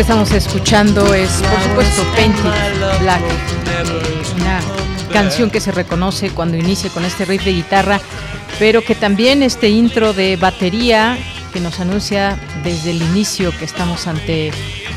[0.00, 3.20] Estamos escuchando es, por supuesto, Painted Black,
[4.36, 4.60] una
[5.12, 8.00] canción que se reconoce cuando inicia con este riff de guitarra,
[8.60, 11.18] pero que también este intro de batería
[11.52, 14.52] que nos anuncia desde el inicio que estamos ante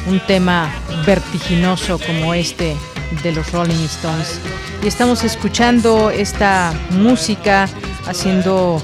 [0.07, 0.71] un tema
[1.05, 2.75] vertiginoso como este
[3.23, 4.39] de los Rolling Stones.
[4.83, 7.67] Y estamos escuchando esta música
[8.05, 8.83] haciendo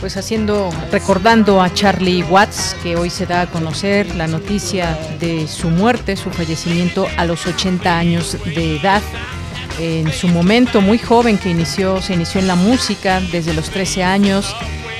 [0.00, 5.48] pues haciendo, recordando a Charlie Watts, que hoy se da a conocer la noticia de
[5.48, 9.02] su muerte, su fallecimiento a los 80 años de edad.
[9.78, 14.04] En su momento muy joven que inició, se inició en la música desde los 13
[14.04, 14.54] años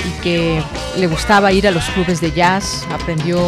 [0.06, 0.62] y que
[0.98, 3.38] le gustaba ir a los clubes de jazz, aprendió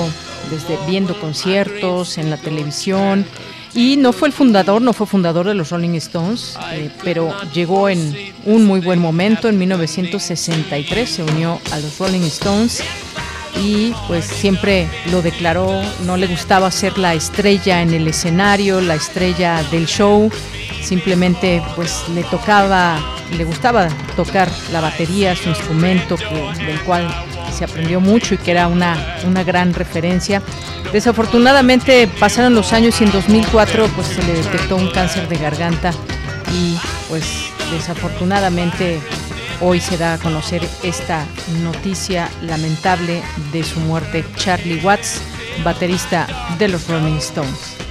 [0.51, 3.27] desde viendo conciertos en la televisión
[3.75, 7.89] y no fue el fundador, no fue fundador de los Rolling Stones, eh, pero llegó
[7.89, 9.49] en un muy buen momento.
[9.49, 12.83] En 1963 se unió a los Rolling Stones
[13.61, 18.95] y pues siempre lo declaró, no le gustaba ser la estrella en el escenario, la
[18.95, 20.31] estrella del show,
[20.83, 22.99] simplemente pues le tocaba,
[23.37, 26.17] le gustaba tocar la batería, su instrumento
[26.59, 27.09] del cual
[27.59, 30.41] se aprendió mucho y que era una, una gran referencia.
[30.93, 35.91] Desafortunadamente pasaron los años y en 2004 pues se le detectó un cáncer de garganta
[36.53, 37.25] y pues
[37.73, 39.01] desafortunadamente
[39.61, 41.27] hoy se da a conocer esta
[41.63, 44.25] noticia lamentable de su muerte.
[44.37, 45.21] Charlie Watts,
[45.65, 47.88] baterista de los Rolling Stones.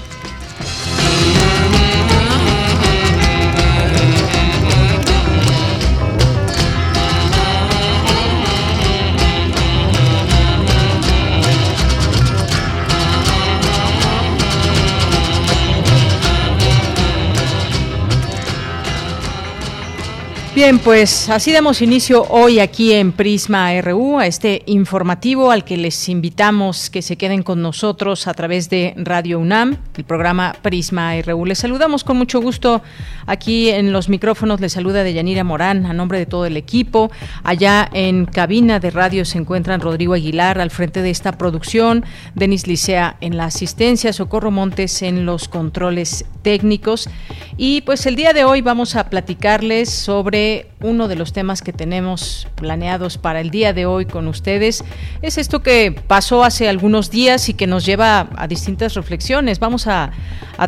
[20.57, 25.77] Bien, pues así damos inicio hoy aquí en Prisma RU a este informativo al que
[25.77, 31.13] les invitamos que se queden con nosotros a través de Radio UNAM, el programa Prisma
[31.21, 31.45] RU.
[31.45, 32.81] Les saludamos con mucho gusto
[33.27, 34.59] aquí en los micrófonos.
[34.59, 37.11] Les saluda Deyanira Morán a nombre de todo el equipo.
[37.43, 42.03] Allá en cabina de radio se encuentran Rodrigo Aguilar al frente de esta producción,
[42.33, 47.11] Denis Licea en la asistencia, Socorro Montes en los controles técnicos.
[47.57, 50.46] Y pues el día de hoy vamos a platicarles sobre
[50.81, 54.83] uno de los temas que tenemos planeados para el día de hoy con ustedes.
[55.21, 59.59] Es esto que pasó hace algunos días y que nos lleva a distintas reflexiones.
[59.59, 60.11] Vamos a,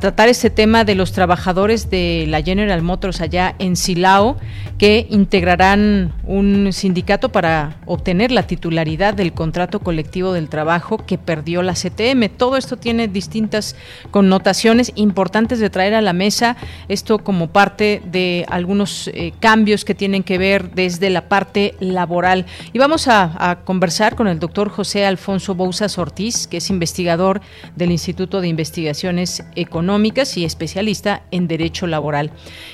[0.01, 4.37] tratar este tema de los trabajadores de la General Motors allá en Silao,
[4.77, 11.63] que integrarán un sindicato para obtener la titularidad del contrato colectivo del trabajo que perdió
[11.63, 12.29] la CTM.
[12.37, 13.75] Todo esto tiene distintas
[14.11, 16.55] connotaciones importantes de traer a la mesa,
[16.87, 22.45] esto como parte de algunos eh, cambios que tienen que ver desde la parte laboral.
[22.73, 27.41] Y vamos a, conversar con el doctor José Alfonso Bouzas Ortiz, que es investigador
[27.75, 32.31] del Instituto de Investigaciones Económicas y especialista en Derecho Laboral.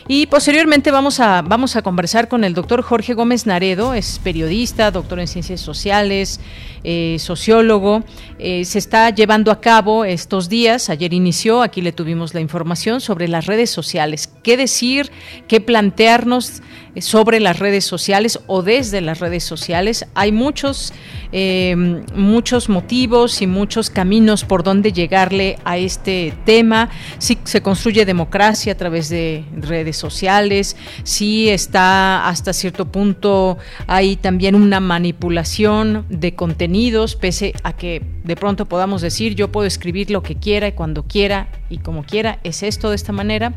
[0.08, 4.92] Y posteriormente vamos a, vamos a conversar con el doctor Jorge Gómez Naredo, es periodista,
[4.92, 6.40] doctor en Ciencias Sociales,
[6.84, 8.04] eh, sociólogo.
[8.38, 13.02] Eh, se está llevando a cabo estos días, ayer inició, aquí le tuvimos la información
[13.02, 14.30] sobre las redes sociales.
[14.44, 15.12] ¿Qué decir?
[15.48, 16.62] ¿Qué plantearnos?
[17.02, 20.06] Sobre las redes sociales o desde las redes sociales.
[20.16, 20.94] Hay muchos,
[21.32, 21.76] eh,
[22.16, 26.90] muchos motivos y muchos caminos por donde llegarle a este tema.
[27.18, 33.58] si se construye democracia a través de redes sociales, si está hasta cierto punto
[33.88, 39.68] hay también una manipulación de contenidos, pese a que de pronto podamos decir yo puedo
[39.68, 43.54] escribir lo que quiera y cuando quiera y como quiera, es esto de esta manera.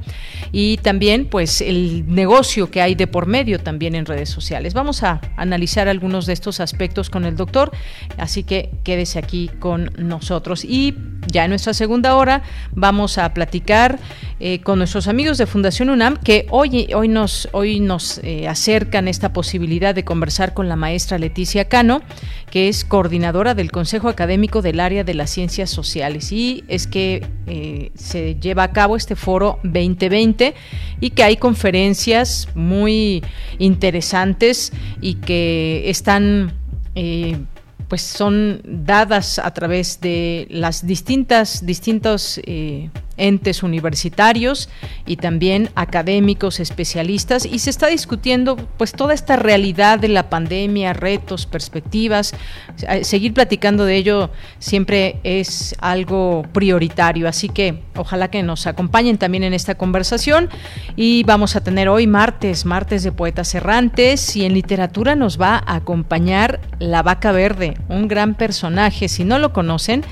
[0.53, 4.75] Y también pues el negocio que hay de por medio también en redes sociales.
[4.75, 7.71] Vamos a analizar algunos de estos aspectos con el doctor,
[8.17, 10.65] así que quédese aquí con nosotros.
[10.65, 10.95] Y
[11.31, 12.43] ya en nuestra segunda hora
[12.75, 13.99] vamos a platicar
[14.41, 19.09] eh, con nuestros amigos de Fundación UNAM que hoy, hoy nos, hoy nos eh, acercan
[19.09, 22.01] esta posibilidad de conversar con la maestra Leticia Cano,
[22.51, 26.33] que es coordinadora del Consejo Académico del Área de las Ciencias Sociales.
[26.33, 30.55] Y es que eh, se lleva a cabo este foro 2020
[31.01, 33.18] y que hay conferencias muy
[33.59, 36.53] interesantes y que están
[37.89, 44.69] pues son dadas a través de las distintas distintos eh, entes universitarios
[45.07, 47.45] y también académicos especialistas.
[47.45, 52.35] Y se está discutiendo pues toda esta realidad de la pandemia, retos, perspectivas.
[52.89, 59.19] Eh, seguir platicando de ello siempre es algo prioritario, así que ojalá que nos acompañen
[59.19, 60.49] también en esta conversación.
[60.97, 64.37] Y vamos a tener hoy martes, martes de poetas errantes.
[64.37, 69.39] Y en literatura nos va a acompañar La Vaca Verde, un gran personaje, si no
[69.39, 70.05] lo conocen,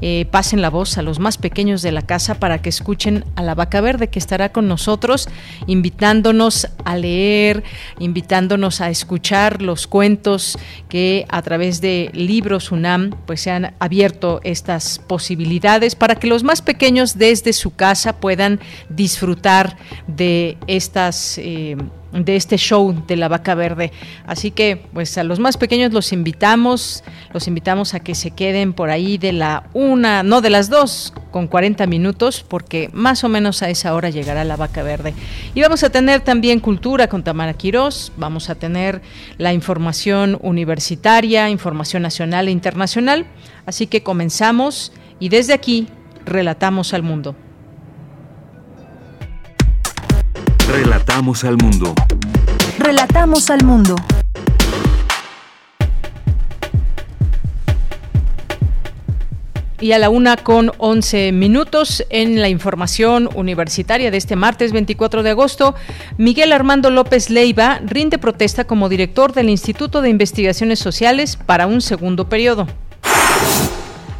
[0.00, 3.42] eh, pasen la voz a los más pequeños de la casa para que escuchen a
[3.42, 5.28] la vaca verde que estará con nosotros,
[5.66, 7.64] invitándonos a leer,
[7.98, 10.58] invitándonos a escuchar los cuentos
[10.88, 16.42] que a través de libros UNAM pues se han abierto estas posibilidades para que los
[16.42, 19.76] más pequeños desde su casa puedan disfrutar
[20.06, 21.76] de estas eh,
[22.24, 23.92] de este show de la vaca verde.
[24.26, 28.72] Así que pues a los más pequeños los invitamos, los invitamos a que se queden
[28.72, 33.28] por ahí de la una, no de las dos con 40 minutos, porque más o
[33.28, 35.14] menos a esa hora llegará la vaca verde.
[35.54, 39.02] Y vamos a tener también cultura con Tamara Quirós, vamos a tener
[39.36, 43.26] la información universitaria, información nacional e internacional.
[43.66, 45.88] Así que comenzamos y desde aquí
[46.24, 47.36] relatamos al mundo.
[50.68, 51.94] Relatamos al mundo.
[52.80, 53.94] Relatamos al mundo.
[59.78, 65.22] Y a la una con 11 minutos en la información universitaria de este martes 24
[65.22, 65.76] de agosto,
[66.18, 71.80] Miguel Armando López Leiva rinde protesta como director del Instituto de Investigaciones Sociales para un
[71.80, 72.66] segundo periodo.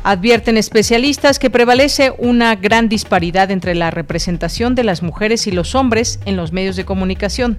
[0.08, 5.74] Advierten especialistas que prevalece una gran disparidad entre la representación de las mujeres y los
[5.74, 7.58] hombres en los medios de comunicación.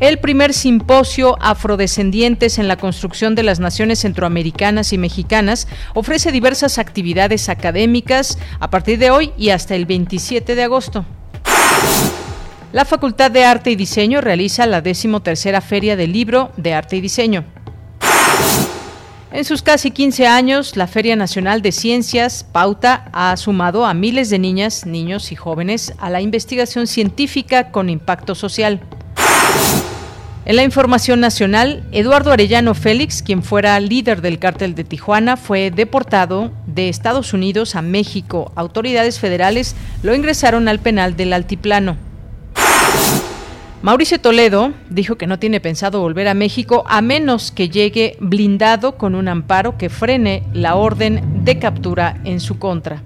[0.00, 6.78] El primer simposio Afrodescendientes en la construcción de las naciones centroamericanas y mexicanas ofrece diversas
[6.78, 11.04] actividades académicas a partir de hoy y hasta el 27 de agosto.
[12.72, 17.00] La Facultad de Arte y Diseño realiza la decimotercera Feria del Libro de Arte y
[17.00, 17.61] Diseño.
[19.34, 24.28] En sus casi 15 años, la Feria Nacional de Ciencias, Pauta, ha sumado a miles
[24.28, 28.80] de niñas, niños y jóvenes a la investigación científica con impacto social.
[30.44, 35.70] En la información nacional, Eduardo Arellano Félix, quien fuera líder del cártel de Tijuana, fue
[35.70, 38.52] deportado de Estados Unidos a México.
[38.54, 42.11] Autoridades federales lo ingresaron al penal del Altiplano.
[43.82, 48.96] Mauricio Toledo dijo que no tiene pensado volver a México a menos que llegue blindado
[48.96, 53.02] con un amparo que frene la orden de captura en su contra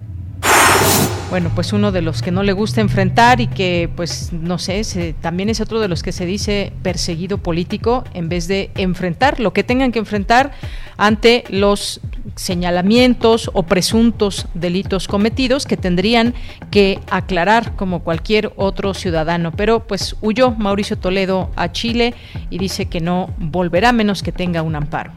[1.28, 5.14] bueno, pues uno de los que no le gusta enfrentar y que, pues, no sé,
[5.20, 9.52] también es otro de los que se dice perseguido político en vez de enfrentar lo
[9.52, 10.52] que tengan que enfrentar
[10.96, 12.00] ante los
[12.36, 16.34] señalamientos o presuntos delitos cometidos que tendrían
[16.70, 19.52] que aclarar como cualquier otro ciudadano.
[19.52, 22.14] Pero pues huyó Mauricio Toledo a Chile
[22.50, 25.12] y dice que no volverá menos que tenga un amparo.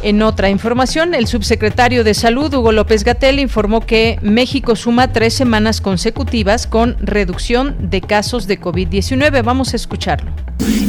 [0.00, 5.34] En otra información, el subsecretario de Salud, Hugo López Gatel, informó que México suma tres
[5.34, 9.42] semanas consecutivas con reducción de casos de COVID-19.
[9.42, 10.30] Vamos a escucharlo.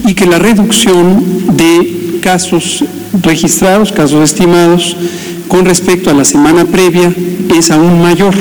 [0.06, 2.84] Y que la reducción de casos
[3.24, 4.96] registrados, casos estimados,
[5.48, 7.12] con respecto a la semana previa
[7.58, 8.36] es aún mayor.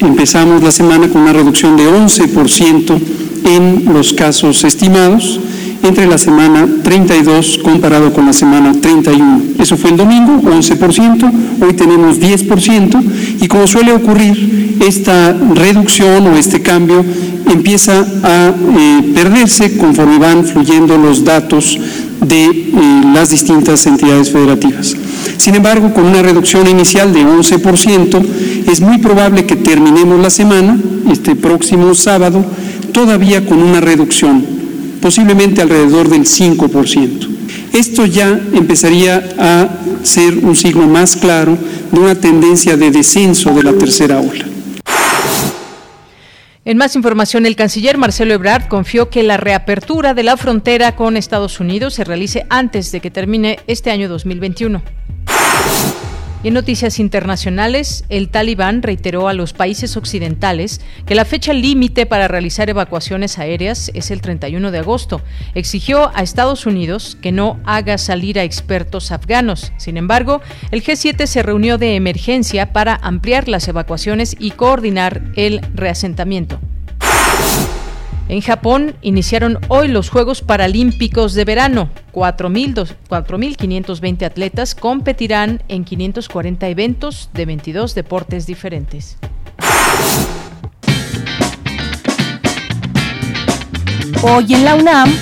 [0.00, 3.00] Empezamos la semana con una reducción de 11%
[3.44, 5.40] en los casos estimados
[5.82, 9.42] entre la semana 32 comparado con la semana 31.
[9.58, 13.02] Eso fue el domingo, 11%, hoy tenemos 10%
[13.40, 17.04] y como suele ocurrir, esta reducción o este cambio
[17.50, 21.78] empieza a eh, perderse conforme van fluyendo los datos
[22.24, 24.94] de eh, las distintas entidades federativas.
[25.36, 28.24] Sin embargo, con una reducción inicial de 11%,
[28.70, 30.78] es muy probable que terminemos la semana,
[31.10, 32.44] este próximo sábado,
[32.98, 34.44] todavía con una reducción,
[35.00, 37.28] posiblemente alrededor del 5%.
[37.72, 39.68] Esto ya empezaría a
[40.02, 41.56] ser un signo más claro
[41.92, 44.44] de una tendencia de descenso de la tercera ola.
[46.64, 51.16] En más información, el canciller Marcelo Ebrard confió que la reapertura de la frontera con
[51.16, 54.82] Estados Unidos se realice antes de que termine este año 2021.
[56.40, 62.06] Y en noticias internacionales, el talibán reiteró a los países occidentales que la fecha límite
[62.06, 65.20] para realizar evacuaciones aéreas es el 31 de agosto.
[65.56, 69.72] Exigió a Estados Unidos que no haga salir a expertos afganos.
[69.78, 70.40] Sin embargo,
[70.70, 76.60] el G7 se reunió de emergencia para ampliar las evacuaciones y coordinar el reasentamiento.
[78.28, 81.88] En Japón iniciaron hoy los Juegos Paralímpicos de verano.
[82.12, 89.16] 4.520 atletas competirán en 540 eventos de 22 deportes diferentes.
[94.20, 95.14] Hoy en la UNAM,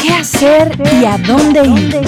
[0.00, 2.00] ¿qué hacer y a dónde ir?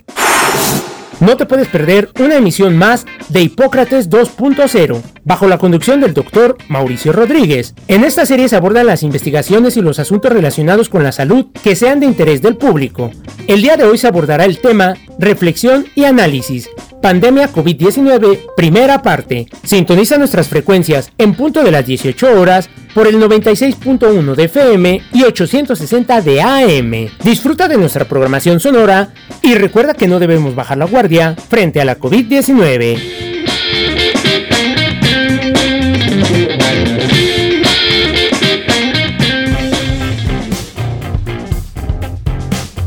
[1.21, 6.57] No te puedes perder una emisión más de Hipócrates 2.0, bajo la conducción del doctor
[6.67, 7.73] Mauricio Rodríguez.
[7.87, 11.75] En esta serie se abordan las investigaciones y los asuntos relacionados con la salud que
[11.77, 13.11] sean de interés del público.
[13.47, 16.69] El día de hoy se abordará el tema Reflexión y Análisis,
[17.01, 19.47] Pandemia COVID-19, primera parte.
[19.63, 25.23] Sintoniza nuestras frecuencias en punto de las 18 horas por el 96.1 de FM y
[25.23, 27.09] 860 de AM.
[27.23, 29.09] Disfruta de nuestra programación sonora
[29.43, 32.97] y recuerda que no debemos bajar la guardia frente a la COVID-19.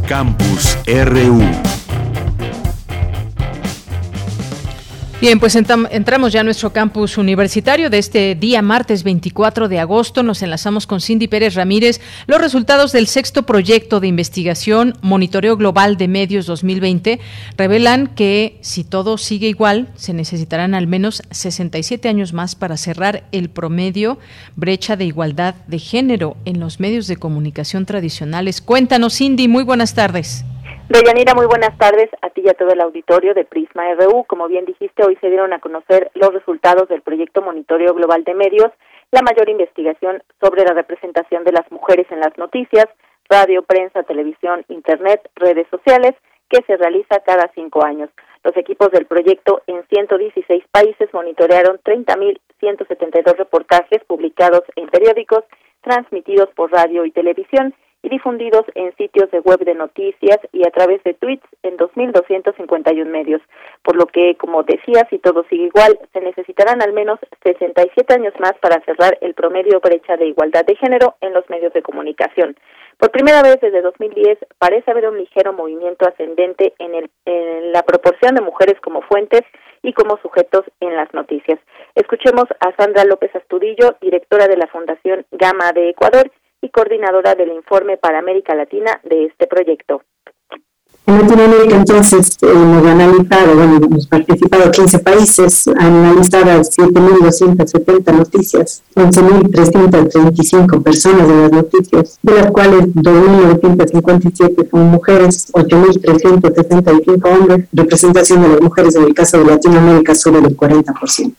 [0.09, 1.68] Campus RU
[5.21, 10.23] Bien, pues entramos ya a nuestro campus universitario de este día martes 24 de agosto.
[10.23, 12.01] Nos enlazamos con Cindy Pérez Ramírez.
[12.29, 17.19] Los resultados del sexto proyecto de investigación Monitoreo Global de Medios 2020
[17.57, 23.25] revelan que si todo sigue igual, se necesitarán al menos 67 años más para cerrar
[23.33, 24.21] el promedio
[24.55, 28.61] brecha de igualdad de género en los medios de comunicación tradicionales.
[28.61, 30.45] Cuéntanos, Cindy, muy buenas tardes.
[30.89, 34.25] Deyanira, muy buenas tardes a ti y a todo el auditorio de Prisma RU.
[34.25, 38.33] Como bien dijiste, hoy se dieron a conocer los resultados del proyecto Monitoreo Global de
[38.33, 38.73] Medios,
[39.11, 42.87] la mayor investigación sobre la representación de las mujeres en las noticias,
[43.29, 46.15] radio, prensa, televisión, internet, redes sociales,
[46.49, 48.09] que se realiza cada cinco años.
[48.43, 55.45] Los equipos del proyecto en 116 países monitorearon 30.172 reportajes publicados en periódicos,
[55.83, 60.71] transmitidos por radio y televisión y difundidos en sitios de web de noticias y a
[60.71, 63.43] través de tweets en 2.251 medios.
[63.83, 68.35] Por lo que, como decía, si todo sigue igual, se necesitarán al menos 67 años
[68.39, 72.57] más para cerrar el promedio brecha de igualdad de género en los medios de comunicación.
[72.99, 77.83] Por primera vez desde 2010 parece haber un ligero movimiento ascendente en, el, en la
[77.83, 79.43] proporción de mujeres como fuentes
[79.83, 81.61] y como sujetos en las noticias.
[81.95, 87.51] Escuchemos a Sandra López Astudillo, directora de la Fundación Gama de Ecuador, y coordinadora del
[87.53, 90.03] informe para América Latina de este proyecto.
[91.07, 98.83] En Latinoamérica, entonces, eh, hemos analizado, bueno, hemos participado 15 países, han analizado 7.270 noticias,
[98.95, 108.49] 11.335 personas de las noticias, de las cuales 2.957 son mujeres, 8.365 hombres, representación de
[108.49, 111.33] las mujeres en el caso de Latinoamérica sobre el 40%.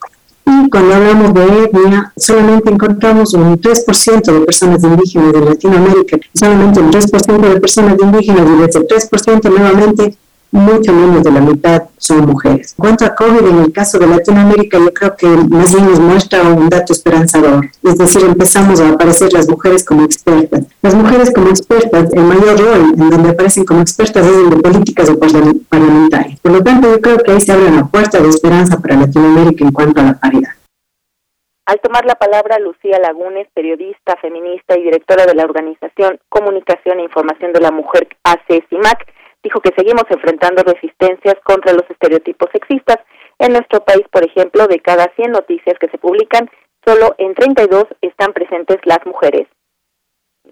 [0.50, 6.80] Y cuando hablamos de etnia, solamente encontramos un 3% de personas indígenas de Latinoamérica, solamente
[6.80, 10.18] un 3% de personas indígenas y de ese 3% nuevamente
[10.52, 12.76] mucho menos de la mitad son mujeres.
[12.78, 16.00] En cuanto a COVID, en el caso de Latinoamérica, yo creo que más bien nos
[16.00, 17.66] muestra un dato esperanzador.
[17.84, 20.66] Es decir, empezamos a aparecer las mujeres como expertas.
[20.82, 24.58] Las mujeres como expertas, el mayor rol en donde aparecen como expertas es el de
[24.58, 26.40] políticas o parlamentarias.
[26.40, 29.64] Por lo tanto, yo creo que ahí se abre una puerta de esperanza para Latinoamérica
[29.64, 30.52] en cuanto a la paridad.
[31.70, 37.04] Al tomar la palabra, Lucía Lagunes, periodista, feminista y directora de la organización Comunicación e
[37.04, 39.06] Información de la Mujer ACESIMAC,
[39.44, 42.98] dijo que seguimos enfrentando resistencias contra los estereotipos sexistas.
[43.38, 46.50] En nuestro país, por ejemplo, de cada 100 noticias que se publican,
[46.86, 49.48] solo en 32 están presentes las mujeres.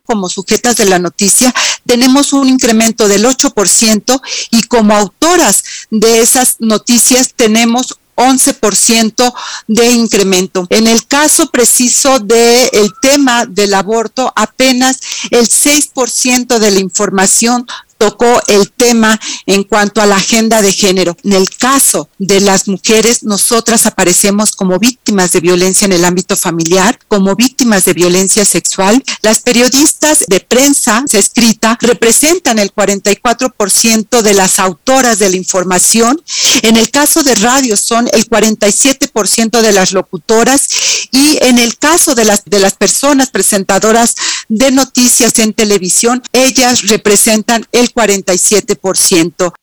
[0.05, 1.53] Como sujetas de la noticia,
[1.85, 9.33] tenemos un incremento del 8% y como autoras de esas noticias tenemos 11%
[9.67, 10.65] de incremento.
[10.69, 14.99] En el caso preciso del el tema del aborto, apenas
[15.31, 17.65] el 6% de la información
[17.97, 21.17] tocó el tema en cuanto a la agenda de género.
[21.23, 26.35] En el caso de las mujeres, nosotras aparecemos como víctimas de violencia en el ámbito
[26.35, 29.03] familiar, como víctimas de violencia sexual.
[29.21, 36.21] Las periodistas de prensa escrita representan el 44% de las autoras de la información.
[36.61, 40.69] En el caso de radio son el 47% de las locutoras
[41.11, 44.15] y en el caso de las, de las personas presentadoras
[44.49, 49.53] de noticias en televisión, ellas representan el 47%.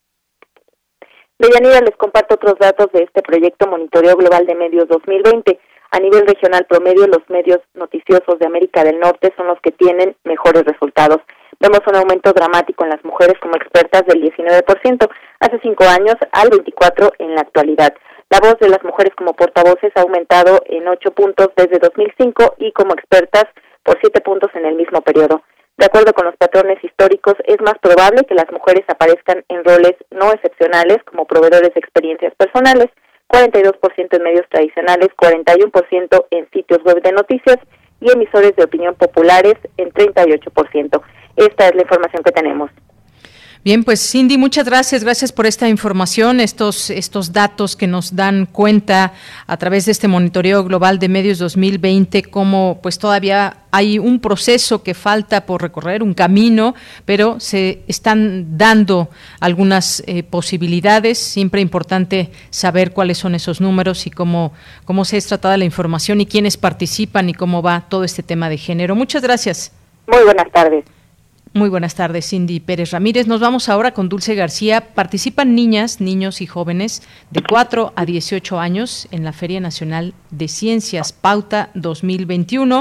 [1.38, 5.58] Deyanira, les comparto otros datos de este proyecto Monitoreo Global de Medios 2020.
[5.90, 10.16] A nivel regional promedio, los medios noticiosos de América del Norte son los que tienen
[10.24, 11.18] mejores resultados.
[11.60, 15.08] Vemos un aumento dramático en las mujeres como expertas del 19%
[15.40, 17.94] hace cinco años al 24% en la actualidad.
[18.30, 22.72] La voz de las mujeres como portavoces ha aumentado en ocho puntos desde 2005 y
[22.72, 23.44] como expertas
[23.82, 25.42] por siete puntos en el mismo periodo.
[25.76, 29.94] De acuerdo con los patrones históricos, es más probable que las mujeres aparezcan en roles
[30.12, 32.90] no excepcionales como proveedores de experiencias personales,
[33.28, 37.58] 42% en medios tradicionales, 41% en sitios web de noticias
[38.00, 41.02] y emisores de opinión populares en 38%.
[41.36, 42.70] Esta es la información que tenemos.
[43.64, 48.44] Bien, pues Cindy, muchas gracias, gracias por esta información, estos, estos datos que nos dan
[48.44, 49.14] cuenta
[49.46, 54.82] a través de este monitoreo global de medios 2020, cómo pues todavía hay un proceso
[54.82, 56.74] que falta por recorrer, un camino,
[57.06, 59.08] pero se están dando
[59.40, 61.16] algunas eh, posibilidades.
[61.16, 64.52] Siempre importante saber cuáles son esos números y cómo,
[64.84, 68.50] cómo se es tratada la información y quiénes participan y cómo va todo este tema
[68.50, 68.94] de género.
[68.94, 69.72] Muchas gracias.
[70.06, 70.84] Muy buenas tardes.
[71.56, 73.28] Muy buenas tardes, Cindy Pérez Ramírez.
[73.28, 74.88] Nos vamos ahora con Dulce García.
[74.92, 80.48] Participan niñas, niños y jóvenes de 4 a 18 años en la Feria Nacional de
[80.48, 82.80] Ciencias Pauta 2021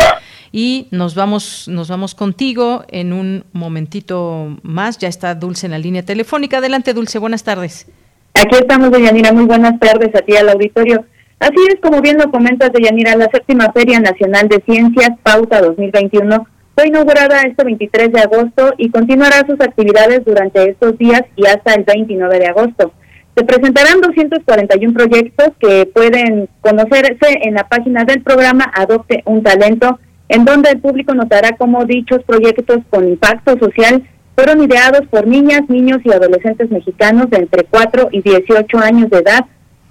[0.52, 4.98] y nos vamos nos vamos contigo en un momentito más.
[4.98, 6.58] Ya está Dulce en la línea telefónica.
[6.58, 7.20] Adelante, Dulce.
[7.20, 7.86] Buenas tardes.
[8.34, 9.34] Aquí estamos, Deyanira.
[9.34, 11.06] Muy buenas tardes a ti al auditorio.
[11.38, 16.48] Así es, como bien lo comentas, Deyanira, la séptima Feria Nacional de Ciencias Pauta 2021
[16.76, 21.74] fue inaugurada este 23 de agosto y continuará sus actividades durante estos días y hasta
[21.74, 22.94] el 29 de agosto.
[23.36, 30.00] Se presentarán 241 proyectos que pueden conocerse en la página del programa Adopte un Talento,
[30.30, 35.62] en donde el público notará cómo dichos proyectos con impacto social fueron ideados por niñas,
[35.68, 39.46] niños y adolescentes mexicanos de entre 4 y 18 años de edad.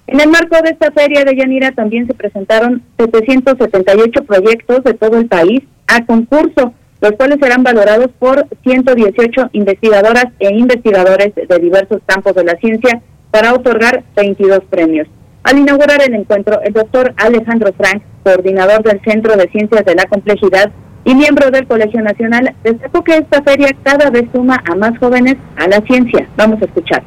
[0.05, 5.17] En el marco de esta feria de Yanira también se presentaron 778 proyectos de todo
[5.17, 12.01] el país a concurso, los cuales serán valorados por 118 investigadoras e investigadores de diversos
[12.05, 15.07] campos de la ciencia para otorgar 22 premios.
[15.43, 20.05] Al inaugurar el encuentro, el doctor Alejandro Frank, coordinador del Centro de Ciencias de la
[20.05, 20.71] Complejidad
[21.05, 25.35] y miembro del Colegio Nacional, destacó que esta feria cada vez suma a más jóvenes
[25.57, 26.27] a la ciencia.
[26.37, 27.03] Vamos a escuchar.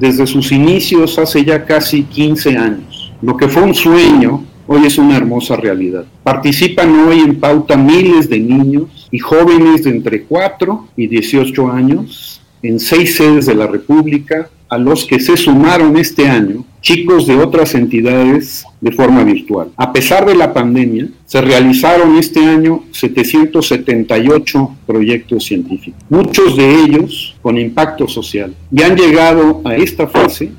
[0.00, 4.96] Desde sus inicios, hace ya casi 15 años, lo que fue un sueño hoy es
[4.96, 6.06] una hermosa realidad.
[6.22, 12.40] Participan hoy en pauta miles de niños y jóvenes de entre 4 y 18 años
[12.62, 17.36] en seis sedes de la República, a los que se sumaron este año chicos de
[17.36, 19.70] otras entidades de forma virtual.
[19.76, 27.36] A pesar de la pandemia, se realizaron este año 778 proyectos científicos, muchos de ellos
[27.42, 30.50] con impacto social, y han llegado a esta fase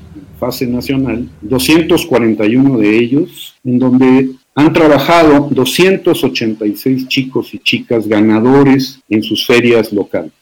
[0.42, 9.22] fase nacional, 241 de ellos, en donde han trabajado 286 chicos y chicas ganadores en
[9.22, 10.32] sus ferias locales.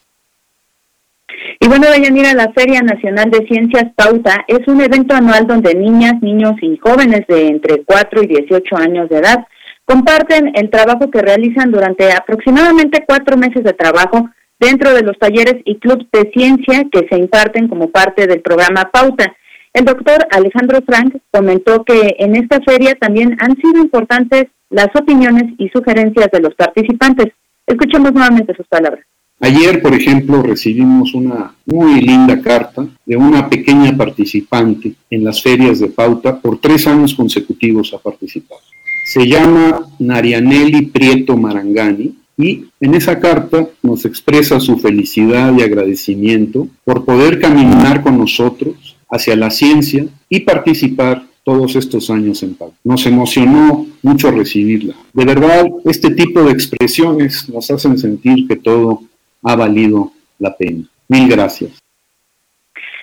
[1.63, 6.15] Y bueno, mira la Feria Nacional de Ciencias Pauta es un evento anual donde niñas,
[6.23, 9.47] niños y jóvenes de entre 4 y 18 años de edad
[9.85, 15.57] comparten el trabajo que realizan durante aproximadamente cuatro meses de trabajo dentro de los talleres
[15.67, 19.37] y clubs de ciencia que se imparten como parte del programa Pauta.
[19.75, 25.53] El doctor Alejandro Frank comentó que en esta feria también han sido importantes las opiniones
[25.59, 27.35] y sugerencias de los participantes.
[27.67, 29.05] Escuchemos nuevamente sus palabras.
[29.43, 35.81] Ayer, por ejemplo, recibimos una muy linda carta de una pequeña participante en las ferias
[35.81, 36.39] de pauta.
[36.39, 38.61] Por tres años consecutivos ha participado.
[39.07, 46.69] Se llama Narianelli Prieto Marangani y en esa carta nos expresa su felicidad y agradecimiento
[46.85, 52.77] por poder caminar con nosotros hacia la ciencia y participar todos estos años en pauta.
[52.85, 54.95] Nos emocionó mucho recibirla.
[55.15, 59.03] De verdad, este tipo de expresiones nos hacen sentir que todo
[59.43, 60.85] ha valido la pena.
[61.09, 61.81] Mil gracias.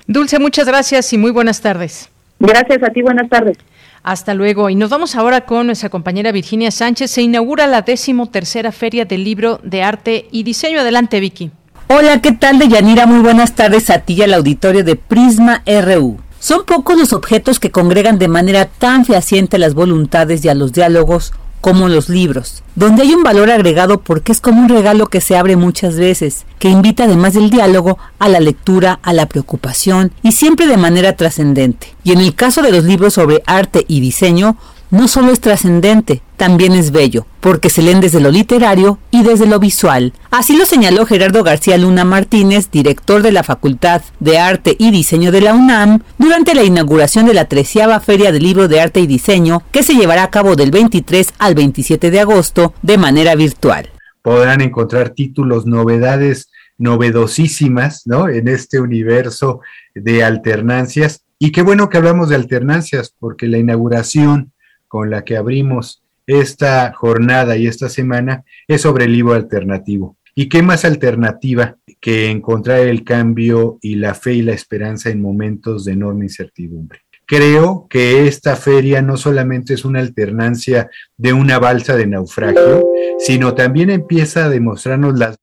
[0.08, 2.10] Dulce, muchas gracias y muy buenas tardes.
[2.40, 3.58] Gracias a ti, buenas tardes.
[4.04, 4.70] Hasta luego.
[4.70, 7.12] Y nos vamos ahora con nuestra compañera Virginia Sánchez.
[7.12, 10.80] Se inaugura la décimo tercera Feria del Libro de Arte y Diseño.
[10.80, 11.52] Adelante, Vicky.
[11.88, 13.06] Hola, ¿qué tal, Deyanira?
[13.06, 16.20] Muy buenas tardes a ti y al auditorio de Prisma RU.
[16.40, 20.72] Son pocos los objetos que congregan de manera tan fehaciente las voluntades y a los
[20.72, 25.22] diálogos como los libros, donde hay un valor agregado porque es como un regalo que
[25.22, 30.12] se abre muchas veces, que invita además del diálogo a la lectura, a la preocupación
[30.24, 31.96] y siempre de manera trascendente.
[32.04, 34.58] Y en el caso de los libros sobre arte y diseño,
[34.90, 39.46] no solo es trascendente, también es bello, porque se leen desde lo literario y desde
[39.46, 40.12] lo visual.
[40.32, 45.32] Así lo señaló Gerardo García Luna Martínez, director de la Facultad de Arte y Diseño
[45.32, 49.06] de la UNAM, durante la inauguración de la treceava Feria del Libro de Arte y
[49.06, 53.92] Diseño, que se llevará a cabo del 23 al 27 de agosto de manera virtual.
[54.24, 56.50] Podrán encontrar títulos, novedades
[56.80, 58.30] novedosísimas, ¿no?
[58.30, 59.60] En este universo
[59.94, 61.24] de alternancias.
[61.38, 64.54] Y qué bueno que hablamos de alternancias, porque la inauguración
[64.88, 66.01] con la que abrimos
[66.40, 70.18] esta jornada y esta semana es sobre el libro alternativo.
[70.34, 75.22] ¿Y qué más alternativa que encontrar el cambio y la fe y la esperanza en
[75.22, 77.02] momentos de enorme incertidumbre?
[77.26, 82.86] Creo que esta feria no solamente es una alternancia de una balsa de naufragio,
[83.20, 85.38] sino también empieza a demostrarnos las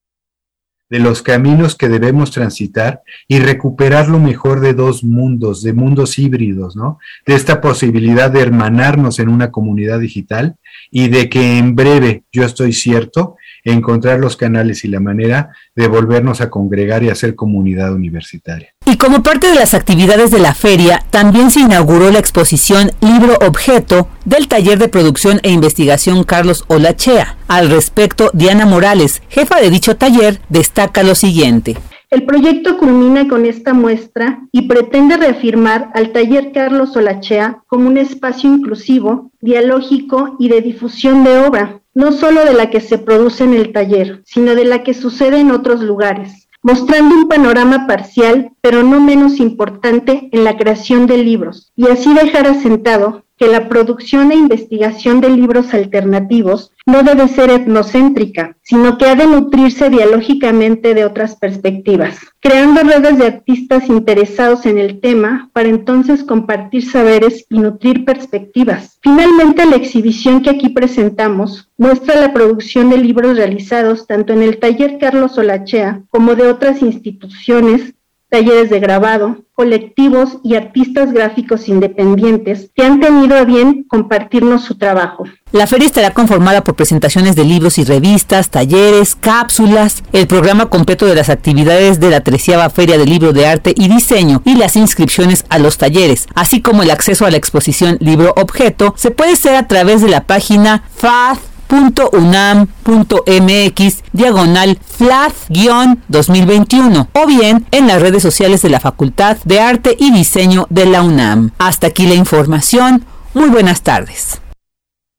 [0.90, 6.18] de los caminos que debemos transitar y recuperar lo mejor de dos mundos, de mundos
[6.18, 6.98] híbridos, ¿no?
[7.27, 10.57] De esta posibilidad de hermanarnos en una comunidad digital
[10.90, 13.37] y de que en breve, yo estoy cierto,
[13.72, 18.74] encontrar los canales y la manera de volvernos a congregar y hacer comunidad universitaria.
[18.87, 23.37] Y como parte de las actividades de la feria, también se inauguró la exposición Libro
[23.46, 27.37] Objeto del taller de producción e investigación Carlos Olachea.
[27.48, 31.76] Al respecto, Diana Morales, jefa de dicho taller, destaca lo siguiente.
[32.11, 37.99] El proyecto culmina con esta muestra y pretende reafirmar al taller Carlos Olachea como un
[37.99, 43.44] espacio inclusivo, dialógico y de difusión de obra, no solo de la que se produce
[43.44, 48.53] en el taller, sino de la que sucede en otros lugares, mostrando un panorama parcial,
[48.62, 53.68] pero no menos importante en la creación de libros, y así dejar asentado que la
[53.68, 59.90] producción e investigación de libros alternativos no debe ser etnocéntrica, sino que ha de nutrirse
[59.90, 66.85] dialógicamente de otras perspectivas, creando redes de artistas interesados en el tema para entonces compartir
[66.90, 68.98] saberes y nutrir perspectivas.
[69.03, 74.59] Finalmente, la exhibición que aquí presentamos muestra la producción de libros realizados tanto en el
[74.59, 77.94] taller Carlos Olachea como de otras instituciones
[78.28, 84.76] talleres de grabado, colectivos y artistas gráficos independientes que han tenido a bien compartirnos su
[84.76, 85.24] trabajo.
[85.50, 91.06] La feria estará conformada por presentaciones de libros y revistas, talleres, cápsulas, el programa completo
[91.06, 94.76] de las actividades de la treceava Feria del Libro de Arte y Diseño y las
[94.76, 99.32] inscripciones a los talleres, así como el acceso a la exposición Libro Objeto, se puede
[99.32, 101.38] hacer a través de la página FAD
[101.68, 110.11] .unam.mx diagonal FLAD-2021 o bien en las redes sociales de la Facultad de Arte y
[110.12, 111.50] Diseño de la UNAM.
[111.59, 113.04] Hasta aquí la información.
[113.35, 114.40] Muy buenas tardes.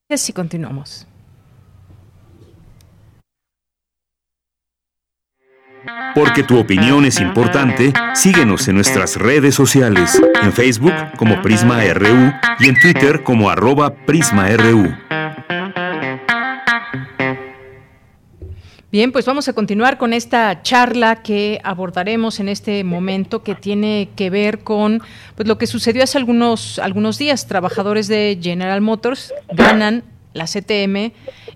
[0.09, 1.05] Y continuamos.
[6.15, 12.33] Porque tu opinión es importante, síguenos en nuestras redes sociales, en Facebook como Prisma RU
[12.59, 14.95] y en Twitter como arroba PrismaRU.
[18.91, 24.09] Bien, pues vamos a continuar con esta charla que abordaremos en este momento que tiene
[24.15, 25.03] que ver con
[25.35, 27.45] pues, lo que sucedió hace algunos, algunos días.
[27.45, 31.11] Trabajadores de General Motors ganan la CTM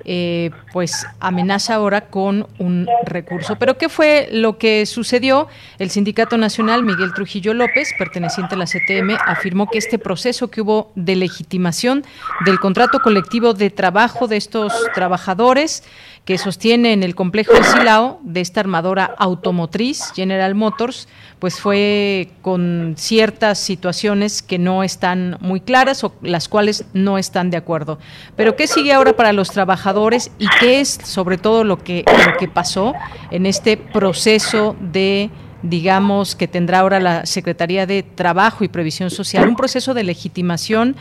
[0.06, 3.58] eh, pues amenaza ahora con un recurso.
[3.58, 5.48] Pero ¿qué fue lo que sucedió?
[5.80, 10.62] El Sindicato Nacional Miguel Trujillo López, perteneciente a la CTM, afirmó que este proceso que
[10.62, 12.04] hubo de legitimación
[12.46, 15.84] del contrato colectivo de trabajo de estos trabajadores
[16.26, 21.10] que sostiene en el complejo de Silao de esta armadora automotriz General Motors,
[21.40, 27.50] pues fue con ciertas situaciones que no están muy claras o las cuales no están
[27.50, 28.00] de acuerdo.
[28.38, 32.38] Pero ¿qué sigue ahora para los trabajadores y qué es sobre todo lo que, lo
[32.38, 32.94] que pasó
[33.32, 35.30] en este proceso de
[35.64, 40.96] digamos, que tendrá ahora la Secretaría de Trabajo y Previsión Social, un proceso de legitimación.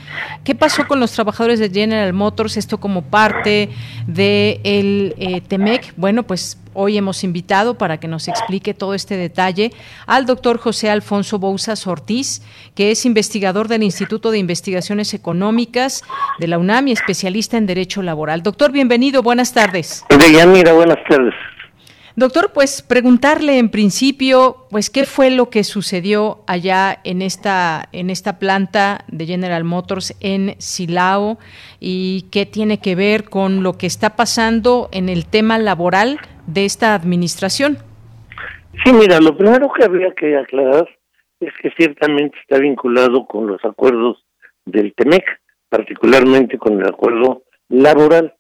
[0.45, 2.57] ¿Qué pasó con los trabajadores de General Motors?
[2.57, 3.69] Esto como parte
[4.07, 5.93] del de eh, TEMEC.
[5.97, 9.73] Bueno, pues hoy hemos invitado para que nos explique todo este detalle
[10.07, 12.43] al doctor José Alfonso Bouzas Ortiz,
[12.75, 16.03] que es investigador del Instituto de Investigaciones Económicas
[16.39, 18.43] de la UNAM y especialista en Derecho Laboral.
[18.43, 20.05] Doctor, bienvenido, buenas tardes.
[20.47, 21.35] Mira, buenas tardes.
[22.15, 28.11] Doctor, pues preguntarle en principio, pues qué fue lo que sucedió allá en esta en
[28.11, 31.39] esta planta de General Motors en Silao
[31.81, 36.67] y qué tiene que ver con lo que está pasando en el tema laboral de
[36.67, 37.79] esta administración.
[38.85, 40.87] Sí, mira, lo primero que habría que aclarar
[41.41, 44.23] es que ciertamente está vinculado con los acuerdos
[44.67, 45.25] del TEMEC,
[45.71, 48.35] particularmente con el acuerdo laboral,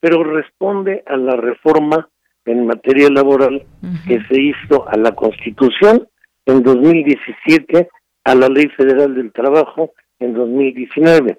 [0.00, 2.10] pero responde a la reforma
[2.46, 3.64] en materia laboral
[4.06, 6.08] que se hizo a la Constitución
[6.46, 7.88] en 2017,
[8.24, 11.38] a la Ley Federal del Trabajo en 2019.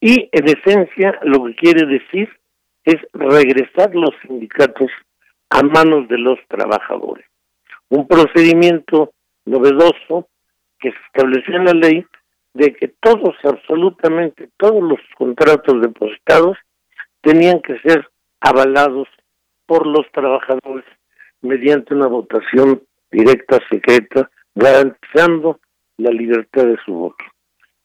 [0.00, 2.28] Y en esencia lo que quiere decir
[2.84, 4.90] es regresar los sindicatos
[5.50, 7.26] a manos de los trabajadores.
[7.88, 9.12] Un procedimiento
[9.44, 10.28] novedoso
[10.78, 12.06] que se estableció en la ley
[12.54, 16.56] de que todos, absolutamente todos los contratos depositados
[17.20, 18.08] tenían que ser
[18.40, 19.08] avalados
[19.70, 20.84] por los trabajadores
[21.42, 25.60] mediante una votación directa, secreta, garantizando
[25.96, 27.24] la libertad de su voto.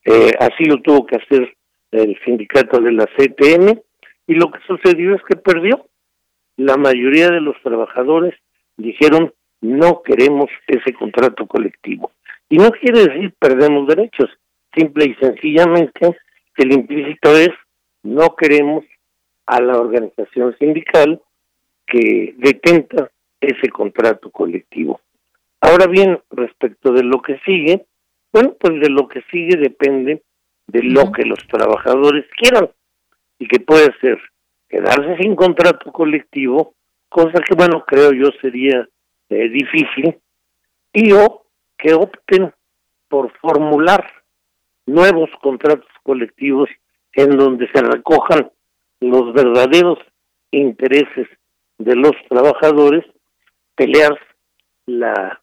[0.03, 1.55] Eh, así lo tuvo que hacer
[1.91, 3.79] el sindicato de la CTM
[4.25, 5.85] y lo que sucedió es que perdió.
[6.57, 8.33] La mayoría de los trabajadores
[8.77, 12.09] dijeron no queremos ese contrato colectivo.
[12.49, 14.31] Y no quiere decir perdemos derechos,
[14.75, 16.17] simple y sencillamente
[16.57, 17.51] el implícito es
[18.01, 18.83] no queremos
[19.45, 21.21] a la organización sindical
[21.85, 25.01] que detenta ese contrato colectivo.
[25.61, 27.85] Ahora bien, respecto de lo que sigue,
[28.31, 30.23] bueno, pues de lo que sigue depende
[30.67, 32.69] de lo que los trabajadores quieran
[33.39, 34.19] y que puede ser
[34.67, 36.73] quedarse sin contrato colectivo,
[37.09, 38.87] cosa que, bueno, creo yo sería
[39.29, 40.17] eh, difícil,
[40.93, 41.45] y o
[41.77, 42.53] que opten
[43.07, 44.05] por formular
[44.85, 46.69] nuevos contratos colectivos
[47.13, 48.51] en donde se recojan
[48.99, 49.99] los verdaderos
[50.51, 51.27] intereses
[51.77, 53.05] de los trabajadores
[53.75, 54.17] pelear
[54.85, 55.41] la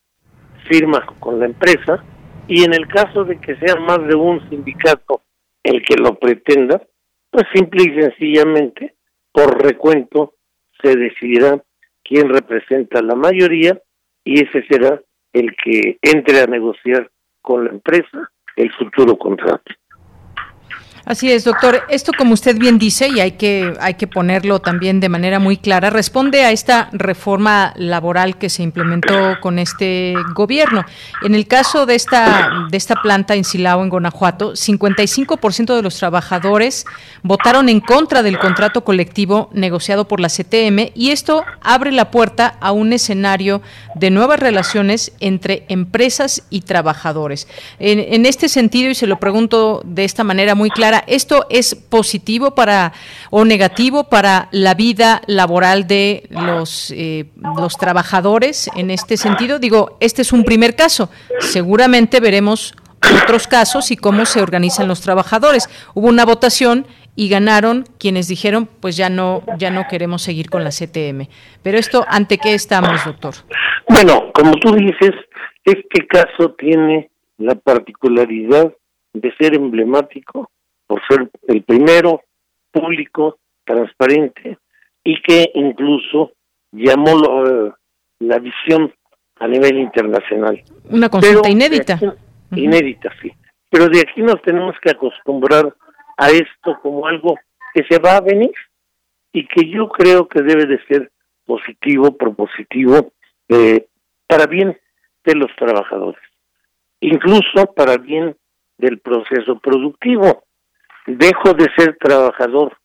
[0.68, 2.02] firma con la empresa
[2.48, 5.22] y en el caso de que sea más de un sindicato
[5.62, 6.82] el que lo pretenda,
[7.30, 8.94] pues simple y sencillamente
[9.32, 10.34] por recuento
[10.82, 11.62] se decidirá
[12.02, 13.80] quién representa la mayoría
[14.24, 15.00] y ese será
[15.32, 19.72] el que entre a negociar con la empresa el futuro contrato.
[21.04, 21.82] Así es, doctor.
[21.88, 25.56] Esto, como usted bien dice, y hay que, hay que ponerlo también de manera muy
[25.56, 30.84] clara, responde a esta reforma laboral que se implementó con este gobierno.
[31.22, 35.96] En el caso de esta, de esta planta en Silao, en Guanajuato, 55% de los
[35.96, 36.86] trabajadores
[37.24, 42.56] votaron en contra del contrato colectivo negociado por la CTM y esto abre la puerta
[42.60, 43.60] a un escenario
[43.96, 47.48] de nuevas relaciones entre empresas y trabajadores.
[47.78, 51.74] En, en este sentido, y se lo pregunto de esta manera muy clara, ¿esto es
[51.74, 52.92] positivo para
[53.31, 57.26] o negativo para la vida laboral de los, eh,
[57.57, 59.59] los trabajadores en este sentido?
[59.59, 61.11] Digo, este es un primer caso.
[61.40, 62.74] Seguramente veremos
[63.22, 65.68] otros casos y cómo se organizan los trabajadores.
[65.94, 70.64] Hubo una votación y ganaron quienes dijeron, pues ya no ya no queremos seguir con
[70.64, 71.28] la CTM.
[71.62, 73.35] Pero esto, ¿ante qué estamos, doctor?
[73.88, 75.12] Bueno, como tú dices,
[75.64, 78.72] este caso tiene la particularidad
[79.12, 80.50] de ser emblemático
[80.92, 82.20] por ser el primero
[82.70, 84.59] público, transparente
[85.02, 86.33] y que incluso
[86.70, 87.12] llamó
[87.46, 87.72] eh,
[88.18, 88.92] la visión
[89.37, 90.62] a nivel internacional.
[90.90, 91.98] Una consulta inédita.
[92.55, 93.33] Inédita, sí.
[93.70, 95.74] Pero de aquí nos tenemos que acostumbrar
[96.18, 97.38] a esto como algo
[97.72, 98.52] que se va a venir
[99.33, 101.11] y que yo creo que debe de ser
[101.46, 103.14] positivo, propositivo,
[103.48, 103.87] eh,
[104.26, 104.78] para bien
[105.24, 106.20] de los trabajadores,
[107.00, 108.37] incluso para bien
[108.76, 110.44] del proceso productivo.
[111.06, 112.76] Dejo de ser trabajador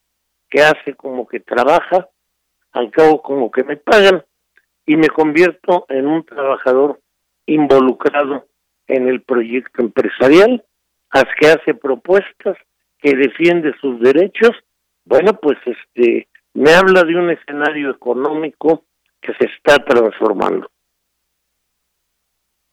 [0.49, 2.09] que hace como que trabaja,
[2.71, 4.23] al cabo como que me pagan,
[4.85, 6.99] y me convierto en un trabajador
[7.45, 8.47] involucrado
[8.87, 10.63] en el proyecto empresarial,
[11.39, 12.57] que hace propuestas,
[12.99, 14.51] que defiende sus derechos.
[15.05, 18.83] Bueno, pues este me habla de un escenario económico
[19.21, 20.69] que se está transformando.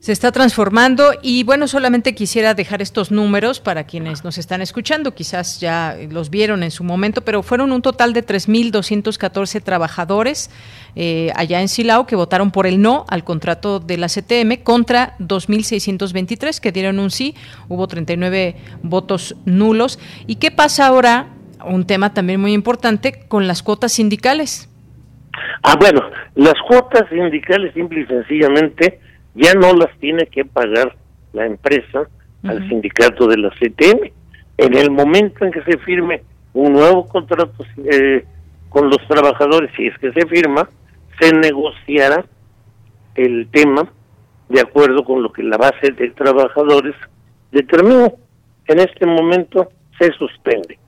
[0.05, 5.15] Se está transformando y bueno, solamente quisiera dejar estos números para quienes nos están escuchando,
[5.15, 10.51] quizás ya los vieron en su momento, pero fueron un total de 3.214 trabajadores
[10.95, 15.17] eh, allá en Silao que votaron por el no al contrato de la CTM contra
[15.21, 17.35] 2.623 que dieron un sí,
[17.71, 19.99] hubo 39 votos nulos.
[20.27, 21.29] ¿Y qué pasa ahora?
[21.65, 24.69] Un tema también muy importante con las cuotas sindicales.
[25.63, 26.03] Ah, bueno,
[26.35, 29.01] las cuotas sindicales simple y sencillamente
[29.35, 30.97] ya no las tiene que pagar
[31.33, 32.09] la empresa
[32.45, 34.13] al sindicato de la CTM.
[34.59, 37.53] En el momento en que se firme un nuevo contrato
[37.91, 38.25] eh,
[38.69, 40.69] con los trabajadores, si es que se firma,
[41.19, 42.25] se negociará
[43.15, 43.91] el tema
[44.49, 46.95] de acuerdo con lo que la base de trabajadores
[47.51, 48.13] determina.
[48.67, 50.79] En este momento se suspende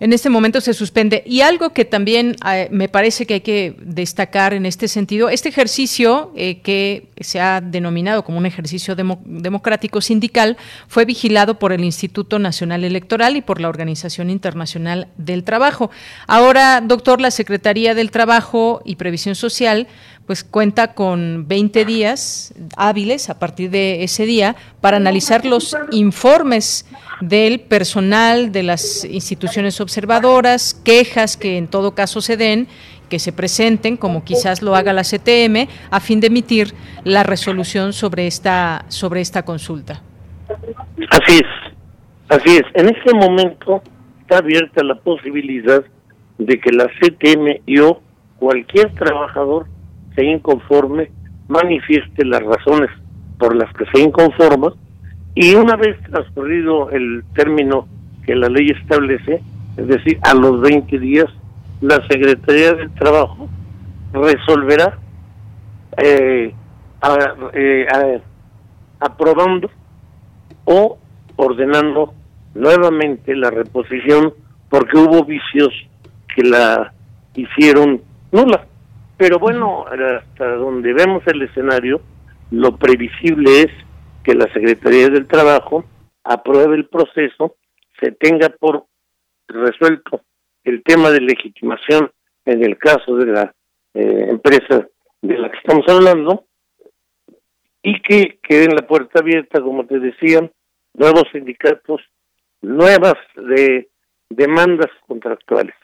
[0.00, 1.22] en este momento se suspende.
[1.26, 5.48] Y algo que también eh, me parece que hay que destacar en este sentido, este
[5.48, 10.56] ejercicio eh, que se ha denominado como un ejercicio democrático sindical
[10.88, 15.90] fue vigilado por el Instituto Nacional Electoral y por la Organización Internacional del Trabajo.
[16.26, 19.88] Ahora, doctor, la Secretaría del Trabajo y Previsión Social
[20.26, 26.84] pues cuenta con 20 días hábiles a partir de ese día para analizar los informes
[27.20, 32.66] del personal de las instituciones observadoras, quejas que en todo caso se den,
[33.08, 37.92] que se presenten, como quizás lo haga la CTM, a fin de emitir la resolución
[37.92, 40.02] sobre esta, sobre esta consulta.
[41.10, 41.76] Así es,
[42.28, 42.64] así es.
[42.74, 43.80] En este momento
[44.22, 45.84] está abierta la posibilidad
[46.38, 48.00] de que la CTM y o
[48.38, 49.66] cualquier trabajador
[50.16, 51.10] se inconforme
[51.48, 52.90] manifieste las razones
[53.38, 54.72] por las que se inconforma
[55.34, 57.86] y una vez transcurrido el término
[58.24, 59.40] que la ley establece,
[59.76, 61.26] es decir, a los 20 días,
[61.80, 63.48] la Secretaría del Trabajo
[64.12, 64.98] resolverá
[65.98, 66.54] eh,
[67.52, 68.20] eh,
[68.98, 69.70] aprobando
[70.64, 70.98] o
[71.36, 72.14] ordenando
[72.54, 74.32] nuevamente la reposición
[74.70, 75.70] porque hubo vicios
[76.34, 76.92] que la
[77.34, 78.00] hicieron
[78.32, 78.66] nula.
[79.16, 82.00] Pero bueno, hasta donde vemos el escenario,
[82.50, 83.72] lo previsible es
[84.22, 85.84] que la Secretaría del Trabajo
[86.22, 87.56] apruebe el proceso,
[88.00, 88.86] se tenga por
[89.48, 90.22] resuelto
[90.64, 92.10] el tema de legitimación
[92.44, 93.54] en el caso de la
[93.94, 94.86] eh, empresa
[95.22, 96.44] de la que estamos hablando
[97.82, 100.50] y que quede la puerta abierta, como te decían,
[100.94, 102.00] nuevos sindicatos,
[102.60, 103.88] nuevas de
[104.28, 105.74] demandas contractuales.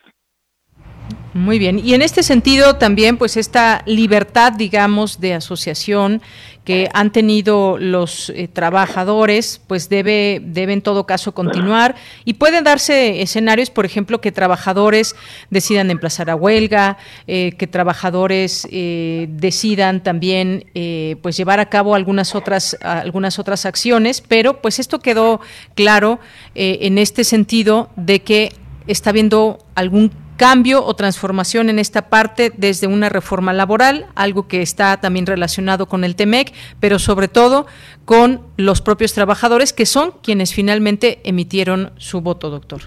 [1.34, 1.78] Muy bien.
[1.78, 6.20] Y en este sentido también, pues esta libertad, digamos, de asociación
[6.64, 12.64] que han tenido los eh, trabajadores, pues debe, debe en todo caso continuar y pueden
[12.64, 15.16] darse escenarios, por ejemplo, que trabajadores
[15.50, 20.66] decidan emplazar a huelga, eh, que trabajadores eh, decidan también,
[21.22, 25.40] pues llevar a cabo algunas otras algunas otras acciones, pero pues esto quedó
[25.74, 26.20] claro
[26.54, 28.52] en este sentido de que
[28.86, 34.62] está habiendo algún cambio o transformación en esta parte desde una reforma laboral, algo que
[34.62, 37.66] está también relacionado con el TEMEC, pero sobre todo
[38.04, 42.82] con los propios trabajadores que son quienes finalmente emitieron su voto, doctor.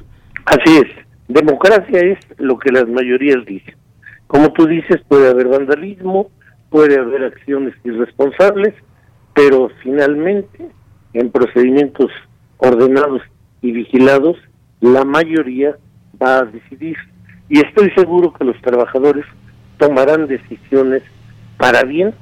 [0.45, 0.87] Así es,
[1.27, 3.75] democracia es lo que las mayorías dicen.
[4.27, 6.29] Como tú dices, puede haber vandalismo,
[6.69, 8.73] puede haber acciones irresponsables,
[9.33, 10.69] pero finalmente
[11.13, 12.11] en procedimientos
[12.57, 13.21] ordenados
[13.61, 14.37] y vigilados,
[14.81, 15.77] la mayoría
[16.21, 16.97] va a decidir
[17.49, 19.25] y estoy seguro que los trabajadores
[19.77, 21.03] tomarán decisiones
[21.57, 22.13] para bien,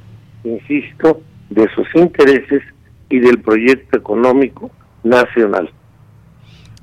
[0.43, 2.63] insisto, de sus intereses
[3.09, 4.71] y del proyecto económico
[5.03, 5.71] nacional.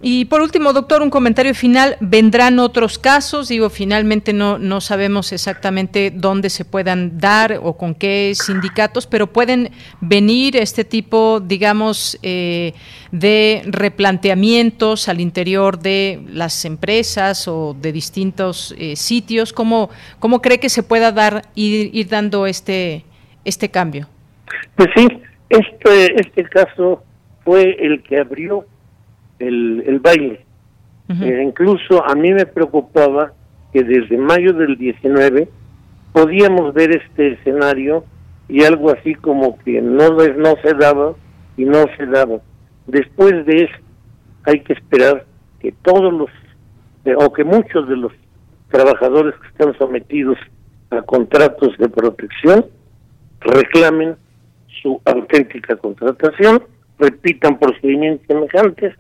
[0.03, 1.97] Y por último, doctor, un comentario final.
[2.01, 3.49] ¿Vendrán otros casos?
[3.49, 9.27] Digo, finalmente no, no sabemos exactamente dónde se puedan dar o con qué sindicatos, pero
[9.27, 12.73] pueden venir este tipo, digamos, eh,
[13.13, 19.53] de replanteamientos al interior de las empresas o de distintos eh, sitios.
[19.53, 23.05] ¿Cómo, ¿Cómo cree que se pueda dar ir, ir dando este,
[23.45, 24.09] este cambio?
[24.77, 25.07] Pues sí,
[25.51, 27.05] este, este caso
[27.45, 28.65] fue el que abrió
[29.41, 30.47] el, el baile.
[31.09, 33.33] Eh, incluso a mí me preocupaba
[33.73, 35.49] que desde mayo del 19
[36.13, 38.05] podíamos ver este escenario
[38.49, 41.15] y algo así como que no, no se daba
[41.57, 42.39] y no se daba.
[42.87, 43.75] Después de eso
[44.45, 45.25] hay que esperar
[45.59, 46.31] que todos los,
[47.17, 48.13] o que muchos de los
[48.71, 50.39] trabajadores que están sometidos
[50.91, 52.67] a contratos de protección
[53.41, 54.17] reclamen
[54.83, 56.63] su auténtica contratación,
[56.99, 58.95] repitan procedimientos semejantes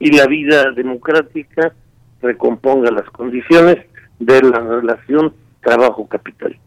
[0.00, 1.72] y la vida democrática
[2.20, 3.76] recomponga las condiciones
[4.18, 5.32] de la relación
[5.62, 6.58] trabajo-capital.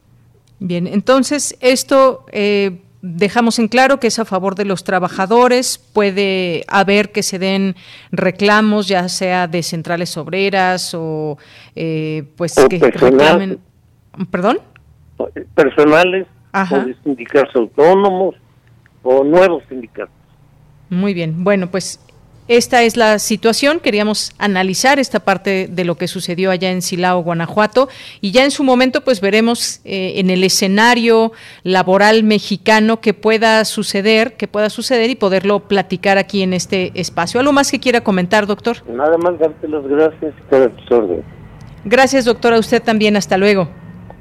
[0.59, 6.63] Bien, entonces esto eh, dejamos en claro que es a favor de los trabajadores, puede
[6.67, 7.75] haber que se den
[8.11, 11.37] reclamos, ya sea de centrales obreras o
[11.75, 13.59] eh, pues que reclamen.
[14.31, 14.59] ¿Perdón?
[15.55, 18.35] Personales o de sindicatos autónomos
[19.01, 20.13] o nuevos sindicatos.
[20.89, 21.99] Muy bien, bueno, pues
[22.57, 23.79] esta es la situación.
[23.79, 27.89] Queríamos analizar esta parte de lo que sucedió allá en Silao, Guanajuato,
[28.21, 31.31] y ya en su momento, pues veremos eh, en el escenario
[31.63, 37.39] laboral mexicano que pueda suceder, que pueda suceder y poderlo platicar aquí en este espacio.
[37.39, 38.77] ¿Algo más que quiera comentar, doctor?
[38.87, 40.33] Nada más darte las gracias
[41.85, 43.17] Gracias, doctor, a usted también.
[43.17, 43.67] Hasta luego.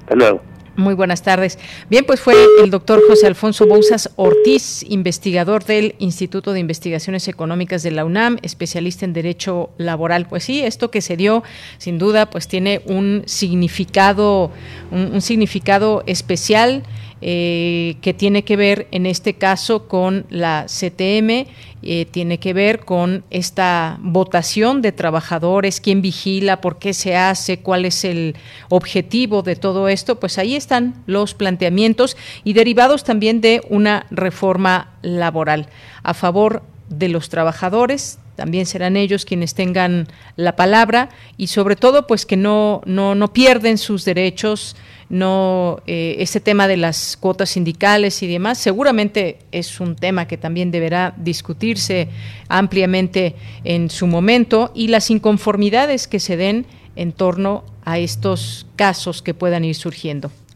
[0.00, 0.51] Hasta luego.
[0.74, 1.58] Muy buenas tardes.
[1.90, 7.82] Bien, pues fue el doctor José Alfonso Bouzas Ortiz, investigador del Instituto de Investigaciones Económicas
[7.82, 10.26] de la UNAM, especialista en Derecho Laboral.
[10.26, 11.42] Pues sí, esto que se dio,
[11.76, 14.50] sin duda, pues tiene un significado,
[14.90, 16.84] un, significado especial
[17.20, 21.46] eh, que tiene que ver en este caso con la CTM,
[21.84, 27.58] eh, tiene que ver con esta votación de trabajadores, quién vigila, por qué se hace,
[27.58, 28.36] cuál es el
[28.68, 34.94] objetivo de todo esto, pues ahí están los planteamientos y derivados también de una reforma
[35.02, 35.68] laboral
[36.02, 42.06] a favor de los trabajadores, también serán ellos quienes tengan la palabra y sobre todo
[42.06, 44.74] pues que no, no, no pierden sus derechos,
[45.10, 50.38] no eh, ese tema de las cuotas sindicales y demás, seguramente es un tema que
[50.38, 52.08] también deberá discutirse
[52.48, 59.22] ampliamente en su momento y las inconformidades que se den en torno a estos casos
[59.22, 60.30] que puedan ir surgiendo.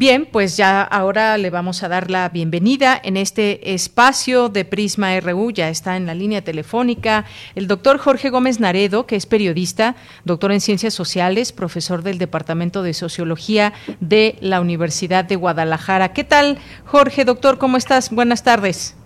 [0.00, 5.20] Bien, pues ya ahora le vamos a dar la bienvenida en este espacio de Prisma
[5.20, 5.50] RU.
[5.50, 10.52] Ya está en la línea telefónica el doctor Jorge Gómez Naredo, que es periodista, doctor
[10.52, 16.14] en ciencias sociales, profesor del Departamento de Sociología de la Universidad de Guadalajara.
[16.14, 17.58] ¿Qué tal, Jorge, doctor?
[17.58, 18.10] ¿Cómo estás?
[18.10, 18.96] Buenas tardes.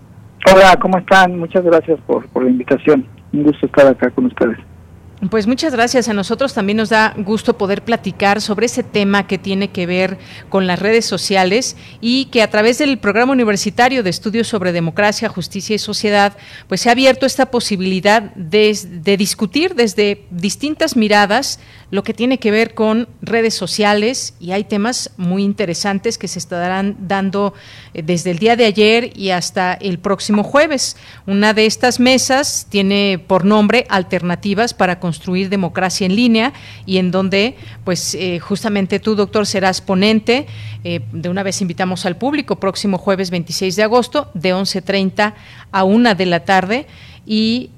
[0.49, 1.37] Hola, ¿cómo están?
[1.37, 3.05] Muchas gracias por, por la invitación.
[3.33, 4.59] Un gusto estar acá con ustedes.
[5.29, 6.09] Pues muchas gracias.
[6.09, 10.17] A nosotros también nos da gusto poder platicar sobre ese tema que tiene que ver
[10.49, 15.29] con las redes sociales y que a través del programa universitario de estudios sobre democracia,
[15.29, 16.35] justicia y sociedad,
[16.67, 18.77] pues se ha abierto esta posibilidad de,
[19.17, 21.59] discutir desde distintas miradas
[21.91, 26.39] lo que tiene que ver con redes sociales y hay temas muy interesantes que se
[26.39, 27.53] estarán dando
[27.93, 30.97] eh, desde el día de ayer y hasta el próximo jueves.
[31.25, 35.14] Una de estas mesas tiene por nombre Alternativas para construir
[35.49, 36.53] democracia en línea
[36.85, 40.47] y en donde pues eh, justamente tú doctor serás ponente.
[40.83, 45.33] Eh, de una vez invitamos al público próximo jueves 26 de agosto de 11.30
[45.71, 46.87] a 1 de la tarde
[47.25, 47.71] y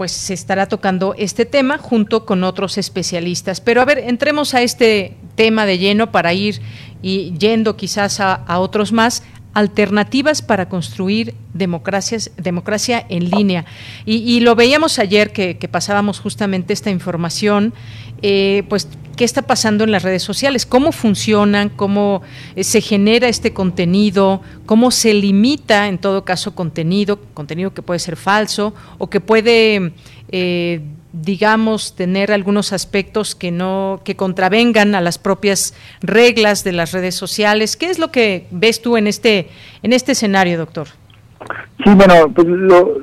[0.00, 3.60] pues se estará tocando este tema junto con otros especialistas.
[3.60, 6.62] Pero a ver, entremos a este tema de lleno para ir
[7.02, 9.22] y yendo quizás a, otros más
[9.54, 13.64] alternativas para construir democracias, democracia en línea.
[14.04, 17.74] Y, lo veíamos ayer que, pasábamos justamente esta información,
[18.22, 22.22] eh, pues qué está pasando en las redes sociales, cómo funcionan, cómo
[22.56, 27.98] eh, se genera este contenido, cómo se limita en todo caso contenido, contenido que puede
[27.98, 29.92] ser falso o que puede
[30.30, 30.80] eh,
[31.12, 37.14] digamos tener algunos aspectos que no que contravengan a las propias reglas de las redes
[37.14, 37.76] sociales.
[37.76, 39.48] ¿Qué es lo que ves tú en este
[39.82, 40.88] en este escenario, doctor?
[41.84, 42.46] Sí, bueno, pues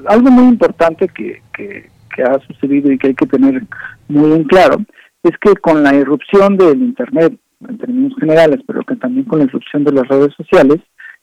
[0.08, 3.64] algo muy importante que, que, que ha sucedido y que hay que tener
[4.08, 4.78] muy en claro
[5.24, 7.34] es que con la irrupción del Internet,
[7.68, 10.78] en términos generales, pero que también con la irrupción de las redes sociales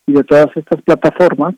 [0.07, 1.55] y de todas estas plataformas,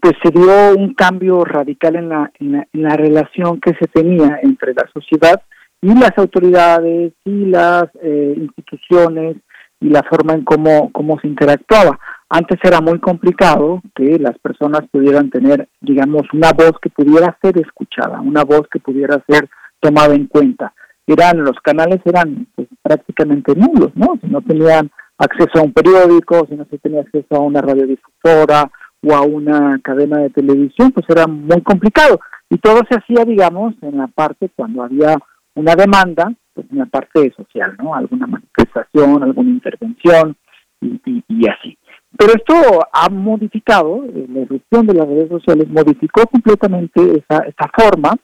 [0.00, 4.74] pues se dio un cambio radical en la, en la, relación que se tenía entre
[4.74, 5.42] la sociedad
[5.80, 9.36] y las autoridades y las eh, instituciones
[9.80, 11.98] y la forma en cómo, cómo se interactuaba.
[12.28, 17.58] Antes era muy complicado que las personas pudieran tener, digamos, una voz que pudiera ser
[17.58, 19.48] escuchada, una voz que pudiera ser
[19.80, 20.74] tomada en cuenta.
[21.06, 24.18] Eran los canales eran pues, prácticamente nulos, ¿no?
[24.20, 28.70] Si no tenían acceso a un periódico, si no se tenía acceso a una radiodifusora
[29.02, 32.20] o a una cadena de televisión, pues era muy complicado.
[32.50, 35.16] Y todo se hacía, digamos, en la parte cuando había
[35.54, 37.94] una demanda, pues en la parte social, ¿no?
[37.94, 40.36] Alguna manifestación, alguna intervención
[40.80, 41.76] y así.
[42.16, 42.54] Pero esto
[42.92, 48.14] ha modificado, eh, la erupción de las redes sociales modificó completamente esa, esa forma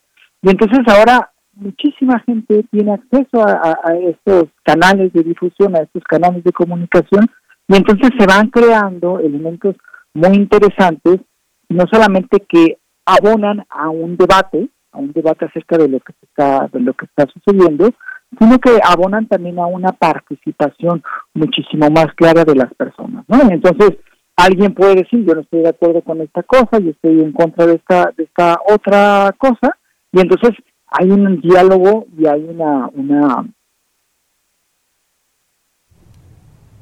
[0.43, 6.43] y entonces ahora muchísima gente tiene acceso a, estos canales de difusión, a estos canales
[6.43, 7.27] de comunicación
[7.69, 9.77] y entonces se van creando elementos
[10.15, 11.21] muy interesantes,
[11.69, 16.69] no solamente que abonan a un debate, a un debate acerca de lo que está,
[16.73, 17.91] de lo que está sucediendo,
[18.39, 21.03] sino que abonan también a una participación
[21.35, 23.41] muchísimo más clara de las personas, ¿no?
[23.51, 23.99] Entonces,
[24.37, 27.67] alguien puede decir, yo no estoy de acuerdo con esta cosa, yo estoy en contra
[27.67, 29.77] de esta, de esta otra cosa,
[30.13, 30.51] y entonces
[30.87, 32.89] hay un diálogo y hay una...
[32.95, 33.47] una...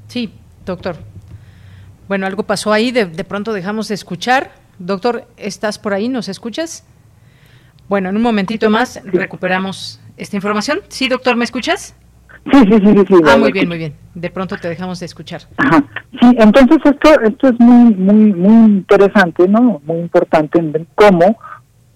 [0.07, 0.31] Sí,
[0.67, 0.97] doctor.
[2.13, 4.51] Bueno, algo pasó ahí, de, de pronto dejamos de escuchar.
[4.79, 6.11] Doctor, ¿estás por ahí?
[6.11, 6.87] ¿Nos escuchas?
[7.89, 10.81] Bueno, en un momentito más recuperamos esta información.
[10.89, 11.97] Sí, doctor, ¿me escuchas?
[12.53, 13.15] Sí, sí, sí, sí.
[13.27, 13.95] ah, muy bien, muy bien.
[14.15, 15.41] De pronto te dejamos de escuchar.
[15.57, 15.83] Ajá.
[16.21, 19.81] Sí, entonces esto, esto es muy, muy, muy interesante, ¿no?
[19.87, 21.39] Muy importante en ver cómo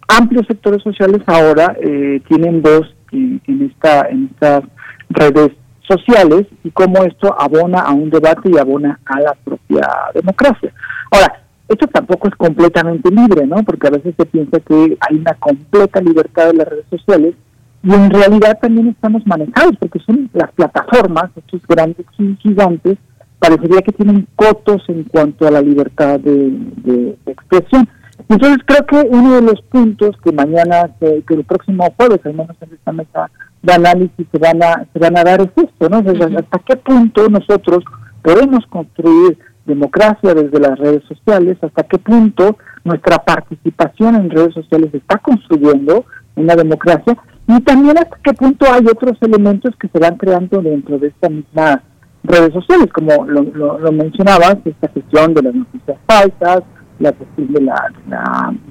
[0.08, 4.64] amplios sectores sociales ahora eh, tienen voz en, en, esta, en estas
[5.10, 5.52] redes
[5.86, 9.36] sociales y cómo esto abona a un debate y abona a la
[9.76, 10.72] propia democracia.
[11.10, 13.56] Ahora, esto tampoco es completamente libre, ¿no?
[13.64, 17.34] Porque a veces se piensa que hay una completa libertad de las redes sociales
[17.82, 22.06] y en realidad también estamos manejados porque son las plataformas, estos grandes
[22.40, 22.98] gigantes,
[23.38, 27.88] parecería que tienen cotos en cuanto a la libertad de, expresión.
[28.28, 32.56] Entonces creo que uno de los puntos que mañana, que el próximo jueves, al menos
[32.60, 33.30] en esta mesa
[33.62, 35.98] de análisis, se van a, se van a dar es esto, ¿no?
[35.98, 37.84] hasta qué punto nosotros
[38.22, 44.94] podemos construir democracia desde las redes sociales, hasta qué punto nuestra participación en redes sociales
[44.94, 46.04] está construyendo
[46.36, 47.16] una democracia
[47.48, 51.28] y también hasta qué punto hay otros elementos que se van creando dentro de esta
[51.28, 51.82] misma
[52.26, 53.42] redes sociales, como lo,
[53.78, 56.62] lo, mencionabas, esta cuestión de las noticias falsas,
[56.98, 57.92] la cuestión de la,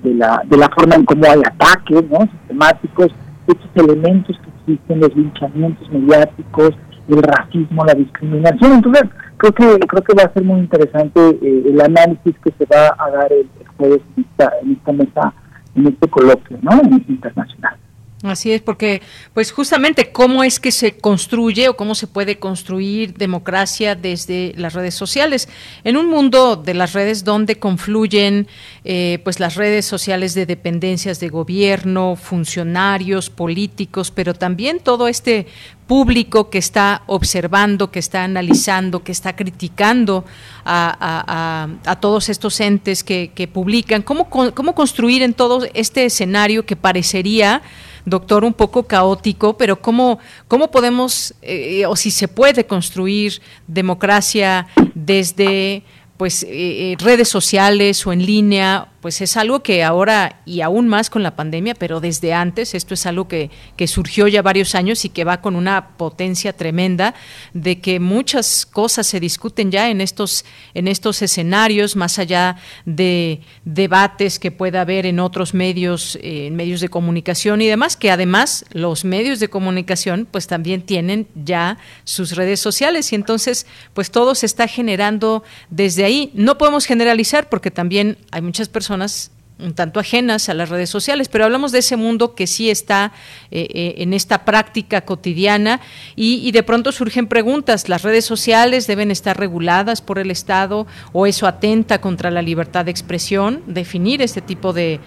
[0.03, 2.19] de la, de la forma en cómo hay ataques ¿no?
[2.19, 3.07] sistemáticos,
[3.47, 6.71] estos elementos que existen, los linchamientos mediáticos,
[7.07, 8.73] el racismo, la discriminación.
[8.73, 9.03] Entonces,
[9.37, 12.95] creo que creo que va a ser muy interesante eh, el análisis que se va
[12.97, 15.33] a dar el, jueves en esta, en esta mesa,
[15.75, 16.81] en este coloquio ¿no?
[17.07, 17.77] internacional.
[18.25, 19.03] Así es, porque
[19.35, 24.73] pues justamente cómo es que se construye o cómo se puede construir democracia desde las
[24.73, 25.47] redes sociales.
[25.83, 28.47] En un mundo de las redes donde confluyen
[28.83, 35.45] eh, pues las redes sociales de dependencias de gobierno, funcionarios, políticos, pero también todo este
[35.87, 40.25] público que está observando, que está analizando, que está criticando
[40.65, 41.67] a,
[42.01, 44.01] todos estos entes que, publican.
[44.01, 47.61] ¿Cómo, ¿Cómo construir en todo este escenario que parecería
[48.05, 54.67] doctor, un poco caótico, pero ¿cómo, cómo podemos, eh, o si se puede construir democracia
[54.93, 55.83] desde
[56.17, 60.87] pues eh, eh, redes sociales o en línea pues es algo que ahora y aún
[60.87, 64.73] más con la pandemia, pero desde antes, esto es algo que, que, surgió ya varios
[64.73, 67.13] años y que va con una potencia tremenda
[67.53, 70.43] de que muchas cosas se discuten ya en estos,
[70.73, 76.55] en estos escenarios, más allá de debates que pueda haber en otros medios, eh, en
[76.55, 81.77] medios de comunicación y demás, que además los medios de comunicación pues también tienen ya
[82.05, 86.31] sus redes sociales y entonces pues todo se está generando desde ahí.
[86.33, 90.89] No podemos generalizar porque también hay muchas personas personas un tanto ajenas a las redes
[90.89, 93.13] sociales, pero hablamos de ese mundo que sí está
[93.51, 95.79] eh, eh, en esta práctica cotidiana
[96.15, 101.25] y, de pronto surgen preguntas, ¿las redes sociales deben estar reguladas por el Estado o
[101.25, 103.63] eso atenta contra la libertad de expresión?
[103.65, 104.99] Definir este tipo de,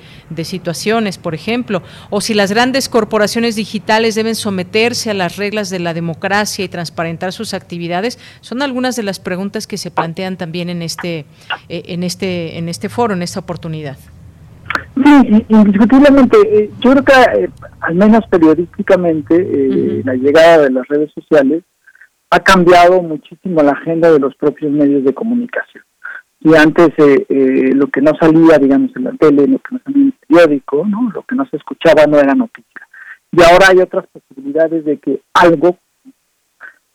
[0.44, 5.78] situaciones, por ejemplo, o si las grandes corporaciones digitales deben someterse a las reglas de
[5.78, 10.70] la democracia y transparentar sus actividades, son algunas de las preguntas que se plantean también
[10.70, 11.26] en este,
[11.68, 13.98] eh, en este, en este foro, en esta oportunidad.
[15.04, 16.36] Sí, indiscutiblemente.
[16.42, 21.62] Eh, yo creo que, eh, al menos periodísticamente, eh, la llegada de las redes sociales
[22.30, 25.84] ha cambiado muchísimo la agenda de los propios medios de comunicación.
[26.40, 30.06] Y antes lo que no salía, digamos, en la tele, lo que no salía en
[30.06, 31.10] el periódico, ¿no?
[31.12, 32.86] lo que no se escuchaba no era noticia.
[33.32, 35.76] Y ahora hay otras posibilidades de que algo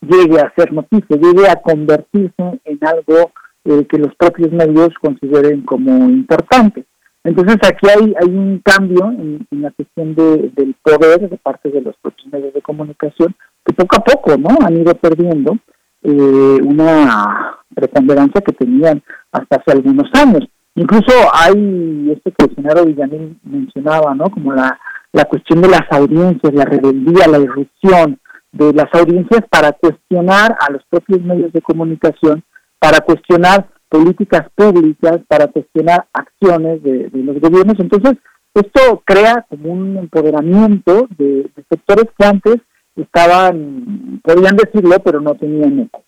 [0.02, 3.32] llegue a ser noticia, llegue a convertirse en algo
[3.66, 6.86] eh, que los propios medios consideren como importante.
[7.24, 11.96] Entonces aquí hay, un cambio en, la cuestión de, del poder de parte de los
[12.02, 13.34] propios medios de comunicación
[13.66, 15.58] que poco a poco no han ido perdiendo
[16.02, 19.02] eh, una preponderancia que tenían
[19.32, 20.42] hasta hace algunos años.
[20.76, 24.26] Incluso hay esto que el señor Villamil mencionaba, ¿no?
[24.26, 24.78] Como la,
[25.14, 28.20] la cuestión de las audiencias, la rebeldía, la irrupción
[28.52, 32.44] de las audiencias para cuestionar a los propios medios de comunicación,
[32.80, 37.76] para cuestionar políticas públicas, para cuestionar acciones de, los gobiernos.
[37.78, 38.14] Entonces,
[38.56, 42.56] esto crea como un empoderamiento de, sectores que antes
[42.96, 46.04] estaban, podían decirlo, pero no tenían eco.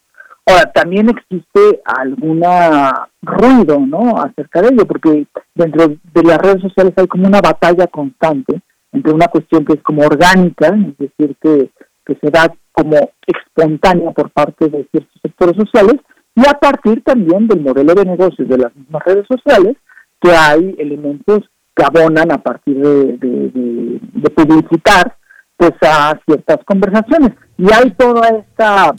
[0.48, 6.94] Ahora, también existe alguna ruido, ¿no?, acerca de ello, porque dentro de las redes sociales
[6.98, 8.62] hay como una batalla constante
[8.94, 11.70] entre una cuestión que es como orgánica, es decir, que,
[12.04, 16.02] que se da como espontánea por parte de ciertos sectores sociales,
[16.36, 19.78] y a partir también del modelo de negocios de las mismas redes sociales,
[20.20, 24.00] que hay elementos que abonan a partir de,
[24.36, 25.16] publicitar
[25.58, 27.32] pues a ciertas conversaciones.
[27.58, 28.94] Y hay toda esta,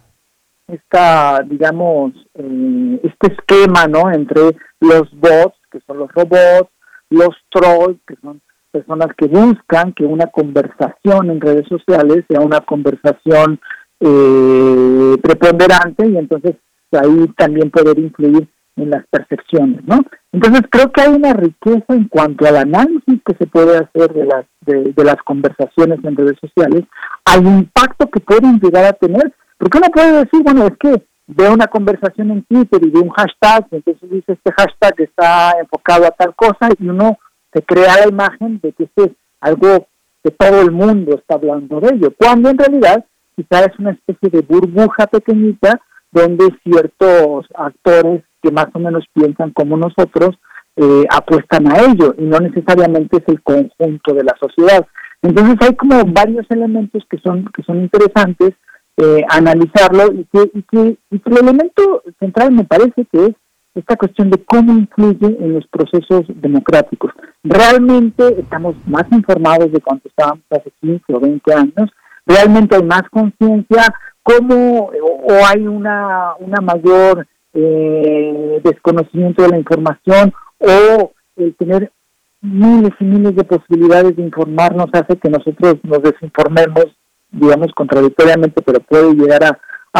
[0.66, 4.10] esta digamos, eh, este esquema, ¿no?
[4.10, 6.70] Entre los bots, que son los robots,
[7.10, 12.60] los trolls, que son personas que buscan que una conversación en redes sociales sea una
[12.60, 13.60] conversación
[14.00, 16.56] eh, preponderante y entonces
[16.92, 20.04] ahí también poder influir en las percepciones, ¿no?
[20.32, 24.24] Entonces creo que hay una riqueza en cuanto al análisis que se puede hacer de
[24.26, 26.84] las de, las conversaciones en redes sociales,
[27.24, 31.54] al impacto que pueden llegar a tener, porque uno puede decir, bueno, es que veo
[31.54, 36.10] una conversación en Twitter y ve un hashtag, entonces dice este hashtag está enfocado a
[36.10, 37.18] tal cosa y uno
[37.52, 39.10] se crea la imagen de que este es
[39.40, 39.86] algo
[40.22, 44.30] que todo el mundo está hablando de ello, cuando en realidad quizá es una especie
[44.30, 45.80] de burbuja pequeñita
[46.20, 50.36] donde ciertos actores que más o menos piensan como nosotros
[50.76, 54.86] eh, apuestan a ello y no necesariamente es el conjunto de la sociedad.
[55.22, 58.54] Entonces hay como varios elementos que son que son interesantes
[58.98, 63.34] eh, analizarlo y que, y que, y que el elemento central me parece que es
[63.74, 67.12] esta cuestión de cómo influye en los procesos democráticos.
[67.44, 71.90] Realmente estamos más informados de cuando estábamos hace 15 o 20 años,
[72.24, 73.82] realmente hay más conciencia,
[74.26, 81.92] cómo o hay una, una mayor eh, desconocimiento de la información o el tener
[82.40, 86.86] miles y miles de posibilidades de informarnos hace que nosotros nos desinformemos,
[87.30, 89.58] digamos, contradictoriamente, pero puede llegar a,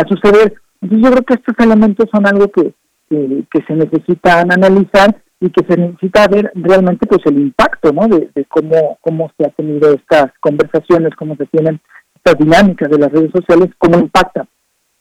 [0.08, 0.54] suceder.
[0.82, 2.74] Entonces yo creo que estos elementos son algo que,
[3.08, 8.06] que, se necesitan analizar y que se necesita ver realmente pues el impacto ¿no?
[8.08, 11.80] de, de, cómo, cómo se ha tenido estas conversaciones, cómo se tienen
[12.34, 14.46] dinámicas de las redes sociales, cómo impacta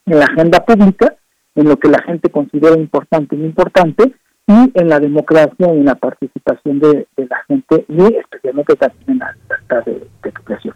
[0.06, 1.14] en la agenda pública,
[1.54, 4.14] en lo que la gente considera importante y importante,
[4.46, 9.18] y en la democracia y en la participación de, la gente, y especialmente también en
[9.18, 10.74] la libertad de, de expresión.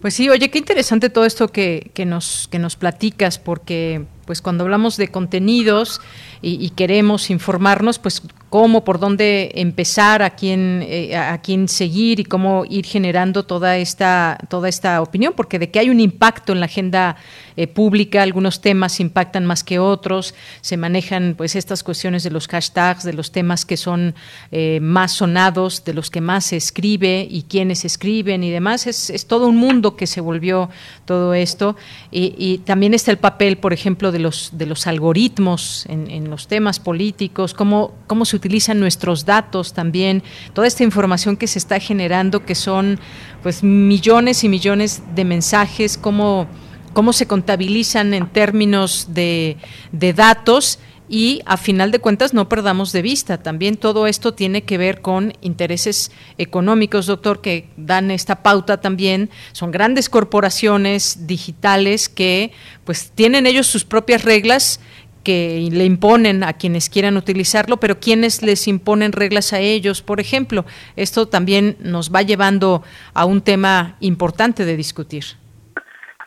[0.00, 4.40] Pues sí, oye, qué interesante todo esto que, que, nos, que nos platicas, porque pues
[4.40, 6.00] cuando hablamos de contenidos
[6.42, 12.24] y, queremos informarnos, pues cómo, por dónde empezar, a quién, eh, a quién seguir y
[12.24, 16.60] cómo ir generando toda esta, toda esta opinión, porque de que hay un impacto en
[16.60, 17.16] la agenda
[17.56, 22.48] eh, pública, algunos temas impactan más que otros, se manejan pues estas cuestiones de los
[22.48, 24.14] hashtags, de los temas que son
[24.50, 29.10] eh, más sonados, de los que más se escribe y quiénes escriben y demás, es,
[29.10, 30.70] es todo un mundo que se volvió
[31.04, 31.76] todo esto.
[32.10, 36.48] Y, y también está el papel, por ejemplo, de los, de los algoritmos en los
[36.48, 40.22] temas políticos, cómo, cómo se utilizan nuestros datos también,
[40.52, 42.98] toda esta información que se está generando, que son
[43.42, 46.46] pues millones y millones de mensajes, cómo,
[46.92, 49.56] cómo se contabilizan en términos de,
[49.92, 50.78] de datos
[51.12, 53.42] y a final de cuentas no perdamos de vista.
[53.42, 59.28] También todo esto tiene que ver con intereses económicos, doctor, que dan esta pauta también.
[59.50, 62.52] Son grandes corporaciones digitales que
[62.84, 64.78] pues tienen ellos sus propias reglas
[65.22, 70.20] que le imponen a quienes quieran utilizarlo, pero quienes les imponen reglas a ellos, por
[70.20, 70.64] ejemplo.
[70.96, 72.82] Esto también nos va llevando
[73.14, 75.24] a un tema importante de discutir.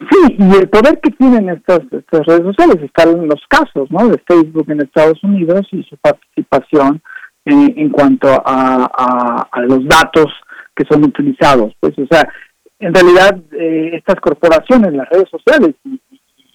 [0.10, 4.08] Sí, y el poder que tienen estas, redes sociales están en los casos ¿no?
[4.10, 7.02] de Facebook en Estados Unidos y su participación
[7.46, 10.28] en, cuanto a, a, los datos
[10.76, 11.74] que son utilizados.
[11.80, 12.28] Pues, o sea,
[12.80, 16.00] en realidad eh, estas corporaciones, las redes sociales y,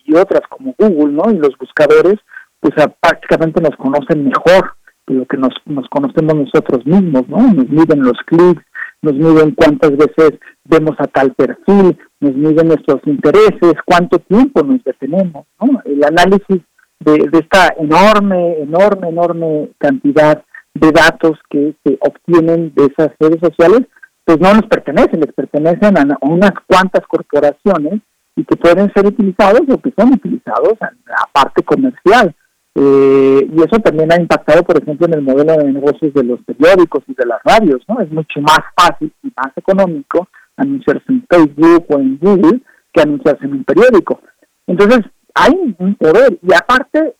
[0.09, 1.30] y otras como Google, ¿no?
[1.30, 2.16] Y los buscadores,
[2.61, 4.74] pues prácticamente nos conocen mejor
[5.06, 7.38] que lo que nos, nos conocemos nosotros mismos, ¿no?
[7.38, 8.62] Nos miden los clics,
[9.02, 10.32] nos miden cuántas veces
[10.64, 15.80] vemos a tal perfil, nos miden nuestros intereses, cuánto tiempo nos detenemos, ¿no?
[15.84, 16.62] El análisis
[17.00, 20.42] de, esta enorme, enorme, enorme cantidad
[20.74, 23.86] de datos que se obtienen de esas redes sociales,
[24.24, 28.00] pues no nos pertenecen, les pertenecen a, unas cuantas corporaciones
[28.39, 32.32] y que pueden ser utilizados o que son utilizados en la parte comercial.
[32.76, 36.39] Eh, y eso también ha impactado, por ejemplo, en el modelo de negocios de los
[36.45, 38.01] periódicos y de las radios, ¿no?
[38.01, 42.61] Es mucho más fácil y más económico anunciarse en Facebook o en Google
[42.93, 44.20] que anunciarse en un periódico.
[44.68, 45.01] Entonces,
[45.34, 47.14] hay un poder y aparte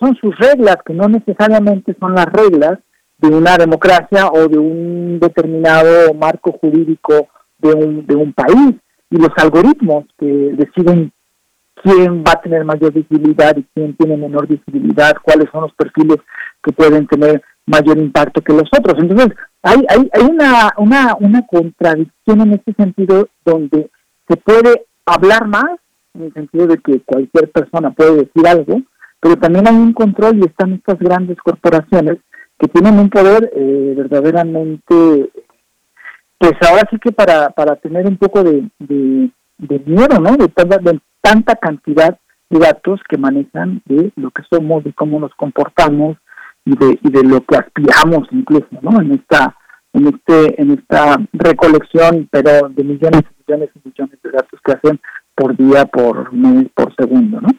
[0.00, 2.78] son sus reglas que no necesariamente son las reglas
[3.18, 8.74] de una democracia o de un determinado marco jurídico de un, de un país
[9.12, 11.12] y los algoritmos que deciden
[11.82, 16.16] quién va a tener mayor visibilidad y quién tiene menor visibilidad, cuáles son los perfiles
[16.62, 18.96] que pueden tener mayor impacto que los otros.
[18.98, 19.28] Entonces,
[19.62, 23.90] hay, hay, hay una, una, una contradicción en este sentido donde
[24.28, 25.78] se puede hablar más,
[26.14, 28.80] en el sentido de que cualquier persona puede decir algo,
[29.20, 32.18] pero también hay un control y están estas grandes corporaciones
[32.58, 35.30] que tienen un poder eh, verdaderamente,
[36.42, 39.30] pues ahora sí que para, para tener un poco de, de,
[39.86, 40.36] miedo, ¿no?
[40.36, 40.48] De,
[41.20, 42.18] tanta cantidad
[42.50, 46.16] de datos que manejan de lo que somos, de cómo nos comportamos
[46.64, 49.00] y de, y de lo que aspiramos incluso, ¿no?
[49.00, 49.56] En esta
[49.92, 54.72] en este en esta recolección, pero de millones y millones y millones de datos que
[54.72, 55.00] hacen
[55.36, 57.50] por día, por mes, por segundo, ¿no?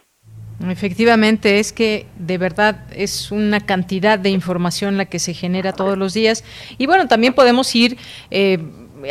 [0.69, 5.97] Efectivamente, es que de verdad es una cantidad de información la que se genera todos
[5.97, 6.43] los días.
[6.77, 7.97] Y bueno, también podemos ir
[8.31, 8.59] eh,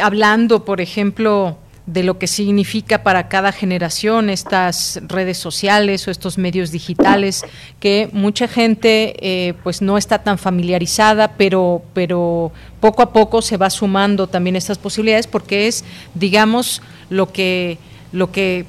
[0.01, 6.39] hablando, por ejemplo, de lo que significa para cada generación estas redes sociales o estos
[6.39, 7.45] medios digitales
[7.81, 13.57] que mucha gente eh, pues no está tan familiarizada pero pero poco a poco se
[13.57, 15.85] va sumando también estas posibilidades porque es
[16.15, 17.79] digamos lo que
[18.13, 18.65] lo que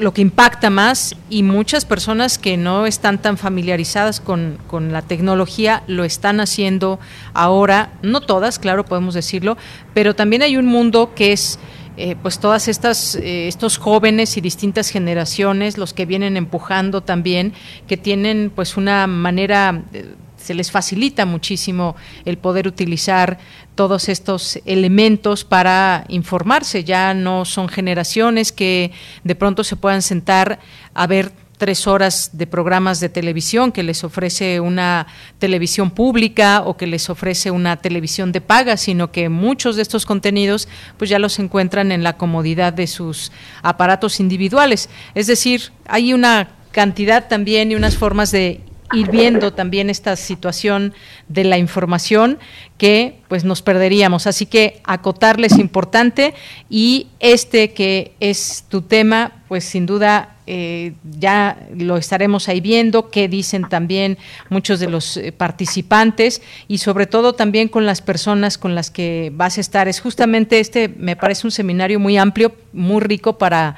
[0.00, 5.02] lo que impacta más y muchas personas que no están tan familiarizadas con, con, la
[5.02, 6.98] tecnología lo están haciendo
[7.34, 9.56] ahora, no todas, claro, podemos decirlo,
[9.94, 11.58] pero también hay un mundo que es
[11.96, 17.52] eh, pues todas estas eh, estos jóvenes y distintas generaciones los que vienen empujando también
[17.86, 23.38] que tienen pues una manera eh, se les facilita muchísimo el poder utilizar
[23.74, 26.84] todos estos elementos para informarse.
[26.84, 28.92] Ya no son generaciones que
[29.24, 30.58] de pronto se puedan sentar
[30.94, 35.06] a ver tres horas de programas de televisión que les ofrece una
[35.38, 40.06] televisión pública o que les ofrece una televisión de paga, sino que muchos de estos
[40.06, 43.30] contenidos pues ya los encuentran en la comodidad de sus
[43.62, 44.88] aparatos individuales.
[45.14, 48.62] Es decir, hay una cantidad también y unas formas de
[48.92, 50.94] ir viendo también esta situación
[51.28, 52.38] de la información
[52.78, 54.26] que pues nos perderíamos.
[54.26, 56.34] Así que acotarles importante
[56.68, 63.10] y este que es tu tema, pues sin duda eh, ya lo estaremos ahí viendo,
[63.10, 64.18] qué dicen también
[64.48, 69.30] muchos de los eh, participantes y sobre todo también con las personas con las que
[69.34, 69.86] vas a estar.
[69.86, 73.76] Es justamente este, me parece un seminario muy amplio, muy rico para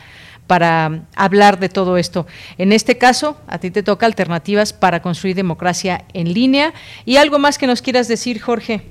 [0.52, 2.26] para hablar de todo esto.
[2.58, 6.74] En este caso, a ti te toca alternativas para construir democracia en línea.
[7.06, 8.82] ¿Y algo más que nos quieras decir, Jorge?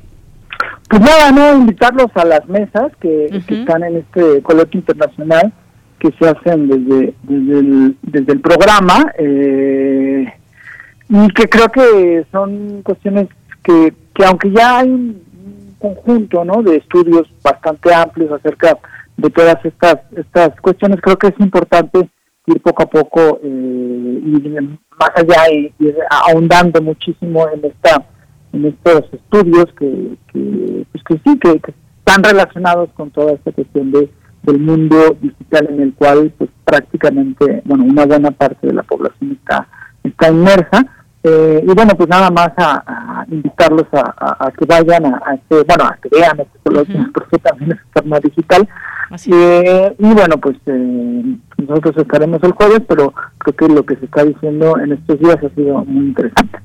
[0.89, 5.53] Pues nada, no invitarlos a las mesas que, están en este coloquio internacional
[5.99, 10.33] que se hacen desde, desde, el, desde el programa eh,
[11.09, 13.27] y que creo que son cuestiones
[13.63, 15.21] que, que aunque ya hay un
[15.77, 16.63] conjunto ¿no?
[16.63, 18.73] de estudios bastante amplios acerca de
[19.33, 22.09] todas estas estas cuestiones creo que es importante
[22.47, 28.03] ir poco a poco eh, ir más allá y ir ahondando muchísimo en esta
[28.53, 31.61] en estos estudios que que, pues que sí que,
[31.99, 34.09] están relacionados con toda esta cuestión de
[34.43, 39.37] del mundo digital en el cual pues prácticamente bueno una buena parte de la población
[39.39, 39.67] está
[40.03, 40.85] está inmersa
[41.23, 45.97] eh, y bueno, pues nada más a, invitarlos a, que vayan a, este, bueno, a
[46.01, 48.67] que vean este coloquio, porque también es forma digital.
[49.27, 54.05] Eh, y bueno, pues eh, nosotros estaremos el jueves, pero creo que lo que se
[54.05, 56.59] está diciendo en estos días ha sido muy interesante.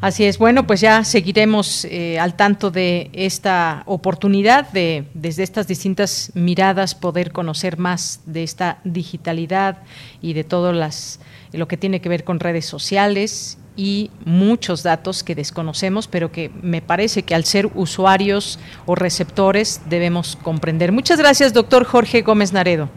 [0.00, 1.84] Así es, bueno, pues ya seguiremos
[2.20, 8.78] al tanto de esta oportunidad de desde estas distintas miradas poder conocer más de esta
[8.84, 9.78] digitalidad
[10.22, 11.20] y de todas las
[11.52, 16.50] lo que tiene que ver con redes sociales y muchos datos que desconocemos, pero que
[16.62, 20.90] me parece que al ser usuarios o receptores debemos comprender.
[20.90, 22.88] Muchas gracias, doctor Jorge Gómez Naredo.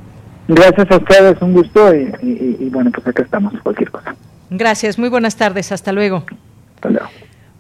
[0.48, 4.16] Gracias a ustedes, un gusto y, bueno, pues acá estamos, cualquier cosa.
[4.50, 6.26] Gracias, muy buenas tardes, hasta luego.
[6.76, 7.08] Hasta luego.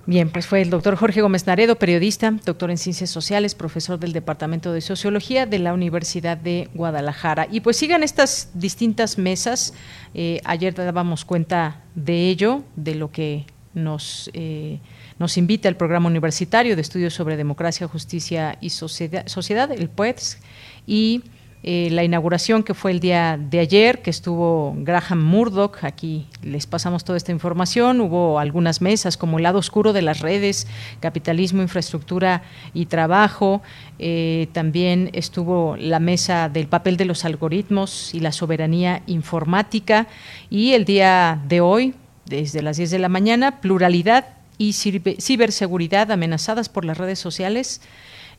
[0.07, 4.13] Bien, pues fue el doctor Jorge Gómez Naredo, periodista, doctor en Ciencias Sociales, profesor del
[4.13, 7.47] Departamento de Sociología de la Universidad de Guadalajara.
[7.51, 9.75] Y pues sigan estas distintas mesas.
[10.15, 13.45] Eh, ayer dábamos cuenta de ello, de lo que
[13.75, 14.79] nos, eh,
[15.19, 20.39] nos invita el programa universitario de estudios sobre democracia, justicia y sociedad, sociedad el PUEDS,
[20.87, 21.23] y
[21.63, 26.65] eh, la inauguración que fue el día de ayer, que estuvo Graham Murdoch, aquí les
[26.65, 30.67] pasamos toda esta información, hubo algunas mesas como el lado oscuro de las redes,
[30.99, 32.41] capitalismo, infraestructura
[32.73, 33.61] y trabajo,
[33.99, 40.07] eh, también estuvo la mesa del papel de los algoritmos y la soberanía informática.
[40.49, 41.93] Y el día de hoy,
[42.25, 44.25] desde las 10 de la mañana, pluralidad
[44.57, 47.81] y ciberseguridad amenazadas por las redes sociales.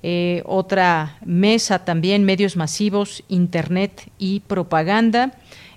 [0.03, 5.33] Eh, otra mesa también, medios masivos, Internet y propaganda.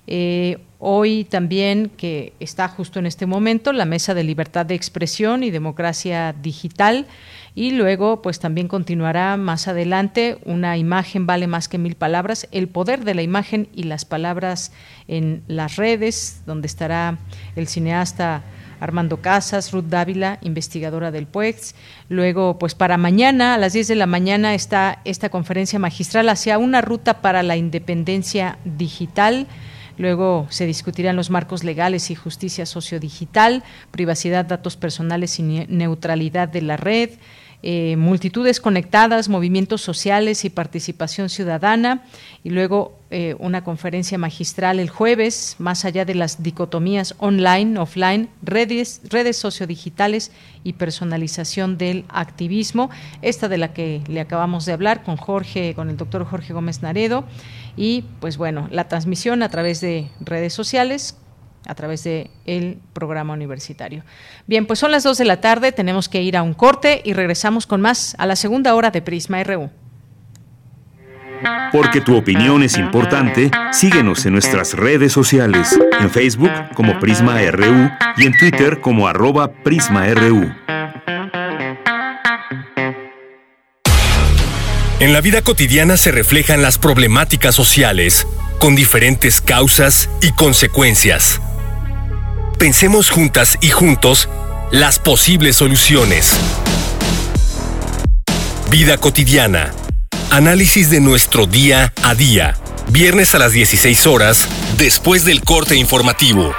[0.07, 5.43] Eh, hoy también, que está justo en este momento, la mesa de libertad de expresión
[5.43, 7.07] y democracia digital.
[7.53, 12.67] Y luego, pues también continuará más adelante, una imagen vale más que mil palabras, el
[12.67, 14.73] poder de la imagen y las palabras
[15.07, 17.17] en las redes, donde estará
[17.55, 18.43] el cineasta
[18.85, 21.75] Armando Casas, Ruth Dávila, investigadora del PUEX.
[22.07, 26.57] Luego, pues para mañana, a las 10 de la mañana, está esta conferencia magistral hacia
[26.57, 29.47] una ruta para la independencia digital.
[29.97, 36.61] Luego se discutirán los marcos legales y justicia sociodigital, privacidad, datos personales y neutralidad de
[36.61, 37.11] la red.
[37.63, 42.03] Eh, multitudes conectadas, movimientos sociales y participación ciudadana,
[42.43, 48.29] y luego eh, una conferencia magistral el jueves, más allá de las dicotomías online, offline,
[48.43, 50.31] redes, redes sociodigitales
[50.63, 52.89] y personalización del activismo,
[53.21, 56.81] esta de la que le acabamos de hablar con Jorge, con el doctor Jorge Gómez
[56.81, 57.25] Naredo,
[57.75, 61.17] y pues bueno, la transmisión a través de redes sociales
[61.67, 64.03] a través del el programa universitario.
[64.47, 67.13] Bien, pues son las 2 de la tarde, tenemos que ir a un corte y
[67.13, 69.69] regresamos con más a la segunda hora de Prisma RU.
[71.71, 77.89] Porque tu opinión es importante, síguenos en nuestras redes sociales, en Facebook como Prisma RU
[78.17, 80.53] y en Twitter como arroba PrismaRU.
[84.99, 88.25] En la vida cotidiana se reflejan las problemáticas sociales,
[88.59, 91.41] con diferentes causas y consecuencias
[92.57, 94.29] Pensemos juntas y juntos
[94.71, 96.39] las posibles soluciones.
[98.71, 99.73] Vida cotidiana.
[100.31, 102.55] Análisis de nuestro día a día.
[102.87, 104.47] Viernes a las 16 horas,
[104.77, 106.53] después del corte informativo.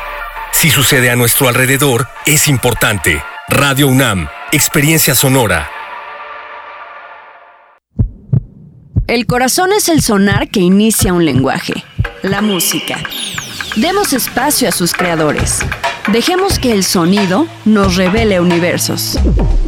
[0.52, 3.22] Si sucede a nuestro alrededor, es importante.
[3.48, 5.70] Radio UNAM, Experiencia Sonora.
[9.06, 11.84] El corazón es el sonar que inicia un lenguaje,
[12.22, 12.98] la música.
[13.76, 15.60] Demos espacio a sus creadores.
[16.10, 19.18] Dejemos que el sonido nos revele universos.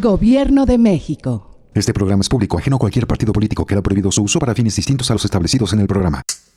[0.00, 1.58] Gobierno de México.
[1.74, 3.66] Este programa es público, ajeno a cualquier partido político.
[3.66, 6.22] Queda prohibido su uso para fines distintos a los establecidos en el programa.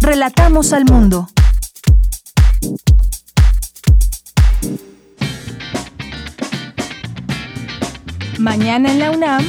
[0.00, 1.28] Relatamos al mundo.
[8.38, 9.44] Mañana en la UNAM,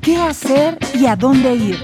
[0.00, 1.78] qué hacer y a dónde ir.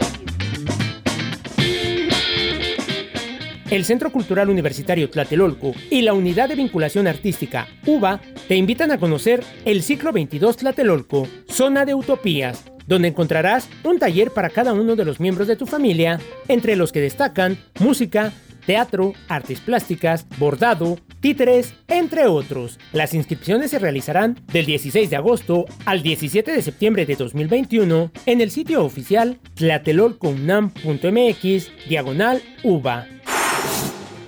[3.71, 8.99] El Centro Cultural Universitario Tlatelolco y la Unidad de Vinculación Artística UBA te invitan a
[8.99, 14.97] conocer el ciclo 22 Tlatelolco, Zona de Utopías, donde encontrarás un taller para cada uno
[14.97, 18.33] de los miembros de tu familia, entre los que destacan música,
[18.67, 22.79] teatro, artes plásticas, bordado, títeres, entre otros.
[22.93, 28.41] Las inscripciones se realizarán del 16 de agosto al 17 de septiembre de 2021 en
[28.41, 33.16] el sitio oficial tlatelolcounam.mx diagonal UBA.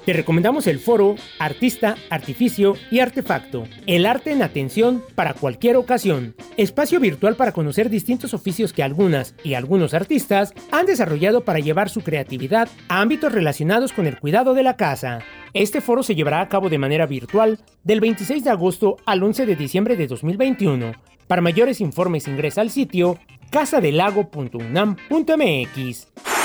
[0.09, 6.35] Te recomendamos el foro Artista, Artificio y Artefacto, el arte en atención para cualquier ocasión,
[6.57, 11.91] espacio virtual para conocer distintos oficios que algunas y algunos artistas han desarrollado para llevar
[11.91, 15.19] su creatividad a ámbitos relacionados con el cuidado de la casa.
[15.53, 19.45] Este foro se llevará a cabo de manera virtual del 26 de agosto al 11
[19.45, 20.95] de diciembre de 2021.
[21.27, 23.19] Para mayores informes ingresa al sitio
[23.51, 26.38] casadelago.unam.mx.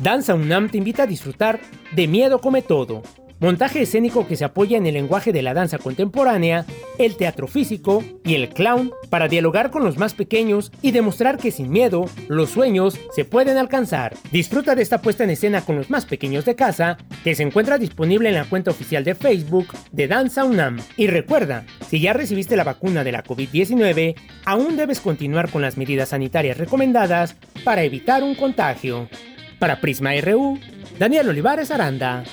[0.00, 1.58] Danza UNAM te invita a disfrutar
[1.90, 3.02] de Miedo Come Todo,
[3.40, 6.66] montaje escénico que se apoya en el lenguaje de la danza contemporánea,
[6.98, 11.50] el teatro físico y el clown para dialogar con los más pequeños y demostrar que
[11.50, 14.14] sin miedo los sueños se pueden alcanzar.
[14.30, 17.76] Disfruta de esta puesta en escena con los más pequeños de casa que se encuentra
[17.76, 20.78] disponible en la cuenta oficial de Facebook de Danza UNAM.
[20.96, 25.76] Y recuerda, si ya recibiste la vacuna de la COVID-19, aún debes continuar con las
[25.76, 27.34] medidas sanitarias recomendadas
[27.64, 29.08] para evitar un contagio.
[29.58, 30.58] Para Prisma RU,
[30.98, 32.24] Daniel Olivares Aranda.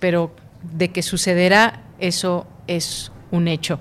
[0.00, 3.78] pero de que sucederá, eso es un hecho.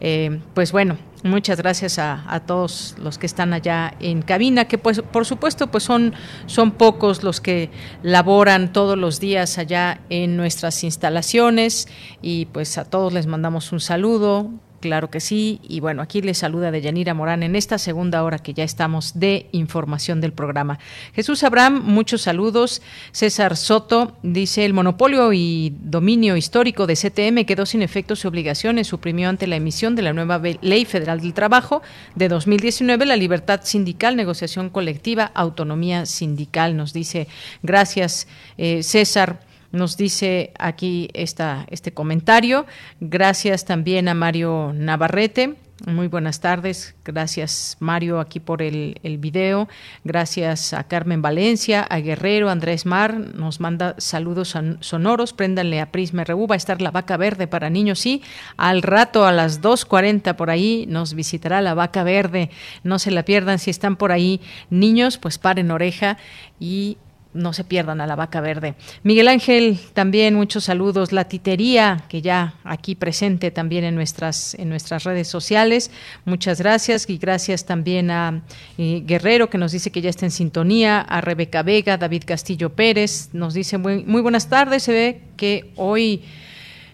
[0.00, 5.02] Eh, pues bueno, Muchas gracias a, todos los que están allá en cabina, que pues
[5.02, 6.14] por supuesto pues son,
[6.46, 7.70] son pocos los que
[8.02, 11.88] laboran todos los días allá en nuestras instalaciones.
[12.22, 14.50] Y pues a todos les mandamos un saludo,
[14.80, 15.60] Claro que sí.
[15.62, 19.46] Y bueno, aquí les saluda Deyanira Morán en esta segunda hora que ya estamos de
[19.52, 20.78] información del programa.
[21.14, 22.80] Jesús Abraham, muchos saludos.
[23.12, 28.86] César Soto dice, el monopolio y dominio histórico de CTM quedó sin efectos y obligaciones.
[28.86, 31.82] Suprimió ante la emisión de la nueva Ley Federal del Trabajo
[32.14, 36.76] de 2019 la libertad sindical, negociación colectiva, autonomía sindical.
[36.76, 37.28] Nos dice,
[37.62, 38.26] gracias
[38.56, 42.66] eh, César nos dice aquí esta, este comentario.
[43.00, 45.56] Gracias también a Mario Navarrete.
[45.86, 46.94] Muy buenas tardes.
[47.06, 49.66] Gracias, Mario, aquí por el, el, video.
[50.04, 53.14] Gracias a Carmen Valencia, a Guerrero, Andrés Mar.
[53.14, 55.32] Nos manda saludos sonoros.
[55.32, 56.46] Préndanle a Prisma RU.
[56.46, 57.98] Va a estar la vaca verde para niños.
[57.98, 58.22] Sí,
[58.58, 62.50] al rato a las 2.40 por ahí nos visitará la vaca verde.
[62.84, 63.58] No se la pierdan.
[63.58, 66.18] Si están por ahí niños, pues paren oreja
[66.58, 66.98] y
[67.32, 68.74] no se pierdan a la vaca verde.
[69.02, 71.12] Miguel Ángel, también muchos saludos.
[71.12, 75.90] La titería, que ya aquí presente también en nuestras, en nuestras redes sociales.
[76.24, 78.42] Muchas gracias y gracias también a
[78.78, 82.70] eh, Guerrero, que nos dice que ya está en sintonía, a Rebeca Vega, David Castillo
[82.70, 84.82] Pérez, nos dice muy, buenas tardes.
[84.82, 86.22] Se ve que hoy...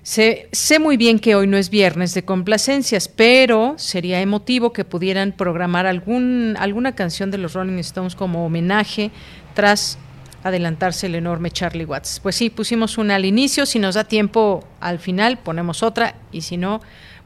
[0.03, 4.84] Sé, sé, muy bien que hoy no es viernes de complacencias, pero sería emotivo que
[4.84, 9.11] pudieran programar algún, alguna canción de los Rolling Stones como homenaje
[9.55, 9.99] tras
[10.43, 12.20] adelantarse el enorme Charlie Watts.
[12.22, 16.43] Pues sí, pusimos una al inicio, si nos da tiempo al final ponemos otra y
[16.43, 16.80] si no,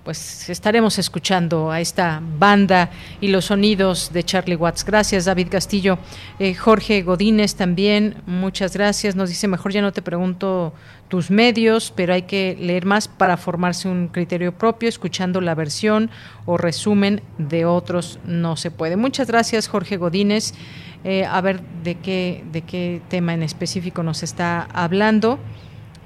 [0.05, 2.91] pues estaremos escuchando a esta banda
[3.21, 4.85] y los sonidos de Charlie Watts.
[4.85, 5.99] Gracias, David Castillo.
[6.39, 9.15] Eh, Jorge Godínez también, muchas gracias.
[9.15, 10.73] Nos dice, mejor ya no te pregunto
[11.09, 16.11] tus medios, pero hay que leer más para formarse un criterio propio, escuchando la versión
[16.47, 18.97] o resumen de otros no se puede.
[18.97, 20.55] Muchas gracias, Jorge Godínez.
[21.03, 25.39] Eh, a ver de qué, de qué tema en específico nos está hablando.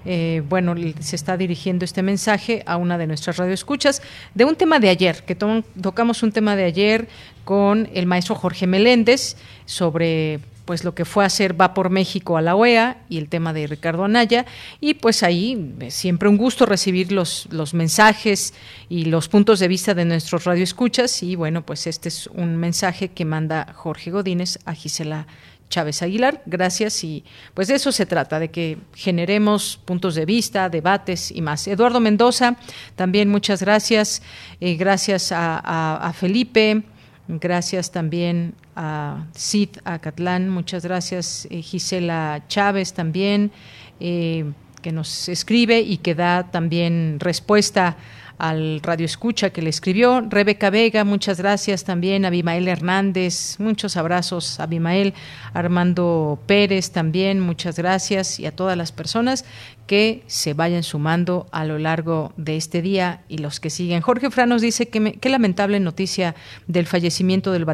[0.07, 4.03] Eh, bueno, se está dirigiendo este mensaje a una de nuestras radioescuchas
[4.35, 7.09] de un tema de ayer, que tocamos un tema de ayer
[7.45, 12.43] con el maestro Jorge Meléndez sobre pues lo que fue hacer Va por México a
[12.43, 14.47] la OEA y el tema de Ricardo Anaya.
[14.81, 18.55] Y pues ahí eh, siempre un gusto recibir los, los mensajes
[18.89, 21.23] y los puntos de vista de nuestros radioescuchas.
[21.23, 25.27] Y bueno, pues este es un mensaje que manda Jorge Godínez a Gisela
[25.69, 26.43] Chávez Aguilar.
[26.47, 31.41] Gracias y pues de eso se trata, de que generemos puntos de vista, debates y
[31.41, 31.67] más.
[31.67, 32.57] Eduardo Mendoza,
[32.97, 34.23] también muchas gracias.
[34.61, 36.85] Eh, gracias a, Felipe.
[37.27, 43.51] Gracias también a Cid Acatlán, muchas gracias eh, Gisela Chávez también,
[43.99, 44.45] eh,
[44.83, 47.97] que nos escribe y que da también respuesta
[48.39, 50.21] al Radio Escucha que le escribió.
[50.29, 52.25] Rebeca Vega, muchas gracias también.
[52.25, 54.61] Abimael Hernández, muchos abrazos.
[54.61, 55.15] Abimael
[55.53, 58.41] Armando Pérez también, muchas gracias.
[58.41, 59.45] Y a todas las personas
[59.87, 64.01] que se vayan sumando a lo largo de este día y los que siguen.
[64.01, 66.35] Jorge Franos dice que qué lamentable noticia
[66.67, 67.65] del fallecimiento del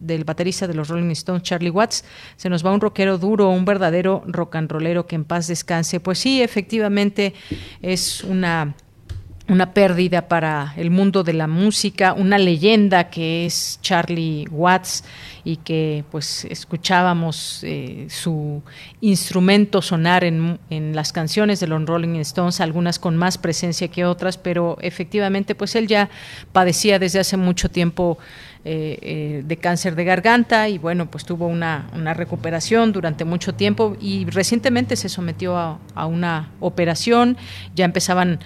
[0.00, 2.04] del baterista de los Rolling Stones, Charlie Watts.
[2.36, 6.00] Se nos va un rockero duro, un verdadero rock and rollero que en paz descanse.
[6.00, 7.34] Pues sí, efectivamente
[7.82, 8.74] es una
[9.48, 15.04] una pérdida para el mundo de la música, una leyenda que es Charlie Watts
[15.48, 18.62] y que pues escuchábamos eh, su
[19.00, 24.04] instrumento sonar en, en, las canciones de los Rolling Stones, algunas con más presencia que
[24.04, 26.10] otras, pero efectivamente pues él ya
[26.52, 28.18] padecía desde hace mucho tiempo
[28.64, 33.96] eh, eh, de cáncer de garganta y bueno, pues tuvo una, recuperación durante mucho tiempo
[33.98, 37.38] y recientemente se sometió a, una operación,
[37.74, 38.40] ya empezaban,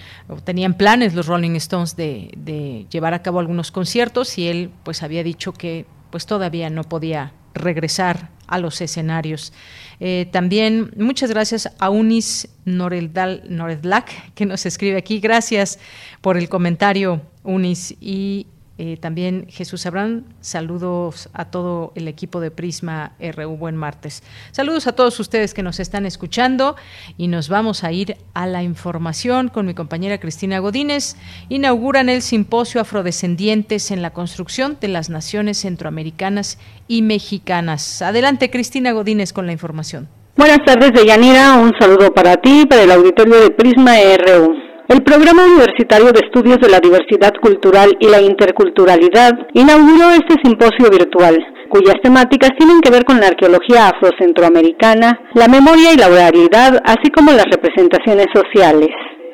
[0.45, 5.23] tenían planes los Rolling Stones de, llevar a cabo algunos conciertos y él pues había
[5.23, 9.51] dicho que pues todavía no podía regresar a los escenarios.
[9.99, 15.19] Eh, también muchas gracias a Unis Noredlak que nos escribe aquí.
[15.19, 15.79] Gracias
[16.21, 17.95] por el comentario, Unis.
[17.99, 18.45] Y
[18.79, 24.23] eh, también Jesús Abraham, saludos a todo el equipo de Prisma RU, buen martes.
[24.51, 26.75] Saludos a todos ustedes que nos están escuchando
[27.15, 31.17] y nos vamos a ir a la información con mi compañera Cristina Godínez.
[31.49, 36.57] Inauguran el simposio Afrodescendientes en la construcción de las naciones centroamericanas
[36.87, 38.01] y mexicanas.
[38.01, 40.09] Adelante Cristina Godínez con la información.
[40.35, 41.59] Buenas tardes, Deyanira.
[41.59, 44.62] Un saludo para ti para el auditorio de Prisma RU.
[44.89, 50.89] El Programa Universitario de Estudios de la Diversidad Cultural y la Interculturalidad inauguró este simposio
[50.91, 56.81] virtual, cuyas temáticas tienen que ver con la arqueología afrocentroamericana, la memoria y la oralidad,
[56.83, 58.89] así como las representaciones sociales.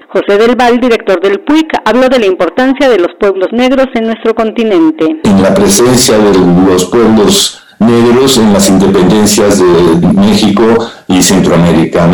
[0.09, 4.05] José del Val, director del PUIC, habló de la importancia de los pueblos negros en
[4.05, 5.05] nuestro continente.
[5.23, 6.37] En la presencia de
[6.67, 10.63] los pueblos negros en las independencias de México
[11.07, 12.07] y Centroamérica,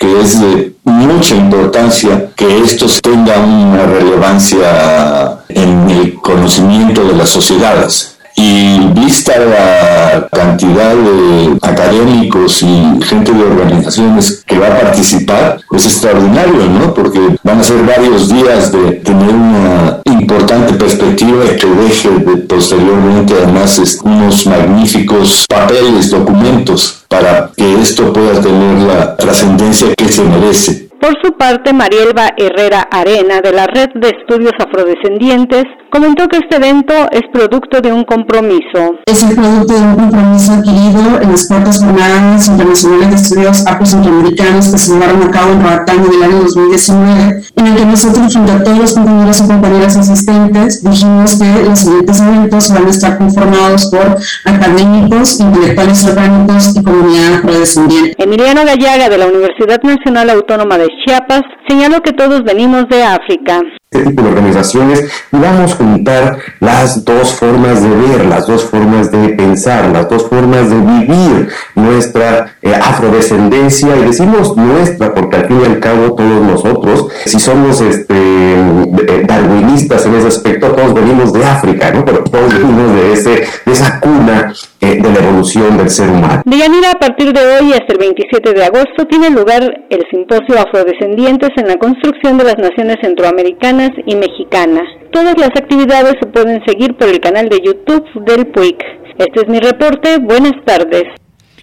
[0.00, 7.28] que es de mucha importancia que esto tenga una relevancia en el conocimiento de las
[7.28, 15.60] sociedades y vista la cantidad de académicos y gente de organizaciones que va a participar,
[15.70, 16.94] es extraordinario, ¿no?
[16.94, 22.08] Porque van a ser varios días de tener una importante perspectiva que deje
[22.48, 30.22] posteriormente además unos magníficos papeles, documentos, para que esto pueda tener la trascendencia que se
[30.22, 30.89] merece.
[31.00, 36.56] Por su parte, Marielba Herrera Arena, de la Red de Estudios Afrodescendientes, comentó que este
[36.56, 39.00] evento es producto de un compromiso.
[39.06, 44.68] Es el producto de un compromiso adquirido en las cuartas jornadas internacionales de estudios afro-centroamericanos
[44.68, 48.52] que se llevaron a cabo en Roatán del año 2019, en el que nosotros, junto
[48.52, 53.18] a todos los compañeros y compañeras asistentes, dijimos que los siguientes eventos van a estar
[53.18, 58.22] conformados por académicos, intelectuales orgánicos y comunidad afrodescendiente.
[58.22, 63.60] Emiliano Gallaga, de la Universidad Nacional Autónoma de Chiapas, señaló que todos venimos de África
[63.92, 68.62] este tipo de organizaciones y vamos a juntar las dos formas de ver, las dos
[68.62, 75.38] formas de pensar, las dos formas de vivir nuestra eh, afrodescendencia y decimos nuestra porque
[75.38, 80.68] al fin y al cabo todos nosotros, si somos este, eh, darwinistas en ese aspecto,
[80.68, 82.04] todos venimos de África, ¿no?
[82.04, 83.30] pero todos venimos de, ese,
[83.66, 86.42] de esa cuna eh, de la evolución del ser humano.
[86.44, 91.50] Deyanira, a partir de hoy hasta el 27 de agosto tiene lugar el simposio Afrodescendientes
[91.56, 94.82] en la construcción de las naciones centroamericanas y mexicana.
[95.12, 98.82] Todas las actividades se pueden seguir por el canal de YouTube del PUIC.
[99.18, 100.18] Este es mi reporte.
[100.18, 101.04] Buenas tardes.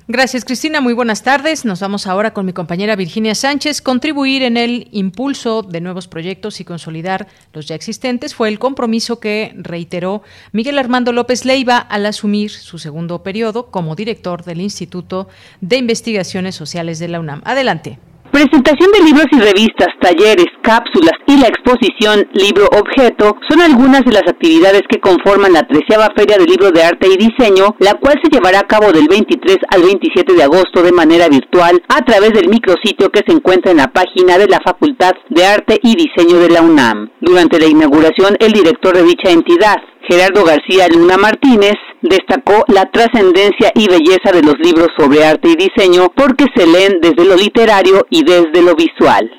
[0.10, 0.80] Gracias, Cristina.
[0.80, 1.66] Muy buenas tardes.
[1.66, 3.82] Nos vamos ahora con mi compañera Virginia Sánchez.
[3.82, 9.20] Contribuir en el impulso de nuevos proyectos y consolidar los ya existentes fue el compromiso
[9.20, 10.24] que reiteró
[10.54, 15.28] Miguel Armando López Leiva al asumir su segundo periodo como director del Instituto
[15.60, 17.42] de Investigaciones Sociales de la UNAM.
[17.44, 18.00] Adelante.
[18.38, 24.12] Presentación de libros y revistas, talleres, cápsulas y la exposición Libro Objeto son algunas de
[24.12, 28.20] las actividades que conforman la treceava Feria del Libro de Arte y Diseño, la cual
[28.22, 32.34] se llevará a cabo del 23 al 27 de agosto de manera virtual a través
[32.34, 36.38] del micrositio que se encuentra en la página de la Facultad de Arte y Diseño
[36.38, 37.10] de la UNAM.
[37.20, 39.78] Durante la inauguración, el director de dicha entidad,
[40.08, 45.56] Gerardo García Luna Martínez destacó la trascendencia y belleza de los libros sobre arte y
[45.56, 49.30] diseño porque se leen desde lo literario y desde lo visual.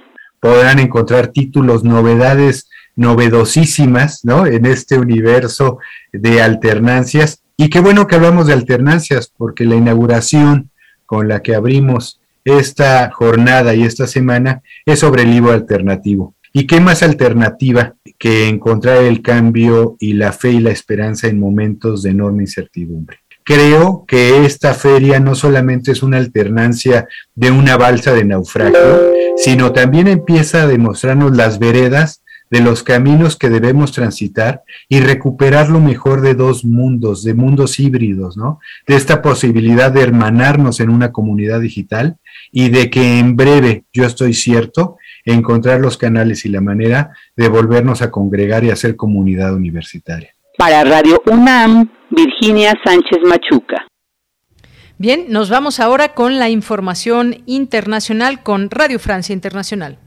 [0.40, 2.68] Podrán encontrar títulos, novedades
[2.98, 4.44] novedosísimas, ¿no?
[4.44, 5.78] En este universo
[6.12, 7.42] de alternancias.
[7.56, 10.70] Y qué bueno que hablamos de alternancias, porque la inauguración
[11.06, 16.34] con la que abrimos esta jornada y esta semana es sobre el libro alternativo.
[16.58, 21.38] ¿Y qué más alternativa que encontrar el cambio y la fe y la esperanza en
[21.38, 23.18] momentos de enorme incertidumbre?
[23.44, 27.06] Creo que esta feria no solamente es una alternancia
[27.36, 33.36] de una balsa de naufragio, sino también empieza a demostrarnos las veredas de los caminos
[33.36, 38.58] que debemos transitar y recuperar lo mejor de dos mundos, de mundos híbridos, ¿no?
[38.84, 42.16] De esta posibilidad de hermanarnos en una comunidad digital
[42.50, 44.96] y de que en breve, yo estoy cierto,
[45.34, 50.30] encontrar los canales y la manera de volvernos a congregar y hacer comunidad universitaria.
[50.56, 53.86] Para Radio UNAM, Virginia Sánchez Machuca.
[54.96, 59.98] Bien, nos vamos ahora con la información internacional con Radio Francia Internacional.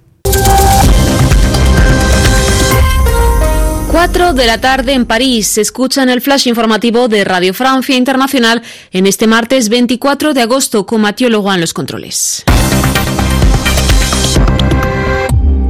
[3.92, 5.48] 4 de la tarde en París.
[5.48, 8.62] Se escucha en el flash informativo de Radio Francia Internacional
[8.92, 12.46] en este martes 24 de agosto con Mathieu Leroy en los controles.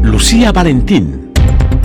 [0.04, 1.32] Lucía Valentín.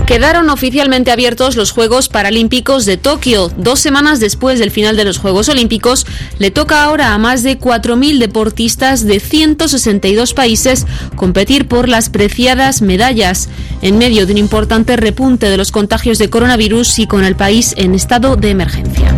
[0.05, 3.51] Quedaron oficialmente abiertos los Juegos Paralímpicos de Tokio.
[3.57, 6.07] Dos semanas después del final de los Juegos Olímpicos,
[6.39, 10.87] le toca ahora a más de 4.000 deportistas de 162 países
[11.17, 13.49] competir por las preciadas medallas,
[13.81, 17.73] en medio de un importante repunte de los contagios de coronavirus y con el país
[17.77, 19.13] en estado de emergencia.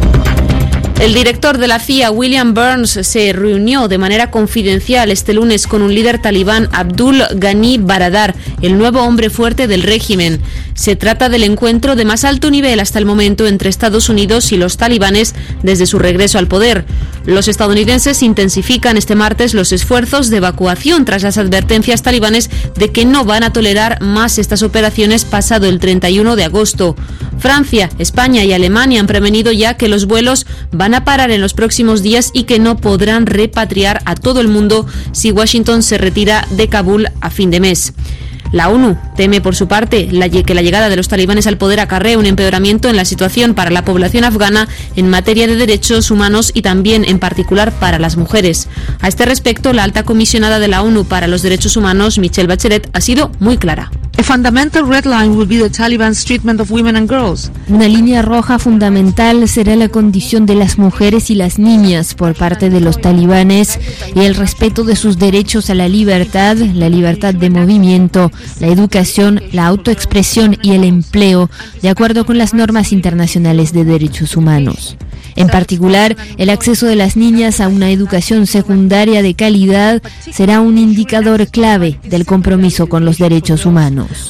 [1.00, 5.82] El director de la CIA, William Burns, se reunió de manera confidencial este lunes con
[5.82, 10.42] un líder talibán, Abdul Ghani Baradar, el nuevo hombre fuerte del régimen.
[10.74, 14.58] Se trata del encuentro de más alto nivel hasta el momento entre Estados Unidos y
[14.58, 16.86] los talibanes desde su regreso al poder.
[17.26, 23.06] Los estadounidenses intensifican este martes los esfuerzos de evacuación tras las advertencias talibanes de que
[23.06, 26.98] no van a tolerar más estas operaciones pasado el 31 de agosto.
[27.40, 31.54] Francia, España y Alemania han prevenido ya que los vuelos van a parar en los
[31.54, 36.48] próximos días y que no podrán repatriar a todo el mundo si Washington se retira
[36.52, 37.94] de Kabul a fin de mes.
[38.52, 42.18] La ONU teme, por su parte, que la llegada de los talibanes al poder acarree
[42.18, 46.64] un empeoramiento en la situación para la población afgana en materia de derechos humanos y
[46.64, 48.68] también, en particular, para las mujeres.
[49.02, 52.90] A este respecto, la alta comisionada de la ONU para los Derechos Humanos, Michelle Bachelet,
[52.94, 53.92] ha sido muy clara.
[57.70, 62.70] Una línea roja fundamental será la condición de las mujeres y las niñas por parte
[62.70, 63.80] de los talibanes
[64.14, 68.30] y el respeto de sus derechos a la libertad, la libertad de movimiento,
[68.60, 71.50] la educación, la autoexpresión y el empleo,
[71.82, 74.98] de acuerdo con las normas internacionales de derechos humanos.
[75.36, 80.02] En particular, el acceso de las niñas a una educación secundaria de calidad
[80.32, 84.30] será un indicador clave del compromiso con los derechos humanos.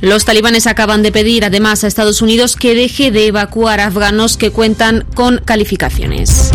[0.00, 4.50] Los talibanes acaban de pedir además a Estados Unidos que deje de evacuar afganos que
[4.50, 6.50] cuentan con calificaciones.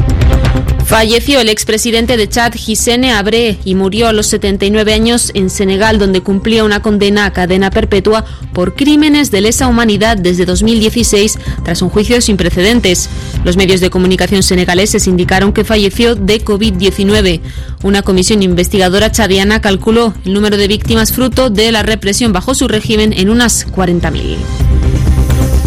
[0.91, 5.99] Falleció el expresidente de Chad, Hissene Abre, y murió a los 79 años en Senegal,
[5.99, 11.81] donde cumplía una condena a cadena perpetua por crímenes de lesa humanidad desde 2016, tras
[11.81, 13.09] un juicio sin precedentes.
[13.45, 17.39] Los medios de comunicación senegaleses indicaron que falleció de COVID-19.
[17.83, 22.67] Una comisión investigadora chadiana calculó el número de víctimas fruto de la represión bajo su
[22.67, 24.70] régimen en unas 40.000.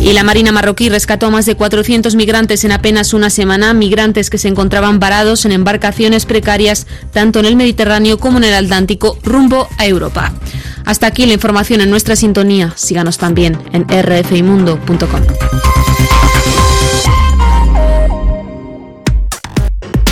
[0.04, 4.28] Y la Marina marroquí rescató a más de 400 migrantes en apenas una semana, migrantes
[4.28, 9.18] que se encontraban varados en embarcaciones precarias tanto en el Mediterráneo como en el Atlántico
[9.22, 10.34] rumbo a Europa.
[10.84, 12.74] Hasta aquí la información en nuestra sintonía.
[12.76, 15.22] Síganos también en rfimundo.com.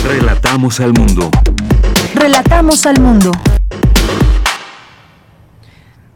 [0.03, 1.29] Relatamos al mundo.
[2.15, 3.31] Relatamos al mundo.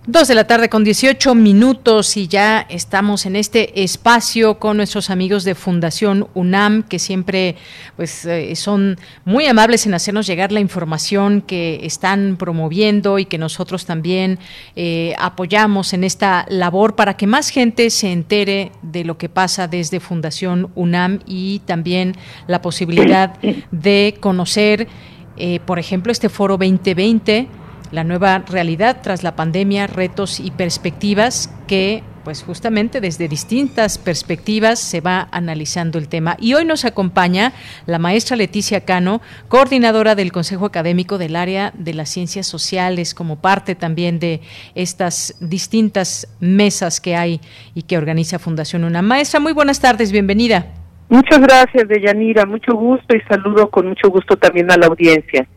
[0.10, 5.10] Dos de la tarde con 18 minutos y ya estamos en este espacio con nuestros
[5.10, 7.58] amigos de Fundación UNAM que siempre
[7.98, 13.38] pues eh, son muy amables en hacernos llegar la información que están promoviendo y que
[13.38, 14.40] nosotros también
[14.78, 19.68] eh, apoyamos en esta labor para que más gente se entere de lo que pasa
[19.68, 22.16] desde Fundación UNAM y también
[22.48, 23.38] la posibilidad
[23.72, 24.88] de conocer,
[25.36, 27.50] eh, por ejemplo, este foro 2020
[27.92, 34.80] la nueva realidad tras la pandemia, retos y perspectivas que pues justamente desde distintas perspectivas
[34.80, 36.36] se va analizando el tema.
[36.42, 37.54] Y hoy nos acompaña
[37.86, 43.38] la maestra Leticia Cano, coordinadora del Consejo Académico del Área de las Ciencias Sociales, como
[43.38, 44.42] parte también de
[44.76, 47.40] estas distintas mesas que hay
[47.74, 49.02] y que organiza Fundación Una.
[49.02, 50.66] Maestra, muy buenas tardes, bienvenida.
[51.08, 55.48] Muchas gracias, Deyanira, mucho gusto y saludo con mucho gusto también a la audiencia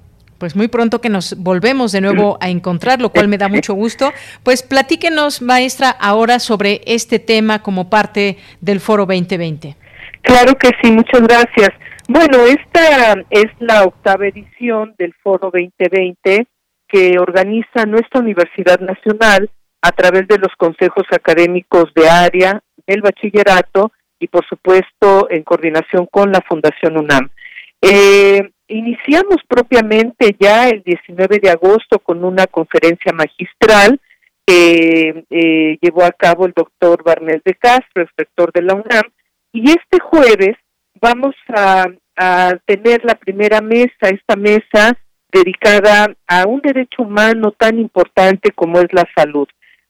[0.41, 3.75] pues muy pronto que nos volvemos de nuevo a encontrar, lo cual me da mucho
[3.75, 4.11] gusto.
[4.43, 9.77] Pues platíquenos, maestra, ahora sobre este tema como parte del Foro 2020.
[10.23, 11.69] Claro que sí, muchas gracias.
[12.09, 16.47] Bueno, esta es la octava edición del Foro 2020
[16.89, 19.51] que organiza nuestra Universidad Nacional
[19.83, 26.07] a través de los consejos académicos de área, del bachillerato y por supuesto en coordinación
[26.07, 27.29] con la Fundación UNAM.
[27.83, 34.01] Eh, Iniciamos propiamente ya el 19 de agosto con una conferencia magistral
[34.47, 39.11] que eh, llevó a cabo el doctor Barnés de Castro, rector de la UNAM,
[39.53, 40.57] y este jueves
[41.01, 44.97] vamos a, a tener la primera mesa, esta mesa
[45.33, 49.49] dedicada a un derecho humano tan importante como es la salud.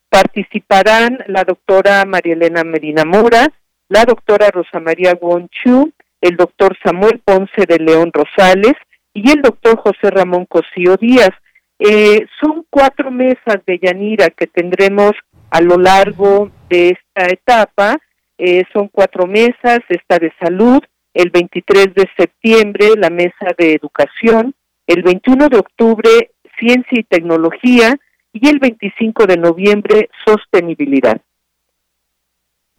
[0.09, 3.47] Participarán la doctora María Elena Medina Mora,
[3.91, 8.75] la doctora Rosa María Wonchu, el doctor Samuel Ponce de León Rosales
[9.15, 11.31] y el doctor José Ramón Cosío Díaz.
[11.79, 15.13] Eh, son cuatro mesas de Yanira que tendremos
[15.51, 17.99] a lo largo de esta etapa.
[18.39, 20.81] Eh, son cuatro mesas, esta de salud,
[21.15, 24.55] el 23 de septiembre la mesa de educación,
[24.87, 27.97] el 21 de octubre ciencia y tecnología
[28.33, 31.21] y el 25 de noviembre sostenibilidad.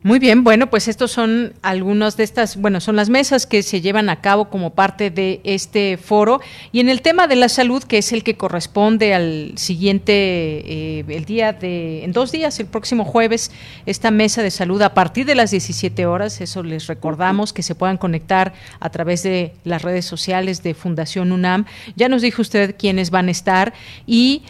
[0.04, 3.82] Muy bien, bueno, pues estos son algunas de estas, bueno, son las mesas que se
[3.82, 6.42] llevan a cabo como parte de este foro.
[6.72, 11.06] Y en el tema de la salud, que es el que corresponde al siguiente, eh,
[11.08, 13.52] el día de, en dos días, el próximo jueves,
[13.86, 17.76] esta mesa de salud a partir de las 17 horas, eso les recordamos, que se
[17.76, 21.66] puedan conectar a través de las redes sociales de Fundación UNAM.
[21.96, 23.72] Ya nos dijo usted quiénes van a estar
[24.08, 24.42] y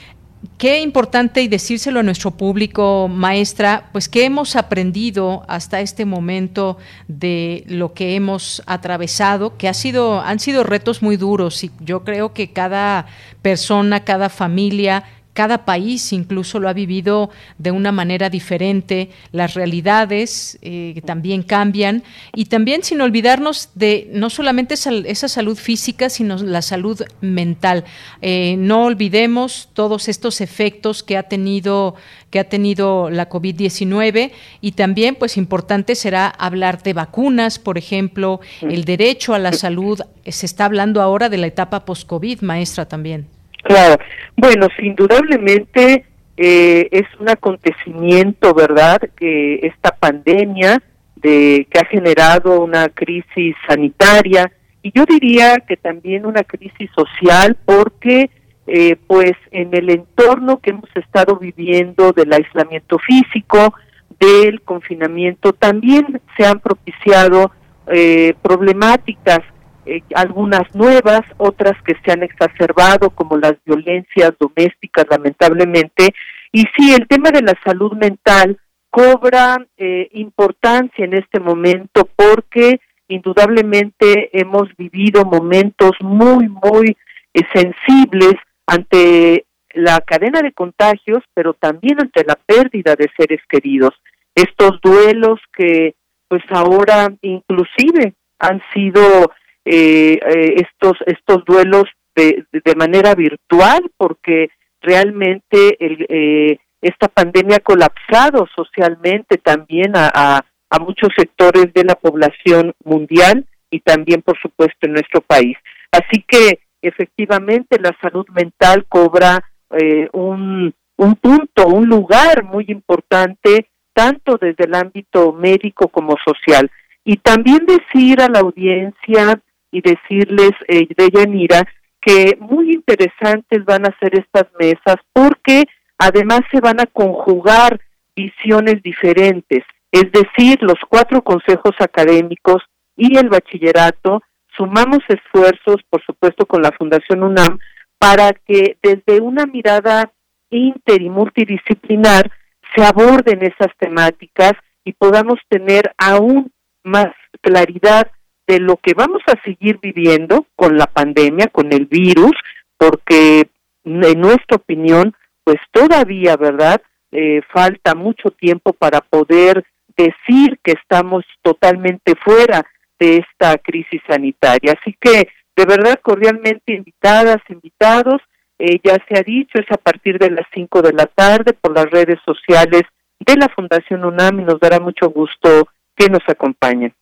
[0.57, 6.77] Qué importante y decírselo a nuestro público, maestra, pues qué hemos aprendido hasta este momento
[7.07, 12.03] de lo que hemos atravesado, que ha sido, han sido retos muy duros y yo
[12.03, 13.05] creo que cada
[13.43, 15.03] persona, cada familia,
[15.33, 22.03] cada país incluso lo ha vivido de una manera diferente, las realidades eh, también cambian
[22.35, 27.85] y también sin olvidarnos de no solamente esa, salud física, sino la salud mental.
[28.21, 31.95] Eh, no olvidemos todos estos efectos que ha tenido
[32.29, 34.31] que ha tenido la COVID-19
[34.61, 39.99] y también pues importante será hablar de vacunas, por ejemplo, el derecho a la salud,
[40.25, 43.27] se está hablando ahora de la etapa post-COVID, maestra también.
[43.63, 44.01] Claro,
[44.35, 46.05] bueno, indudablemente
[46.37, 48.99] eh, es un acontecimiento, ¿verdad?
[49.15, 50.81] Que esta pandemia
[51.15, 54.51] de que ha generado una crisis sanitaria
[54.81, 58.31] y yo diría que también una crisis social porque
[58.67, 63.73] eh, pues en el entorno que hemos estado viviendo del aislamiento físico,
[64.19, 67.51] del confinamiento, también se han propiciado
[67.87, 69.41] eh, problemáticas
[69.91, 76.13] eh, algunas nuevas, otras que se han exacerbado, como las violencias domésticas, lamentablemente.
[76.53, 78.57] Y sí, el tema de la salud mental
[78.89, 86.95] cobra eh, importancia en este momento porque indudablemente hemos vivido momentos muy, muy
[87.33, 88.35] eh, sensibles
[88.65, 93.93] ante la cadena de contagios, pero también ante la pérdida de seres queridos.
[94.35, 95.95] Estos duelos que
[96.29, 99.31] pues ahora inclusive han sido
[99.65, 101.83] eh, eh, estos estos duelos
[102.15, 104.49] de, de, manera virtual porque
[104.81, 111.83] realmente el, eh, esta pandemia ha colapsado socialmente también a, a, a, muchos sectores de
[111.83, 115.55] la población mundial y también por supuesto en nuestro país.
[115.91, 123.67] Así que efectivamente la salud mental cobra eh, un, un punto un lugar muy importante
[123.93, 126.69] tanto desde el ámbito médico como social.
[127.03, 131.67] Y también decir a la audiencia y decirles, eh, de Yanira,
[132.01, 135.65] que muy interesantes van a ser estas mesas porque
[136.03, 137.79] Además se van a conjugar
[138.15, 142.63] visiones diferentes, es decir, los cuatro consejos académicos
[142.97, 144.23] y el bachillerato
[144.57, 147.59] sumamos esfuerzos, por supuesto, con la Fundación UNAM
[147.99, 150.11] para que desde una mirada
[150.49, 152.31] inter y multidisciplinar
[152.75, 154.53] se aborden esas temáticas
[154.83, 156.51] y podamos tener aún
[156.83, 158.09] más claridad
[158.51, 162.33] de lo que vamos a seguir viviendo con la pandemia, con el virus,
[162.77, 163.47] porque
[163.85, 165.15] en nuestra opinión,
[165.45, 166.81] pues todavía, ¿verdad?
[167.13, 169.63] Eh, falta mucho tiempo para poder
[169.95, 172.65] decir que estamos totalmente fuera
[172.99, 174.75] de esta crisis sanitaria.
[174.77, 178.21] Así que de verdad cordialmente invitadas, invitados,
[178.59, 181.73] eh, ya se ha dicho, es a partir de las 5 de la tarde por
[181.73, 182.83] las redes sociales
[183.17, 186.93] de la Fundación UNAM y nos dará mucho gusto que nos acompañen.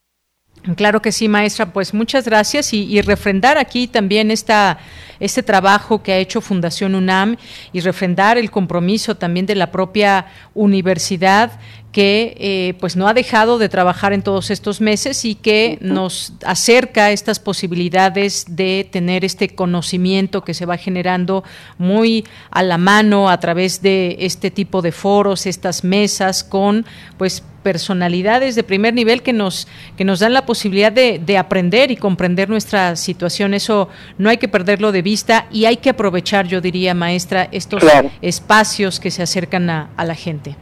[0.75, 1.71] Claro que sí, maestra.
[1.71, 4.77] Pues muchas gracias y, refrendar aquí también esta,
[5.19, 7.37] este trabajo que ha hecho Fundación UNAM
[7.71, 11.59] y refrendar el compromiso también de la propia universidad
[11.91, 16.33] que eh, pues no ha dejado de trabajar en todos estos meses y que nos
[16.45, 21.43] acerca a estas posibilidades de tener este conocimiento que se va generando
[21.79, 26.85] muy a la mano a través de este tipo de foros, estas mesas con
[27.17, 29.67] pues personalidades de primer nivel que nos
[29.97, 33.53] que nos dan la posibilidad de, de aprender y comprender nuestra situación.
[33.53, 37.83] Eso no hay que perderlo de vista y hay que aprovechar, yo diría, maestra, estos
[38.21, 40.55] espacios que se acercan a, a la gente.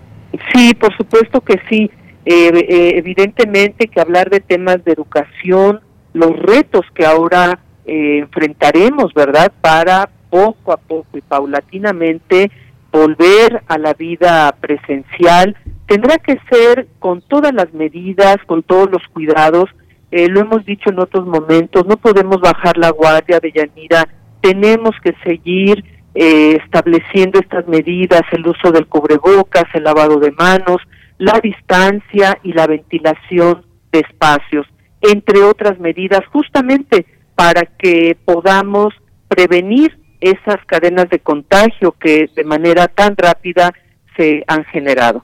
[0.53, 1.89] Sí, por supuesto que sí.
[2.25, 5.79] Eh, eh, evidentemente que hablar de temas de educación,
[6.11, 9.49] los retos que ahora eh, enfrentaremos, ¿verdad?
[9.61, 12.51] Para poco a poco y paulatinamente
[12.91, 15.55] volver a la vida presencial,
[15.87, 19.69] tendrá que ser con todas las medidas, con todos los cuidados.
[20.11, 24.07] lo hemos dicho en otros momentos, no podemos bajar la guardia, de Yanira,
[24.41, 25.83] tenemos que seguir
[26.15, 30.77] eh, estableciendo estas medidas, el uso del cubrebocas, el lavado de manos,
[31.17, 34.65] la distancia y la ventilación de espacios,
[35.01, 37.05] entre otras medidas, justamente
[37.35, 38.95] para que podamos
[39.27, 43.71] prevenir esas cadenas de contagio que de manera tan rápida
[44.15, 45.23] se han generado.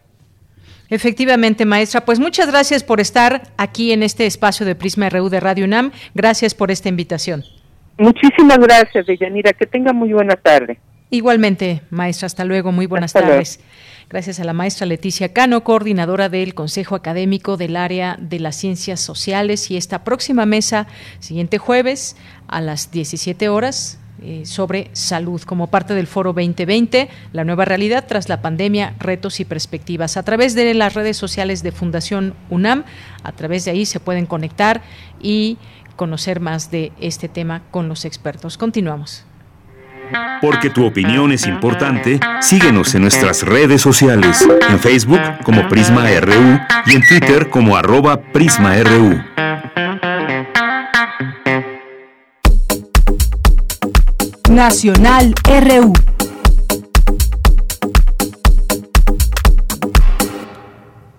[0.93, 2.05] Efectivamente, maestra.
[2.05, 5.91] Pues muchas gracias por estar aquí en este espacio de Prisma RU de Radio UNAM.
[6.13, 7.43] Gracias por esta invitación.
[7.97, 9.53] Muchísimas gracias, Deyanira.
[9.53, 10.79] Que tenga muy buena tarde.
[11.09, 12.27] Igualmente, maestra.
[12.27, 12.71] Hasta luego.
[12.71, 13.59] Muy buenas tardes.
[14.07, 18.99] Gracias a la maestra Leticia Cano, coordinadora del Consejo Académico del Área de las Ciencias
[18.99, 19.71] Sociales.
[19.71, 20.85] Y esta próxima mesa,
[21.17, 22.17] siguiente jueves,
[22.47, 28.05] a las 17 horas, eh, sobre salud como parte del Foro 2020, la nueva realidad
[28.07, 30.15] tras la pandemia, retos y perspectivas.
[30.15, 32.85] A través de las redes sociales de Fundación UNAM,
[33.23, 34.81] a través de ahí se pueden conectar
[35.21, 35.57] y
[35.97, 38.57] conocer más de este tema con los expertos.
[38.57, 39.25] Continuamos.
[40.41, 46.59] Porque tu opinión es importante, síguenos en nuestras redes sociales, en Facebook como Prisma RU
[46.85, 49.21] y en Twitter como arroba PrismaRU.
[54.53, 55.93] Nacional RU.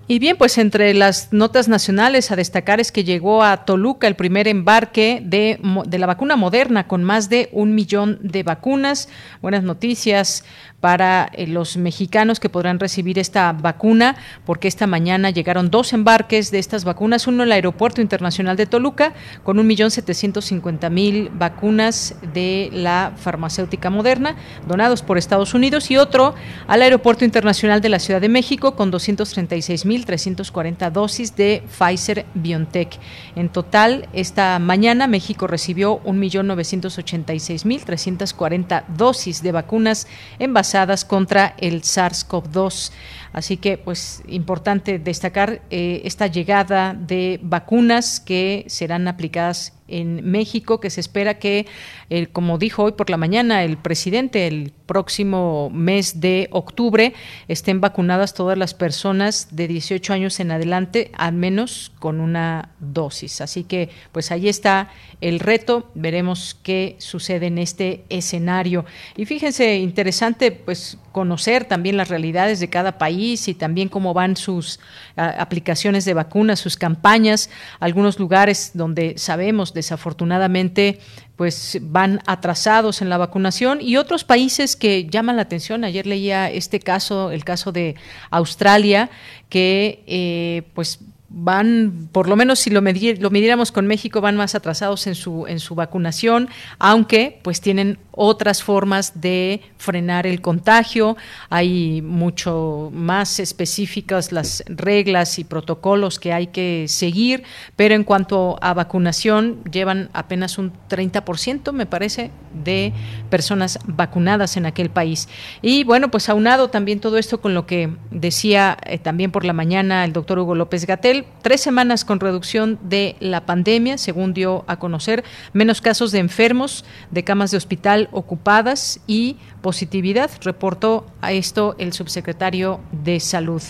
[0.06, 4.14] Y bien, pues entre las notas nacionales a destacar es que llegó a Toluca el
[4.14, 9.08] primer embarque de, de, la vacuna moderna con más de un millón de vacunas.
[9.42, 10.44] Buenas noticias
[10.84, 16.50] para eh, los mexicanos que podrán recibir esta vacuna, porque esta mañana llegaron dos embarques
[16.50, 21.30] de estas vacunas, uno al Aeropuerto Internacional de Toluca, con un millón setecientos cincuenta mil
[21.30, 24.36] vacunas de la farmacéutica moderna,
[24.68, 26.34] donados por Estados Unidos, y otro
[26.66, 30.50] al Aeropuerto Internacional de la Ciudad de México, con doscientos treinta y seis mil trescientos
[30.50, 32.98] cuarenta dosis de Pfizer BioNTech.
[33.36, 38.84] En total, esta mañana México recibió un millón novecientos ochenta y seis mil trescientos cuarenta
[38.94, 40.06] dosis de vacunas
[40.38, 40.73] envasadas
[41.04, 42.90] contra el SARS-CoV-2.
[43.34, 50.80] Así que, pues, importante destacar eh, esta llegada de vacunas que serán aplicadas en México,
[50.80, 51.66] que se espera que,
[52.08, 57.12] eh, como dijo hoy por la mañana el presidente, el próximo mes de octubre
[57.48, 63.40] estén vacunadas todas las personas de 18 años en adelante, al menos con una dosis.
[63.40, 64.90] Así que, pues ahí está
[65.20, 65.90] el reto.
[65.94, 68.84] Veremos qué sucede en este escenario.
[69.16, 74.36] Y fíjense, interesante, pues conocer también las realidades de cada país y también cómo van
[74.36, 74.78] sus
[75.16, 77.50] aplicaciones de vacunas, sus campañas.
[77.80, 80.98] Algunos lugares donde sabemos desafortunadamente
[81.36, 85.82] pues van atrasados en la vacunación y otros países que llaman la atención.
[85.82, 87.96] Ayer leía este caso, el caso de
[88.30, 89.10] Australia,
[89.48, 91.00] que eh, pues
[91.36, 95.46] van, por lo menos si lo, lo midiéramos con México, van más atrasados en su,
[95.48, 96.48] en su vacunación,
[96.78, 101.16] aunque pues tienen otras formas de frenar el contagio.
[101.50, 107.42] Hay mucho más específicas las reglas y protocolos que hay que seguir,
[107.74, 112.30] pero en cuanto a vacunación, llevan apenas un 30%, me parece,
[112.64, 112.92] de
[113.28, 115.28] personas vacunadas en aquel país.
[115.62, 119.52] Y bueno, pues aunado también todo esto con lo que decía eh, también por la
[119.52, 124.64] mañana el doctor Hugo López Gatel, tres semanas con reducción de la pandemia, según dio
[124.66, 131.32] a conocer, menos casos de enfermos, de camas de hospital ocupadas y positividad, reportó a
[131.32, 133.62] esto el subsecretario de Salud.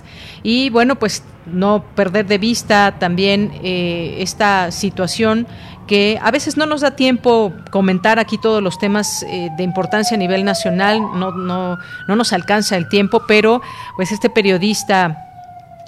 [0.43, 5.47] Y bueno, pues no perder de vista también eh, esta situación
[5.87, 10.15] que a veces no nos da tiempo comentar aquí todos los temas eh, de importancia
[10.15, 11.79] a nivel nacional, no, no,
[12.09, 13.61] no nos alcanza el tiempo, pero
[13.97, 15.24] pues este periodista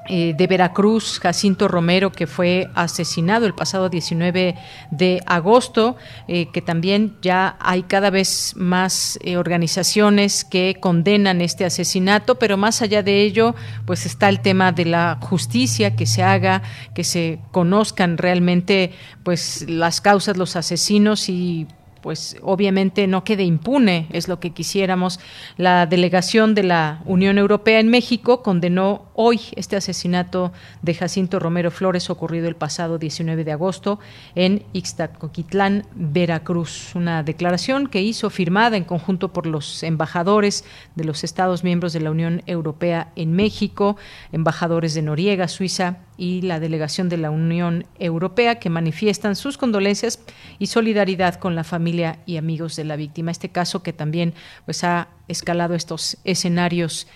[0.08, 4.54] eh, de Veracruz, Jacinto Romero, que fue asesinado el pasado 19
[4.90, 5.96] de agosto,
[6.28, 12.56] eh, que también ya hay cada vez más eh, organizaciones que condenan este asesinato, pero
[12.56, 13.54] más allá de ello,
[13.84, 16.62] pues está el tema de la justicia, que se haga,
[16.94, 18.92] que se conozcan realmente
[19.22, 21.66] pues las causas, los asesinos y
[22.06, 25.18] pues obviamente no quede impune, es lo que quisiéramos.
[25.56, 30.52] La delegación de la Unión Europea en México condenó hoy este asesinato
[30.82, 33.98] de Jacinto Romero Flores ocurrido el pasado 19 de agosto
[34.36, 36.94] en Ixtacoquitlán, Veracruz.
[36.94, 40.64] Una declaración que hizo firmada en conjunto por los embajadores
[40.94, 43.96] de los Estados miembros de la Unión Europea en México,
[44.30, 50.20] embajadores de Noriega, Suiza y la delegación de la Unión Europea que manifiestan sus condolencias
[50.58, 53.30] y solidaridad con la familia y amigos de la víctima.
[53.30, 54.34] Este caso que también
[54.64, 57.06] pues ha escalado estos escenarios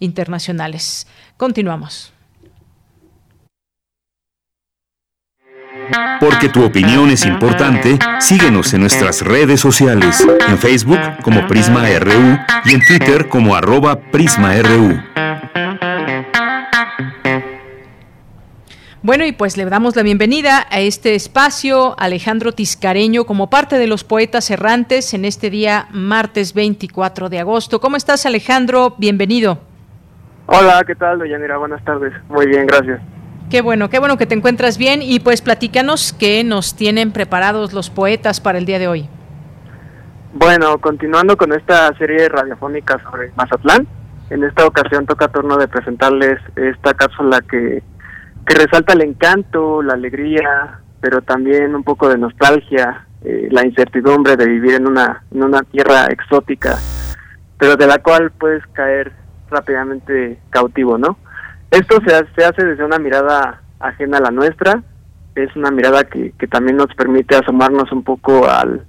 [0.00, 1.06] internacionales.
[1.36, 2.12] Continuamos.
[6.20, 12.38] Porque tu opinión es importante, síguenos en nuestras redes sociales, en Facebook como Prisma RU
[12.64, 15.00] y en Twitter como arroba PrismaRU.
[19.00, 23.86] Bueno, y pues le damos la bienvenida a este espacio, Alejandro Tiscareño, como parte de
[23.86, 27.80] los poetas errantes en este día martes 24 de agosto.
[27.80, 28.96] ¿Cómo estás, Alejandro?
[28.98, 29.60] Bienvenido.
[30.46, 31.58] Hola, ¿qué tal, Doyanira?
[31.58, 32.12] Buenas tardes.
[32.28, 33.00] Muy bien, gracias.
[33.48, 37.72] Qué bueno, qué bueno que te encuentras bien y pues platícanos qué nos tienen preparados
[37.72, 39.08] los poetas para el día de hoy.
[40.34, 43.86] Bueno, continuando con esta serie radiofónica sobre Mazatlán,
[44.30, 47.80] en esta ocasión toca turno de presentarles esta cápsula que
[48.48, 54.36] que resalta el encanto, la alegría, pero también un poco de nostalgia, eh, la incertidumbre
[54.36, 56.78] de vivir en una, en una tierra exótica,
[57.58, 59.12] pero de la cual puedes caer
[59.50, 61.18] rápidamente cautivo, ¿no?
[61.70, 64.82] Esto se, se hace desde una mirada ajena a la nuestra,
[65.34, 68.82] es una mirada que, también nos permite asomarnos un poco al,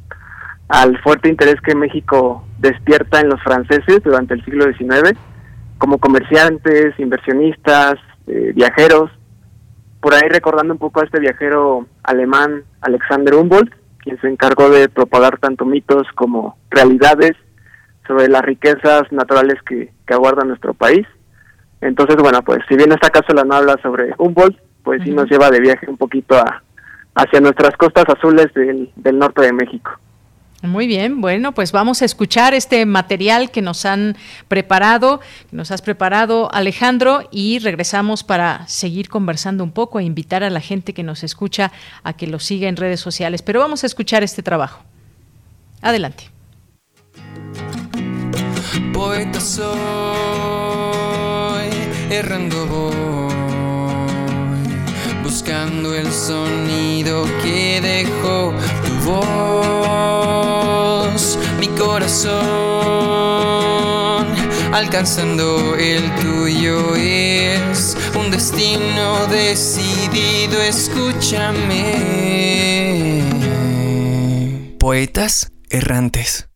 [0.69, 5.17] al fuerte interés que México despierta en los franceses durante el siglo XIX,
[5.77, 7.95] como comerciantes, inversionistas,
[8.27, 9.11] eh, viajeros,
[10.01, 14.89] por ahí recordando un poco a este viajero alemán Alexander Humboldt, quien se encargó de
[14.89, 17.33] propagar tanto mitos como realidades
[18.07, 21.05] sobre las riquezas naturales que, que aguarda nuestro país.
[21.81, 25.49] Entonces, bueno, pues si bien esta cápsula no habla sobre Humboldt, pues sí nos lleva
[25.49, 26.63] de viaje un poquito a,
[27.15, 29.91] hacia nuestras costas azules del, del norte de México.
[30.61, 34.17] Muy bien, bueno, pues vamos a escuchar este material que nos han
[34.49, 40.43] preparado, que nos has preparado Alejandro y regresamos para seguir conversando un poco e invitar
[40.43, 41.71] a la gente que nos escucha
[42.03, 43.41] a que lo siga en redes sociales.
[43.41, 44.83] Pero vamos a escuchar este trabajo.
[45.81, 46.29] Adelante.
[48.91, 49.69] Poeta soy,
[52.09, 52.93] errando voy,
[55.23, 58.53] buscando el sonido que dejó
[61.59, 62.35] mi corazón,
[64.73, 71.93] alcanzando el tuyo es un destino decidido, escúchame.
[74.79, 76.48] Poetas errantes.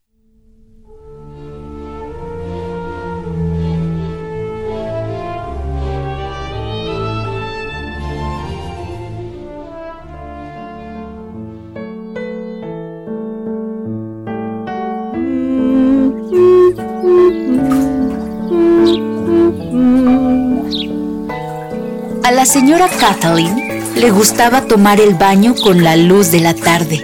[22.44, 27.00] La señora Kathleen le gustaba tomar el baño con la luz de la tarde.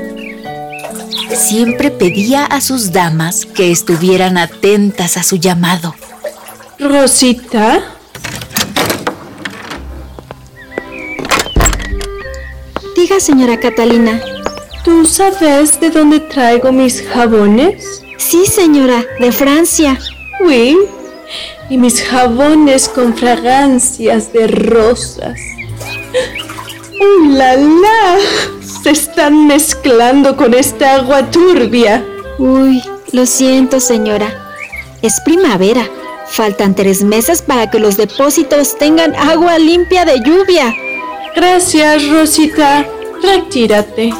[1.34, 5.95] Siempre pedía a sus damas que estuvieran atentas a su llamado.
[6.78, 7.82] Rosita.
[12.98, 14.20] Diga, señora Catalina.
[14.84, 18.03] ¿Tú sabes de dónde traigo mis jabones?
[18.18, 19.98] Sí, señora, de Francia.
[20.41, 20.78] Oui.
[21.69, 25.39] Y mis jabones con fragancias de rosas.
[26.99, 28.17] ¡Uh, la, la!
[28.83, 32.03] Se están mezclando con esta agua turbia.
[32.37, 32.81] Uy,
[33.11, 34.33] lo siento, señora.
[35.01, 35.87] Es primavera.
[36.27, 40.73] Faltan tres meses para que los depósitos tengan agua limpia de lluvia.
[41.35, 42.85] Gracias, Rosita.
[43.21, 44.13] Retírate.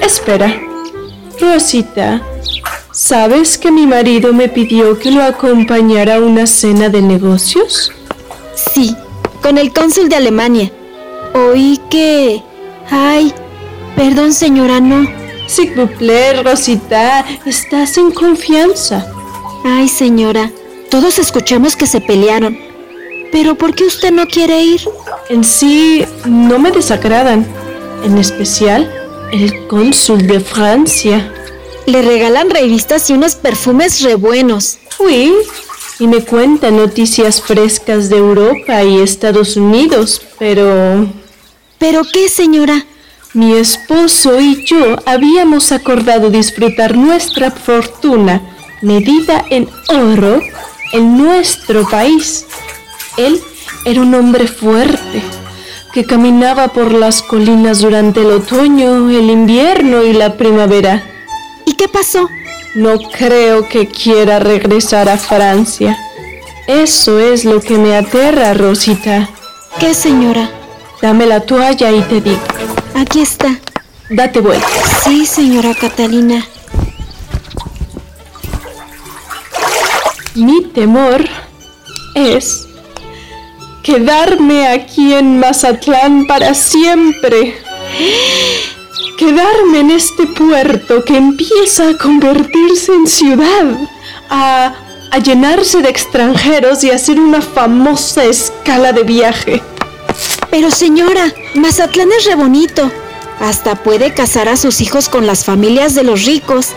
[0.00, 0.60] Espera.
[1.40, 2.22] Rosita,
[3.06, 7.92] ¿sabes que mi marido me pidió que lo acompañara a una cena de negocios?
[8.56, 8.96] Sí,
[9.42, 10.72] con el cónsul de Alemania.
[11.32, 12.42] Oí que...
[12.90, 13.32] Ay,
[13.94, 15.06] perdón señora, no.
[15.46, 19.06] S'il vous plaît, Rosita, estás en confianza.
[19.64, 20.50] Ay, señora,
[20.90, 22.58] todos escuchamos que se pelearon.
[23.30, 24.80] Pero ¿por qué usted no quiere ir?
[25.28, 27.46] En sí, no me desagradan.
[28.04, 28.92] En especial,
[29.30, 31.32] el cónsul de Francia.
[31.86, 34.78] Le regalan revistas y unos perfumes re buenos.
[34.98, 35.32] Oui,
[36.00, 41.06] y me cuenta noticias frescas de Europa y Estados Unidos, pero...
[41.78, 42.84] ¿Pero qué, señora?
[43.34, 48.42] Mi esposo y yo habíamos acordado disfrutar nuestra fortuna
[48.82, 50.40] medida en oro
[50.92, 52.46] en nuestro país.
[53.16, 53.40] Él
[53.84, 55.22] era un hombre fuerte
[55.92, 61.15] que caminaba por las colinas durante el otoño, el invierno y la primavera.
[61.76, 62.26] ¿Y qué pasó?
[62.74, 65.98] No creo que quiera regresar a Francia.
[66.66, 69.28] Eso es lo que me aterra, Rosita.
[69.78, 70.50] ¿Qué, señora?
[71.02, 72.40] Dame la toalla y te digo.
[72.94, 73.58] Aquí está.
[74.08, 74.66] Date vuelta.
[75.04, 76.46] Sí, señora Catalina.
[80.34, 81.26] Mi temor
[82.14, 82.66] es
[83.82, 87.54] quedarme aquí en Mazatlán para siempre.
[89.18, 93.78] Quedarme en este puerto que empieza a convertirse en ciudad,
[94.28, 94.74] a,
[95.10, 99.62] a llenarse de extranjeros y hacer una famosa escala de viaje.
[100.50, 102.90] Pero señora, Mazatlán es re bonito.
[103.40, 106.68] Hasta puede casar a sus hijos con las familias de los ricos.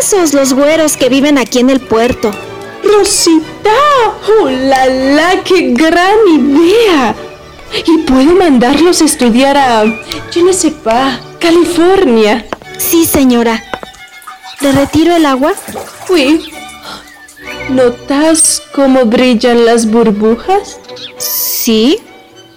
[0.00, 2.32] Esos los güeros que viven aquí en el puerto.
[2.82, 3.70] Rosita,
[4.40, 5.42] ¡oh la la!
[5.44, 7.14] ¡Qué gran idea!
[7.86, 10.74] Y puedo mandarlos a estudiar a, yo no sé
[11.38, 12.46] California.
[12.78, 13.62] Sí, señora.
[14.60, 15.54] ¿Le retiro el agua?
[16.08, 16.50] Oui.
[17.68, 20.78] ¿Notas cómo brillan las burbujas?
[21.18, 21.98] Sí.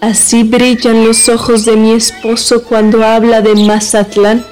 [0.01, 4.45] Así brillan los ojos de mi esposo cuando habla de Mazatlán.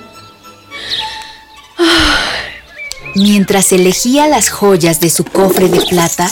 [3.21, 6.31] Mientras elegía las joyas de su cofre de plata,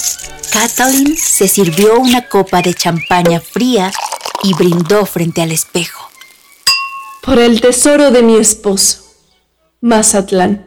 [0.53, 3.91] Kathleen se sirvió una copa de champaña fría
[4.41, 6.09] y brindó frente al espejo.
[7.23, 9.03] Por el tesoro de mi esposo,
[9.81, 10.65] Mazatlán.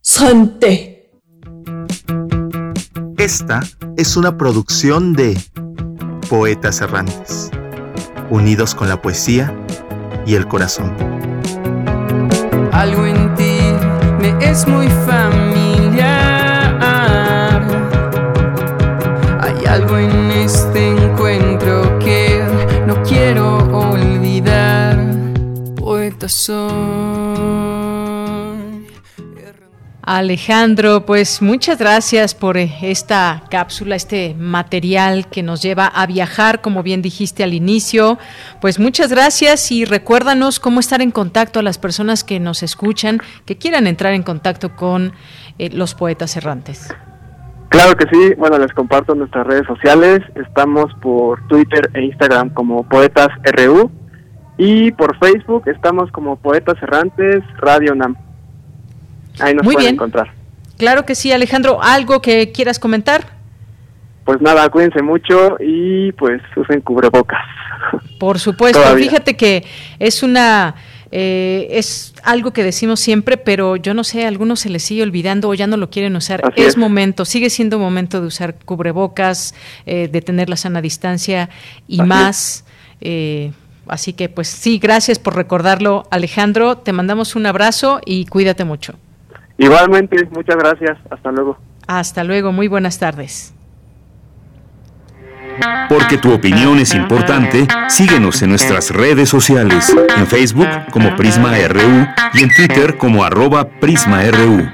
[0.00, 1.12] Santé.
[3.16, 3.60] Esta
[3.96, 5.40] es una producción de
[6.28, 7.48] Poetas Errantes,
[8.28, 9.56] unidos con la poesía
[10.26, 10.92] y el corazón.
[12.72, 13.36] Algo en
[14.40, 16.02] es muy familiar.
[19.40, 22.42] Hay algo en este encuentro que
[22.86, 24.98] no quiero olvidar.
[25.76, 27.31] Poeta soy.
[30.18, 36.60] Alejandro, pues muchas gracias por eh, esta cápsula, este material que nos lleva a viajar,
[36.60, 38.18] como bien dijiste al inicio.
[38.60, 43.20] Pues muchas gracias y recuérdanos cómo estar en contacto a las personas que nos escuchan,
[43.46, 45.12] que quieran entrar en contacto con
[45.58, 46.94] eh, los poetas errantes.
[47.70, 50.20] Claro que sí, bueno, les comparto nuestras redes sociales.
[50.34, 53.90] Estamos por Twitter e Instagram como Poetas RU
[54.58, 58.31] y por Facebook estamos como Poetas Errantes Radio NAM.
[59.40, 59.94] Ahí nos Muy pueden bien.
[59.94, 60.32] encontrar.
[60.78, 61.82] Claro que sí, Alejandro.
[61.82, 63.26] ¿Algo que quieras comentar?
[64.24, 67.44] Pues nada, cuídense mucho y pues usen cubrebocas.
[68.18, 69.04] Por supuesto, Todavía.
[69.08, 69.64] fíjate que
[69.98, 70.76] es una
[71.14, 75.02] eh, es algo que decimos siempre, pero yo no sé, a algunos se les sigue
[75.02, 76.42] olvidando o ya no lo quieren usar.
[76.56, 76.76] Es, es.
[76.78, 79.54] momento, sigue siendo momento de usar cubrebocas,
[79.84, 81.50] eh, de tener la sana distancia
[81.86, 82.64] y Así más.
[83.02, 83.52] eh,
[83.88, 86.78] así que pues sí, gracias por recordarlo, Alejandro.
[86.78, 88.94] Te mandamos un abrazo y cuídate mucho.
[89.58, 90.98] Igualmente, muchas gracias.
[91.10, 91.58] Hasta luego.
[91.86, 93.54] Hasta luego, muy buenas tardes.
[95.88, 102.06] Porque tu opinión es importante, síguenos en nuestras redes sociales, en Facebook como Prisma RU
[102.34, 104.68] y en Twitter como arroba PrismaRU.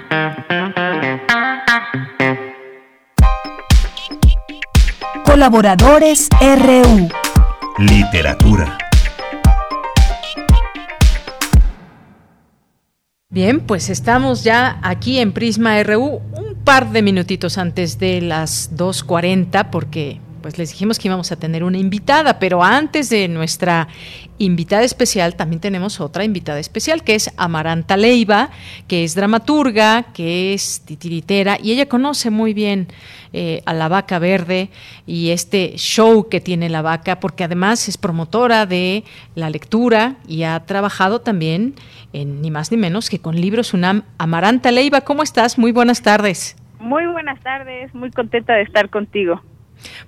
[5.24, 7.08] Colaboradores RU.
[7.78, 8.78] Literatura.
[13.30, 18.74] Bien, pues estamos ya aquí en Prisma RU un par de minutitos antes de las
[18.74, 23.88] 2.40 porque pues les dijimos que íbamos a tener una invitada, pero antes de nuestra
[24.38, 28.50] invitada especial también tenemos otra invitada especial que es Amaranta Leiva,
[28.86, 32.88] que es dramaturga, que es titiritera y ella conoce muy bien
[33.32, 34.70] eh, a la vaca verde
[35.06, 39.04] y este show que tiene la vaca, porque además es promotora de
[39.34, 41.74] la lectura y ha trabajado también
[42.12, 44.02] en ni más ni menos que con libros UNAM.
[44.18, 45.58] Amaranta Leiva, ¿cómo estás?
[45.58, 46.56] Muy buenas tardes.
[46.80, 49.42] Muy buenas tardes, muy contenta de estar contigo.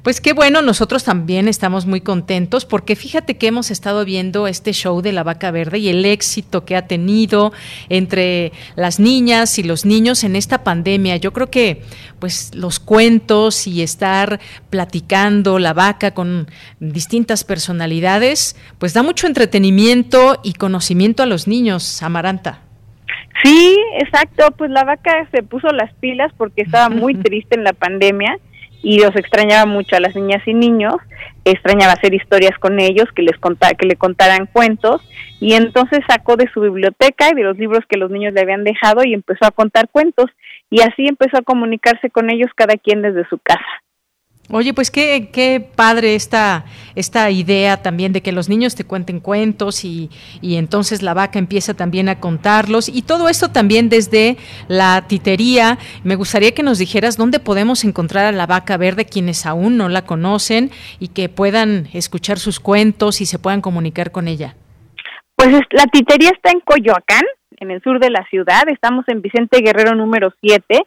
[0.03, 4.73] Pues qué bueno, nosotros también estamos muy contentos porque fíjate que hemos estado viendo este
[4.73, 7.53] show de la vaca verde y el éxito que ha tenido
[7.89, 11.17] entre las niñas y los niños en esta pandemia.
[11.17, 11.83] Yo creo que
[12.19, 14.41] pues los cuentos y estar
[14.71, 16.49] platicando la vaca con
[16.79, 22.61] distintas personalidades, pues da mucho entretenimiento y conocimiento a los niños, Amaranta.
[23.43, 27.73] Sí, exacto, pues la vaca se puso las pilas porque estaba muy triste en la
[27.73, 28.39] pandemia
[28.83, 30.97] y los extrañaba mucho a las niñas y niños,
[31.45, 35.03] extrañaba hacer historias con ellos, que les contara, que le contaran cuentos
[35.41, 38.65] y entonces sacó de su biblioteca y de los libros que los niños le habían
[38.65, 40.31] dejado y empezó a contar cuentos
[40.71, 43.61] y así empezó a comunicarse con ellos cada quien desde su casa.
[44.53, 46.65] Oye, pues qué, qué padre esta,
[46.97, 50.11] esta idea también de que los niños te cuenten cuentos y,
[50.41, 54.37] y, entonces la vaca empieza también a contarlos y todo esto también desde
[54.67, 55.79] la titería.
[56.03, 59.89] Me gustaría que nos dijeras dónde podemos encontrar a la vaca verde quienes aún no
[59.89, 64.57] la conocen y que puedan escuchar sus cuentos y se puedan comunicar con ella.
[65.37, 67.23] Pues la titería está en Coyoacán,
[67.59, 68.69] en el sur de la ciudad.
[68.69, 70.83] Estamos en Vicente Guerrero número 7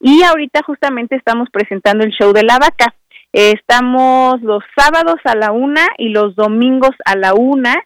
[0.00, 2.94] y ahorita justamente estamos presentando el show de la vaca
[3.38, 7.76] estamos los sábados a la una y los domingos a la una.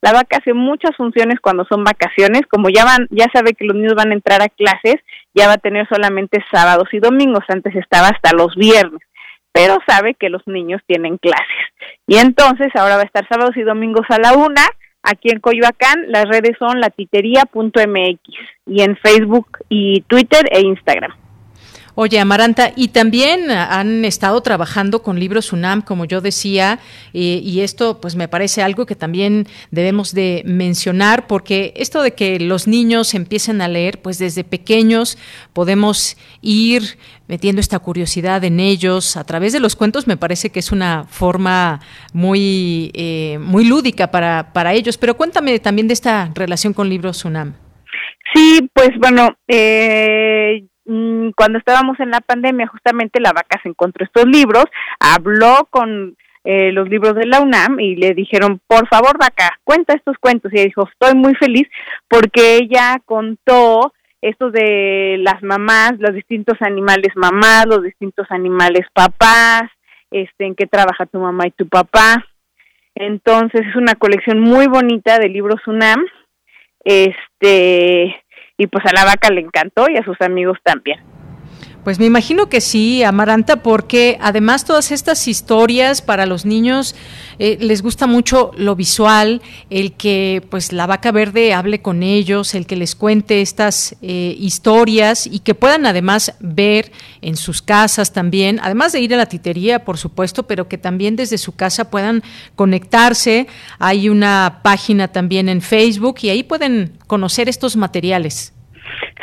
[0.00, 3.76] La vaca hace muchas funciones cuando son vacaciones, como ya van, ya sabe que los
[3.76, 4.96] niños van a entrar a clases,
[5.34, 9.02] ya va a tener solamente sábados y domingos, antes estaba hasta los viernes,
[9.52, 11.46] pero sabe que los niños tienen clases.
[12.06, 14.62] Y entonces ahora va a estar sábados y domingos a la una,
[15.02, 18.20] aquí en Coyoacán, las redes son latitería.mx
[18.66, 21.21] y en Facebook y Twitter e Instagram.
[21.94, 26.78] Oye, Amaranta, y también han estado trabajando con libros UNAM, como yo decía,
[27.12, 32.40] y esto pues me parece algo que también debemos de mencionar, porque esto de que
[32.40, 35.18] los niños empiecen a leer, pues desde pequeños
[35.52, 36.96] podemos ir
[37.28, 41.04] metiendo esta curiosidad en ellos a través de los cuentos, me parece que es una
[41.04, 41.80] forma
[42.12, 44.98] muy, eh, muy lúdica para, para ellos.
[44.98, 47.54] Pero cuéntame también de esta relación con libros UNAM.
[48.34, 54.04] Sí, pues bueno, eh, Mm, cuando estábamos en la pandemia, justamente la vaca se encontró
[54.04, 54.64] estos libros,
[54.98, 59.94] habló con eh, los libros de la UNAM y le dijeron, por favor, vaca, cuenta
[59.94, 60.52] estos cuentos.
[60.52, 61.68] Y ella dijo, estoy muy feliz
[62.08, 69.62] porque ella contó estos de las mamás, los distintos animales mamás, los distintos animales papás,
[70.10, 72.24] este, en qué trabaja tu mamá y tu papá.
[72.94, 76.04] Entonces es una colección muy bonita de libros UNAM.
[76.84, 78.16] Este,
[78.56, 81.00] y pues a la vaca le encantó y a sus amigos también.
[81.84, 86.94] Pues me imagino que sí, Amaranta, porque además todas estas historias para los niños
[87.40, 92.54] eh, les gusta mucho lo visual, el que pues la vaca verde hable con ellos,
[92.54, 98.12] el que les cuente estas eh, historias y que puedan además ver en sus casas
[98.12, 101.90] también, además de ir a la titería, por supuesto, pero que también desde su casa
[101.90, 102.22] puedan
[102.54, 103.48] conectarse.
[103.80, 108.52] Hay una página también en Facebook y ahí pueden conocer estos materiales.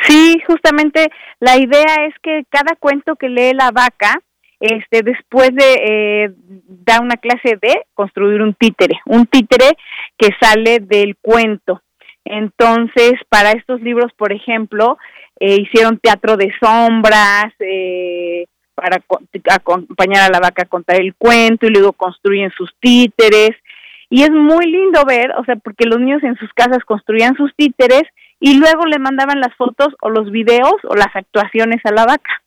[0.06, 4.20] Sí, justamente la idea es que cada cuento que lee la vaca,
[4.60, 6.30] este, después de eh,
[6.66, 9.76] da una clase de construir un títere, un títere
[10.18, 11.82] que sale del cuento.
[12.24, 14.98] Entonces, para estos libros, por ejemplo,
[15.38, 18.44] eh, hicieron teatro de sombras, eh,
[18.74, 19.02] para
[19.50, 23.50] acompañar a la vaca a contar el cuento y luego construyen sus títeres.
[24.08, 27.54] Y es muy lindo ver, o sea, porque los niños en sus casas construían sus
[27.54, 28.02] títeres
[28.40, 32.42] y luego le mandaban las fotos o los videos o las actuaciones a la vaca.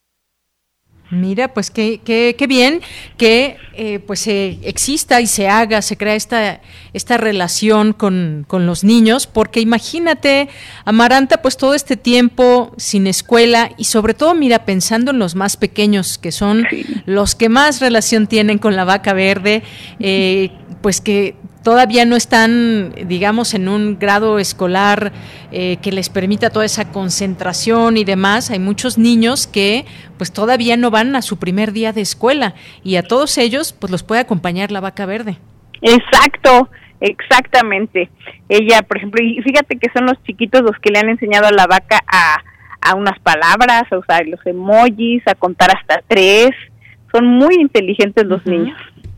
[1.14, 2.82] Mira, pues qué, qué, qué bien
[3.18, 6.60] que eh, pues exista y se haga, se crea esta,
[6.94, 10.50] esta relación con, con, los niños, porque imagínate,
[10.86, 15.56] Amaranta, pues todo este tiempo sin escuela y sobre todo, mira, pensando en los más
[15.56, 16.66] pequeños, que son
[17.06, 19.62] los que más relación tienen con la vaca verde,
[20.00, 20.52] eh,
[20.82, 25.12] pues que todavía no están, digamos, en un grado escolar
[25.52, 28.52] eh, que les permita toda esa concentración y demás.
[28.52, 29.86] Hay muchos niños que
[30.18, 32.54] pues todavía no van a su primer día de escuela
[32.84, 35.38] y a todos ellos pues los puede acompañar la vaca verde.
[35.82, 36.70] Exacto,
[37.00, 38.10] exactamente.
[38.50, 41.52] Ella, por ejemplo, y fíjate que son los chiquitos los que le han enseñado a
[41.52, 42.44] la vaca a,
[42.82, 46.52] a unas palabras, a usar los emojis, a contar hasta tres.
[47.12, 48.78] Son muy inteligentes los niños.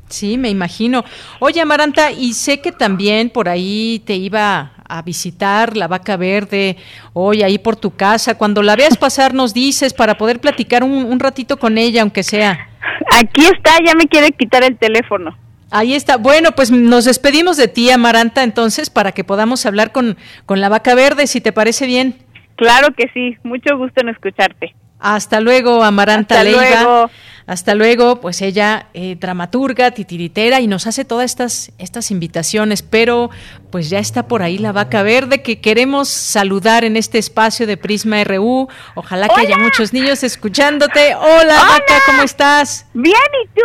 [0.10, 1.04] Sí, me imagino.
[1.40, 6.78] Oye, Amaranta, y sé que también por ahí te iba a visitar la vaca verde
[7.14, 8.38] hoy ahí por tu casa.
[8.38, 12.24] Cuando la veas pasar nos dices para poder platicar un, un ratito con ella, aunque
[12.24, 12.70] sea.
[13.18, 15.36] Aquí está, ya me quiere quitar el teléfono.
[15.72, 16.18] Ahí está.
[16.18, 20.70] Bueno, pues nos despedimos de ti, Amaranta, entonces, para que podamos hablar con, con la
[20.70, 22.16] vaca verde, si te parece bien.
[22.56, 24.76] Claro que sí, mucho gusto en escucharte.
[25.00, 26.62] Hasta luego, Amaranta Hasta Leiva.
[26.84, 27.10] luego.
[27.48, 33.30] Hasta luego, pues ella, eh, dramaturga, titiritera, y nos hace todas estas, estas invitaciones, pero
[33.72, 37.78] pues ya está por ahí la vaca verde que queremos saludar en este espacio de
[37.78, 38.68] Prisma RU.
[38.96, 41.14] Ojalá que haya muchos niños escuchándote.
[41.14, 42.88] Hola, vaca, ¿cómo estás?
[42.96, 43.14] Bien,
[43.44, 43.62] ¿y tú?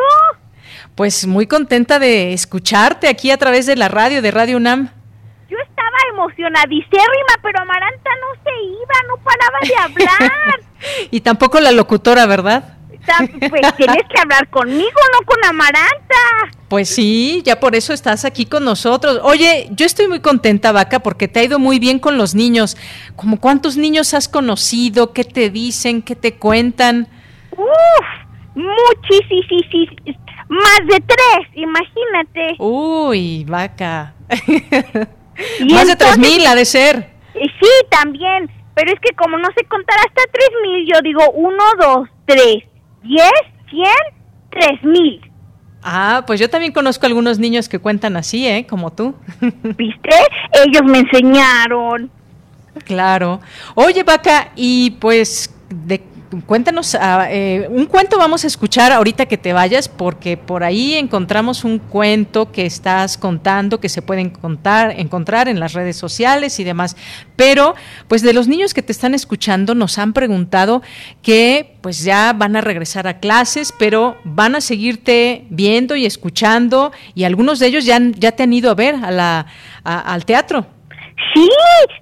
[0.94, 4.90] Pues muy contenta de escucharte aquí a través de la radio, de Radio UNAM.
[5.48, 7.02] Yo estaba emocionadísima,
[7.42, 10.60] pero Amaranta no se iba, no paraba de hablar.
[11.10, 12.79] Y tampoco la locutora, ¿verdad?
[13.06, 16.14] Pues tienes que hablar conmigo, no con Amaranta.
[16.68, 19.20] Pues sí, ya por eso estás aquí con nosotros.
[19.22, 22.76] Oye, yo estoy muy contenta, Vaca, porque te ha ido muy bien con los niños.
[23.16, 25.12] ¿Cómo cuántos niños has conocido?
[25.12, 26.02] ¿Qué te dicen?
[26.02, 27.08] ¿Qué te cuentan?
[27.52, 28.06] Uf,
[28.54, 32.56] muchísimos, más de tres, imagínate.
[32.58, 34.14] Uy, Vaca.
[35.58, 36.96] Y Más de tres mil ha de ser.
[37.34, 41.30] Eh, Sí, también, pero es que como no sé contar hasta tres mil, yo digo
[41.32, 42.64] uno, dos, tres,
[43.02, 43.30] diez,
[43.70, 43.94] cien,
[44.50, 45.20] tres mil.
[45.82, 48.66] Ah, pues yo también conozco algunos niños que cuentan así, ¿eh?
[48.68, 49.14] Como tú.
[49.40, 50.10] ¿Viste?
[50.66, 52.10] Ellos me enseñaron.
[52.84, 53.40] Claro.
[53.74, 56.02] Oye, Vaca, y pues de,
[56.46, 60.94] cuéntanos, ah, eh, un cuento vamos a escuchar ahorita que te vayas, porque por ahí
[60.94, 66.60] encontramos un cuento que estás contando, que se pueden contar, encontrar en las redes sociales
[66.60, 66.96] y demás.
[67.36, 67.74] Pero,
[68.08, 70.82] pues de los niños que te están escuchando, nos han preguntado
[71.22, 76.92] que pues ya van a regresar a clases, pero van a seguirte viendo y escuchando,
[77.14, 79.46] y algunos de ellos ya, ya te han ido a ver a la,
[79.84, 80.66] al teatro.
[81.34, 81.48] Sí,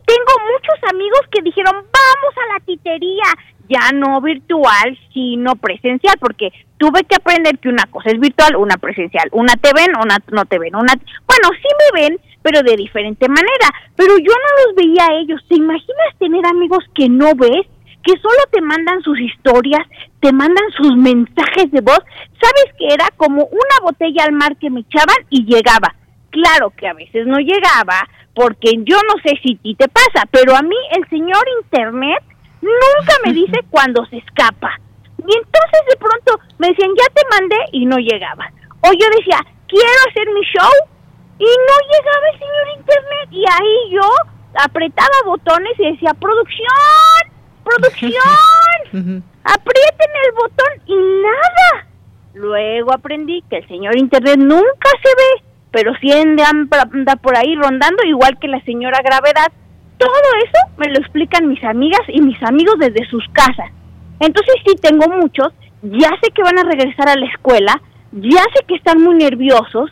[0.06, 3.24] tengo muchos amigos que dijeron, vamos a la titería,
[3.68, 8.76] ya no virtual, sino presencial, porque tuve que aprender que una cosa es virtual, una
[8.76, 10.94] presencial, una te ven, una no te ven, una...
[11.26, 15.40] Bueno, sí me ven, pero de diferente manera, pero yo no los veía a ellos.
[15.48, 17.66] ¿Te imaginas tener amigos que no ves?
[18.04, 19.86] que solo te mandan sus historias,
[20.20, 22.00] te mandan sus mensajes de voz.
[22.40, 25.94] ¿Sabes que era como una botella al mar que me echaban y llegaba?
[26.30, 30.26] Claro que a veces no llegaba, porque yo no sé si a ti te pasa,
[30.30, 32.22] pero a mí el señor Internet
[32.60, 34.78] nunca me dice cuando se escapa.
[35.18, 38.50] Y entonces de pronto me decían, ya te mandé y no llegaba.
[38.80, 40.72] O yo decía, quiero hacer mi show
[41.38, 43.28] y no llegaba el señor Internet.
[43.30, 44.02] Y ahí yo
[44.54, 46.68] apretaba botones y decía, producción,
[47.64, 48.12] producción,
[49.44, 51.86] aprieten el botón y nada.
[52.34, 57.56] Luego aprendí que el señor Internet nunca se ve, pero sí anda, anda por ahí
[57.56, 59.52] rondando igual que la señora Gravedad.
[59.98, 60.10] Todo
[60.44, 63.70] eso me lo explican mis amigas y mis amigos desde sus casas.
[64.20, 65.48] Entonces sí tengo muchos,
[65.82, 67.80] ya sé que van a regresar a la escuela,
[68.12, 69.90] ya sé que están muy nerviosos,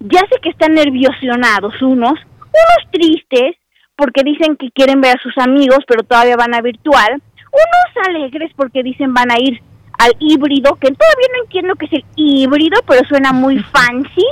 [0.00, 3.56] ya sé que están nerviosionados unos, unos tristes
[3.96, 7.20] porque dicen que quieren ver a sus amigos pero todavía van a virtual,
[7.50, 9.60] unos alegres porque dicen van a ir
[9.98, 14.24] al híbrido, que todavía no entiendo qué es el híbrido, pero suena muy fancy,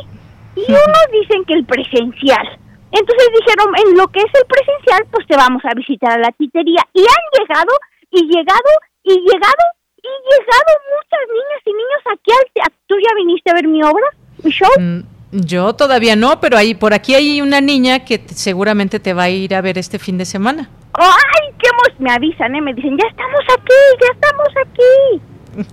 [0.55, 2.59] y unos dicen que el presencial.
[2.93, 6.31] Entonces dijeron, en lo que es el presencial, pues te vamos a visitar a la
[6.33, 6.83] titería.
[6.95, 7.73] Y han llegado,
[8.11, 8.71] y llegado,
[9.03, 9.65] y llegado,
[9.99, 12.79] y llegado muchas niñas y niños aquí al teatro.
[12.87, 14.07] ¿Tú ya viniste a ver mi obra,
[14.43, 14.71] mi show?
[14.79, 15.01] Mm,
[15.33, 19.31] Yo todavía no, pero ahí por aquí hay una niña que seguramente te va a
[19.31, 20.71] ir a ver este fin de semana.
[20.95, 22.61] ¡Ay, qué emo- Me avisan, ¿eh?
[22.63, 25.23] Me dicen, ya estamos aquí, ya estamos aquí.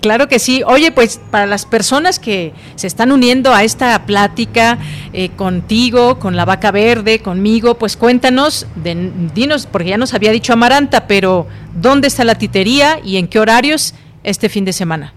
[0.02, 0.64] Claro que sí.
[0.66, 4.78] Oye, pues para las personas que se están uniendo a esta plática
[5.14, 10.32] eh, contigo, con la vaca verde, conmigo, pues cuéntanos, de- dinos, porque ya nos había
[10.32, 15.14] dicho Amaranta, pero ¿dónde está la titería y en qué horarios este fin de semana?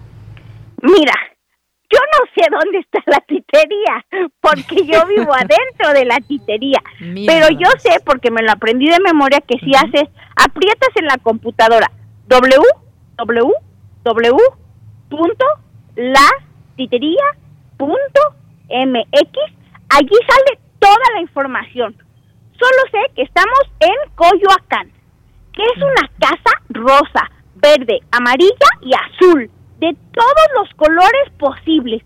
[0.81, 1.13] Mira,
[1.89, 4.05] yo no sé dónde está la titería,
[4.41, 6.79] porque yo vivo adentro de la titería.
[6.99, 11.05] Mira Pero yo sé, porque me lo aprendí de memoria, que si haces, aprietas en
[11.05, 11.89] la computadora
[18.07, 19.56] www.latitería.mx,
[19.89, 21.95] allí sale toda la información.
[22.53, 24.91] Solo sé que estamos en Coyoacán,
[25.53, 29.49] que es una casa rosa, verde, amarilla y azul,
[29.79, 32.03] de todos los colores posibles.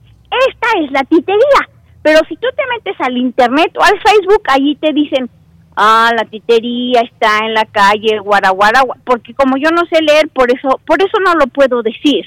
[0.50, 1.70] Esta es la titería.
[2.04, 5.30] Pero si tú te metes al internet o al Facebook, allí te dicen,
[5.76, 10.52] ah, la titería está en la calle Guaraguara, porque como yo no sé leer, por
[10.52, 12.26] eso, por eso no lo puedo decir.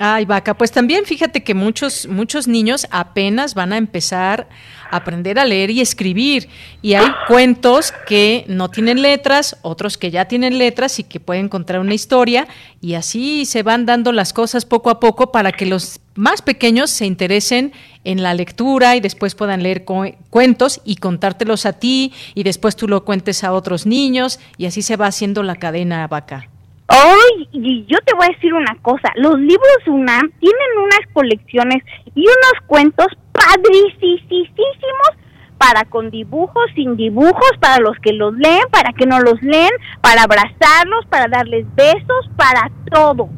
[0.00, 4.48] Ay, vaca, pues también fíjate que muchos, muchos niños apenas van a empezar
[4.92, 6.48] a aprender a leer y escribir.
[6.82, 11.48] Y hay cuentos que no tienen letras, otros que ya tienen letras y que pueden
[11.48, 12.46] contar una historia.
[12.80, 16.90] Y así se van dando las cosas poco a poco para que los más pequeños
[16.90, 17.72] se interesen
[18.04, 22.86] en la lectura y después puedan leer cuentos y contártelos a ti y después tú
[22.86, 26.48] lo cuentes a otros niños y así se va haciendo la cadena vaca.
[26.90, 31.82] Hoy, y yo te voy a decir una cosa, los libros UNAM tienen unas colecciones
[32.14, 35.10] y unos cuentos padricísimos
[35.58, 39.72] para con dibujos, sin dibujos, para los que los leen, para que no los leen,
[40.00, 43.28] para abrazarlos, para darles besos, para todo.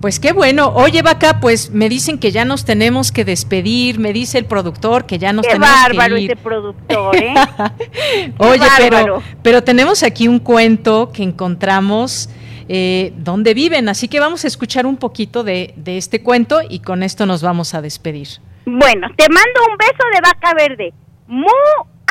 [0.00, 0.68] Pues qué bueno.
[0.76, 3.98] Oye, Vaca, pues me dicen que ya nos tenemos que despedir.
[3.98, 5.96] Me dice el productor que ya nos tenemos que ir.
[5.96, 7.34] bárbaro ese productor, ¿eh?
[8.38, 12.30] Oye, pero, pero tenemos aquí un cuento que encontramos
[12.68, 13.88] eh, donde viven.
[13.88, 17.42] Así que vamos a escuchar un poquito de, de este cuento y con esto nos
[17.42, 18.28] vamos a despedir.
[18.66, 20.92] Bueno, te mando un beso de vaca verde.
[21.26, 21.48] ¡Mu!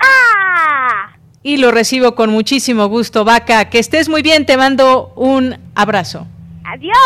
[0.01, 1.15] ¡Ah!
[1.41, 3.69] Y lo recibo con muchísimo gusto, Vaca.
[3.69, 6.27] Que estés muy bien, te mando un abrazo.
[6.69, 6.97] Adiós.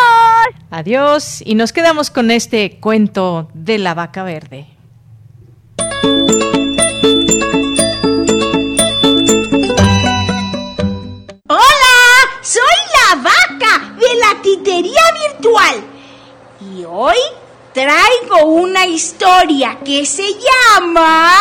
[0.72, 1.44] Adiós.
[1.46, 4.66] Y nos quedamos con este cuento de la vaca verde.
[11.48, 11.98] Hola,
[12.42, 15.84] soy la vaca de la titería virtual.
[16.74, 17.18] Y hoy
[17.72, 21.36] traigo una historia que se llama...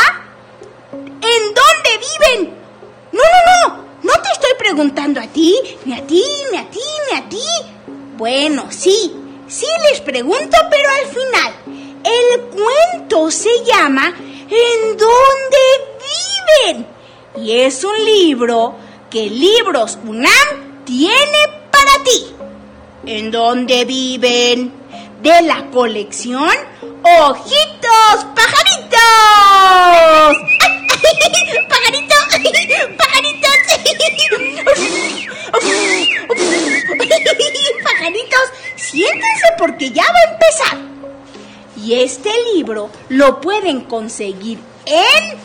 [0.92, 2.54] ¿En dónde viven?
[3.12, 3.84] No, no, no.
[4.02, 5.56] No te estoy preguntando a ti,
[5.86, 6.22] ni a ti,
[6.52, 6.80] ni a ti,
[7.10, 7.79] ni a ti.
[8.20, 9.16] Bueno, sí,
[9.48, 11.54] sí les pregunto, pero al final.
[12.04, 15.64] El cuento se llama ¿En dónde
[16.66, 16.86] viven?
[17.42, 18.74] Y es un libro
[19.08, 21.38] que Libros UNAM tiene
[21.70, 22.26] para ti.
[23.06, 24.70] ¿En dónde viven?
[25.22, 26.50] De la colección
[27.02, 28.98] Ojitos Pajaritos.
[31.70, 32.19] ¡Pajarito!
[32.96, 33.50] ¡Pajaritos!
[37.82, 38.46] Pajaritos,
[38.76, 40.78] siéntense porque ya va a empezar.
[41.76, 45.36] Y este libro lo pueden conseguir en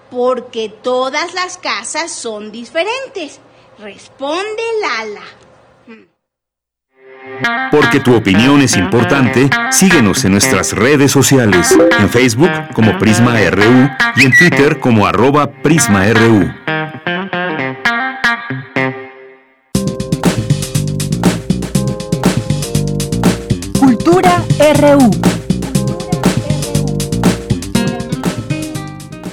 [0.09, 3.39] Porque todas las casas son diferentes,
[3.80, 5.23] responde Lala.
[7.71, 13.89] Porque tu opinión es importante, síguenos en nuestras redes sociales, en Facebook como Prisma RU
[14.15, 16.51] y en Twitter como arroba PrismaRU.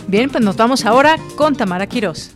[0.07, 2.33] Bien, pues nos vamos ahora con Tamara Quirós.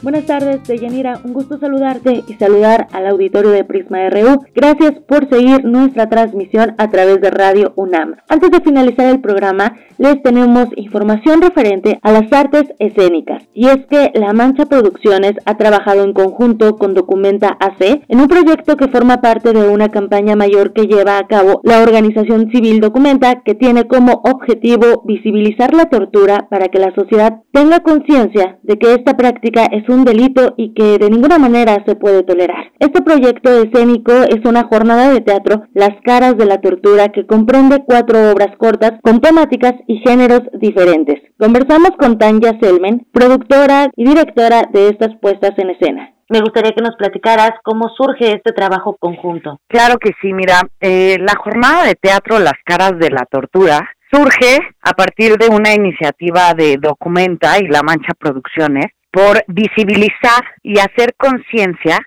[0.00, 1.20] Buenas tardes, Deyanira.
[1.24, 4.44] Un gusto saludarte y saludar al auditorio de Prisma RU.
[4.54, 8.14] Gracias por seguir nuestra transmisión a través de Radio UNAM.
[8.28, 13.42] Antes de finalizar el programa, les tenemos información referente a las artes escénicas.
[13.52, 18.28] Y es que La Mancha Producciones ha trabajado en conjunto con Documenta AC en un
[18.28, 22.80] proyecto que forma parte de una campaña mayor que lleva a cabo la organización civil
[22.80, 28.78] Documenta, que tiene como objetivo visibilizar la tortura para que la sociedad tenga conciencia de
[28.78, 32.72] que esta práctica es un delito y que de ninguna manera se puede tolerar.
[32.78, 37.82] Este proyecto escénico es una jornada de teatro, Las caras de la tortura, que comprende
[37.86, 41.16] cuatro obras cortas con temáticas y géneros diferentes.
[41.38, 46.14] Conversamos con Tanya Selmen, productora y directora de estas puestas en escena.
[46.30, 49.60] Me gustaría que nos platicaras cómo surge este trabajo conjunto.
[49.66, 54.58] Claro que sí, mira, eh, la jornada de teatro Las caras de la tortura surge
[54.82, 61.14] a partir de una iniciativa de Documenta y La Mancha Producciones por visibilizar y hacer
[61.16, 61.98] conciencia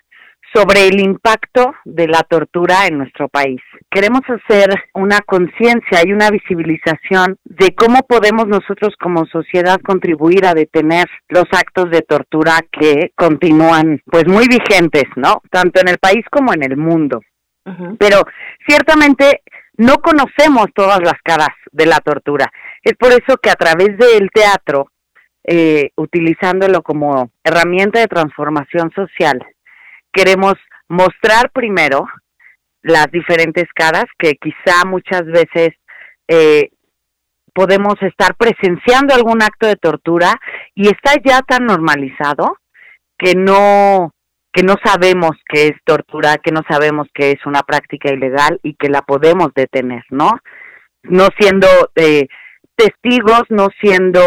[0.54, 3.60] sobre el impacto de la tortura en nuestro país.
[3.90, 10.54] Queremos hacer una conciencia y una visibilización de cómo podemos nosotros como sociedad contribuir a
[10.54, 15.40] detener los actos de tortura que continúan pues muy vigentes, ¿no?
[15.50, 17.22] Tanto en el país como en el mundo.
[17.98, 18.24] Pero
[18.66, 19.42] ciertamente
[19.76, 22.50] no conocemos todas las caras de la tortura.
[22.82, 24.91] Es por eso que a través del teatro,
[25.44, 29.44] eh, utilizándolo como herramienta de transformación social,
[30.12, 30.54] queremos
[30.88, 32.06] mostrar primero
[32.82, 35.70] las diferentes caras que quizá muchas veces
[36.28, 36.70] eh,
[37.54, 40.40] podemos estar presenciando algún acto de tortura
[40.74, 42.58] y está ya tan normalizado
[43.18, 44.12] que no
[44.54, 48.74] que no sabemos que es tortura, que no sabemos que es una práctica ilegal y
[48.74, 50.30] que la podemos detener, ¿no?
[51.04, 51.66] No siendo
[51.96, 52.28] eh,
[52.76, 54.20] testigos, no siendo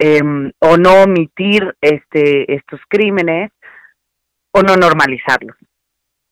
[0.00, 3.52] em, o no omitir este estos crímenes
[4.52, 5.56] o no normalizarlos.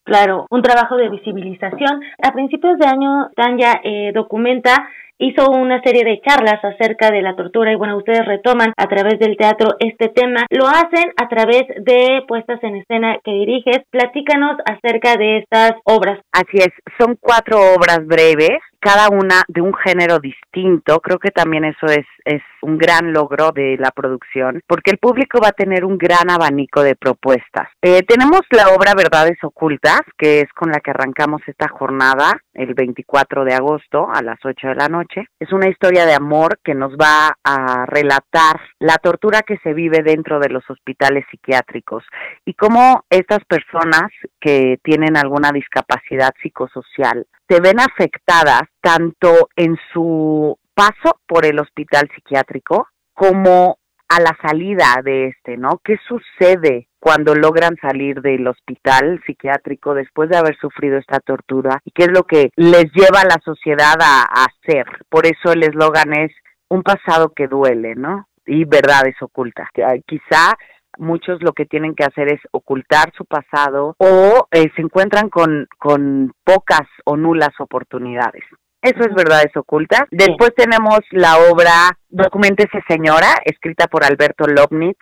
[0.03, 2.01] Claro, un trabajo de visibilización.
[2.23, 4.89] A principios de año, Tanya eh, documenta
[5.19, 9.19] hizo una serie de charlas acerca de la tortura y bueno, ustedes retoman a través
[9.19, 10.45] del teatro este tema.
[10.49, 13.79] Lo hacen a través de puestas en escena que diriges.
[13.91, 16.19] Platícanos acerca de estas obras.
[16.31, 20.99] Así es, son cuatro obras breves cada una de un género distinto.
[20.99, 25.39] Creo que también eso es, es un gran logro de la producción, porque el público
[25.41, 27.67] va a tener un gran abanico de propuestas.
[27.81, 32.73] Eh, tenemos la obra Verdades Ocultas, que es con la que arrancamos esta jornada el
[32.73, 35.27] 24 de agosto a las 8 de la noche.
[35.39, 40.01] Es una historia de amor que nos va a relatar la tortura que se vive
[40.03, 42.03] dentro de los hospitales psiquiátricos
[42.45, 50.57] y cómo estas personas que tienen alguna discapacidad psicosocial se ven afectadas tanto en su
[50.73, 55.81] paso por el hospital psiquiátrico como a la salida de este, ¿no?
[55.83, 61.91] ¿Qué sucede cuando logran salir del hospital psiquiátrico después de haber sufrido esta tortura y
[61.91, 64.85] qué es lo que les lleva a la sociedad a, hacer?
[65.09, 66.31] Por eso el eslogan es
[66.69, 68.27] un pasado que duele, ¿no?
[68.45, 69.67] Y verdades ocultas.
[70.07, 70.55] Quizá
[70.99, 75.67] muchos lo que tienen que hacer es ocultar su pasado o eh, se encuentran con,
[75.77, 78.43] con pocas o nulas oportunidades.
[78.81, 80.03] Eso es verdades ocultas.
[80.11, 84.99] Después tenemos la obra Documentese Señora, escrita por Alberto Lobnitz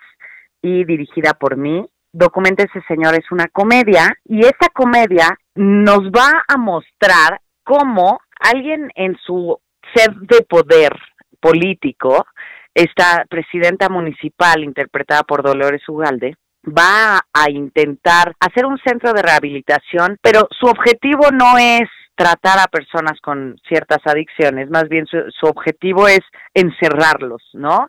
[0.62, 1.86] y dirigida por mí.
[2.12, 9.16] Documentese Señora es una comedia y esta comedia nos va a mostrar cómo alguien en
[9.24, 9.58] su
[9.94, 10.92] ser de poder
[11.40, 12.26] político
[12.78, 20.16] esta presidenta municipal, interpretada por Dolores Ugalde, va a intentar hacer un centro de rehabilitación,
[20.22, 25.46] pero su objetivo no es tratar a personas con ciertas adicciones, más bien su, su,
[25.46, 26.20] objetivo es
[26.54, 27.86] encerrarlos, ¿no?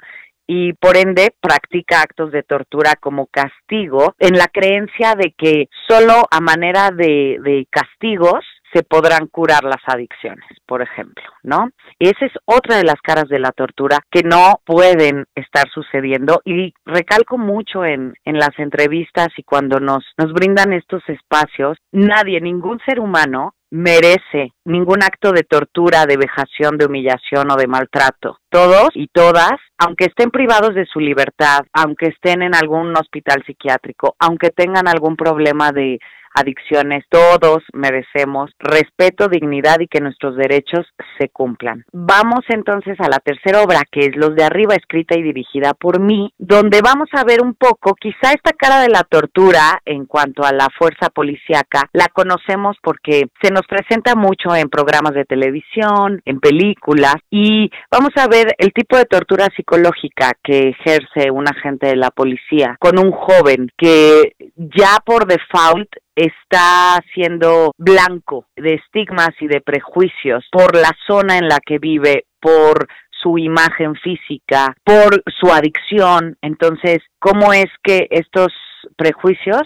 [0.48, 6.24] Y por ende practica actos de tortura como castigo en la creencia de que solo
[6.32, 8.44] a manera de, de castigos
[8.74, 11.70] se podrán curar las adicciones, por ejemplo, ¿no?
[12.00, 16.74] Esa es otra de las caras de la tortura que no pueden estar sucediendo y
[16.86, 22.80] recalco mucho en, en las entrevistas y cuando nos, nos brindan estos espacios, nadie, ningún
[22.86, 28.40] ser humano merece ningún acto de tortura, de vejación, de humillación o de maltrato.
[28.50, 34.16] Todos y todas, aunque estén privados de su libertad, aunque estén en algún hospital psiquiátrico,
[34.20, 36.00] aunque tengan algún problema de
[36.34, 40.86] adicciones, todos merecemos respeto, dignidad y que nuestros derechos
[41.18, 41.86] se cumplan.
[41.92, 46.00] Vamos entonces a la tercera obra, que es Los de Arriba, escrita y dirigida por
[46.00, 50.44] mí, donde vamos a ver un poco, quizá esta cara de la tortura en cuanto
[50.44, 56.22] a la fuerza policíaca, la conocemos porque se nos presenta mucho en programas de televisión,
[56.26, 61.88] en películas, y vamos a ver el tipo de tortura psicológica que ejerce un agente
[61.88, 65.90] de la policía con un joven que ya por default
[66.20, 72.26] está siendo blanco de estigmas y de prejuicios por la zona en la que vive,
[72.42, 72.88] por
[73.22, 76.38] su imagen física, por su adicción.
[76.42, 78.52] Entonces, ¿cómo es que estos
[78.98, 79.64] prejuicios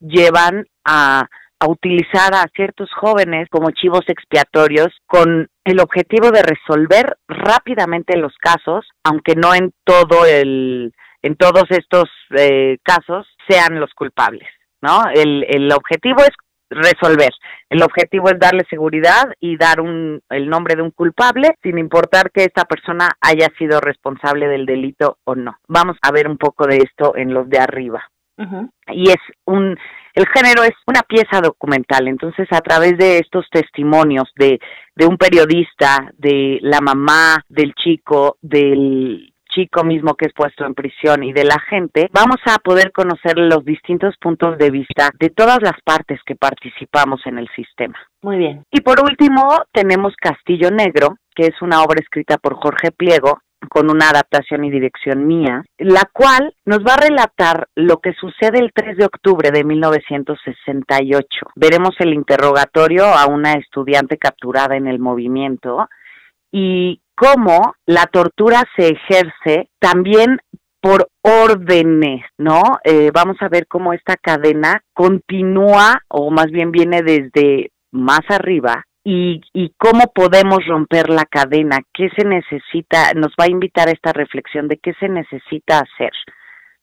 [0.00, 1.26] llevan a,
[1.66, 8.86] utilizar a ciertos jóvenes como chivos expiatorios con el objetivo de resolver rápidamente los casos,
[9.02, 10.92] aunque no en todo el
[11.22, 14.46] en todos estos eh, casos sean los culpables.
[14.82, 15.04] ¿No?
[15.14, 16.30] El, el objetivo es
[16.70, 17.30] resolver.
[17.70, 22.30] El objetivo es darle seguridad y dar un, el nombre de un culpable sin importar
[22.30, 25.56] que esta persona haya sido responsable del delito o no.
[25.68, 28.02] Vamos a ver un poco de esto en los de arriba.
[28.88, 29.16] Y es
[29.46, 29.78] un
[30.12, 34.58] el género es una pieza documental, entonces a través de estos testimonios de,
[34.94, 40.74] de un periodista, de la mamá del chico, del chico mismo que es puesto en
[40.74, 45.30] prisión y de la gente, vamos a poder conocer los distintos puntos de vista de
[45.30, 47.98] todas las partes que participamos en el sistema.
[48.22, 48.64] Muy bien.
[48.70, 53.38] Y por último, tenemos Castillo Negro, que es una obra escrita por Jorge Pliego,
[53.70, 58.58] con una adaptación y dirección mía, la cual nos va a relatar lo que sucede
[58.58, 61.46] el 3 de octubre de 1968.
[61.56, 65.88] Veremos el interrogatorio a una estudiante capturada en el movimiento
[66.52, 70.38] y cómo la tortura se ejerce también
[70.80, 72.62] por órdenes, ¿no?
[72.84, 78.84] Eh, vamos a ver cómo esta cadena continúa, o más bien viene desde más arriba,
[79.02, 83.92] y, y cómo podemos romper la cadena, qué se necesita, nos va a invitar a
[83.92, 86.12] esta reflexión de qué se necesita hacer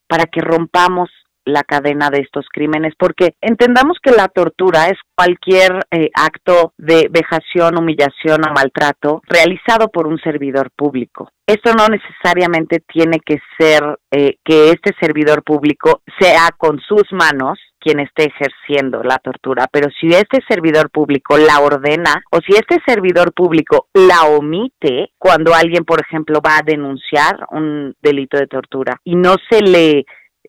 [0.08, 1.10] para que rompamos
[1.46, 7.08] la cadena de estos crímenes, porque entendamos que la tortura es cualquier eh, acto de
[7.12, 11.30] vejación, humillación o maltrato realizado por un servidor público.
[11.46, 17.60] Esto no necesariamente tiene que ser eh, que este servidor público sea con sus manos
[17.84, 22.80] quien esté ejerciendo la tortura, pero si este servidor público la ordena o si este
[22.88, 29.02] servidor público la omite cuando alguien, por ejemplo, va a denunciar un delito de tortura
[29.04, 30.06] y no se le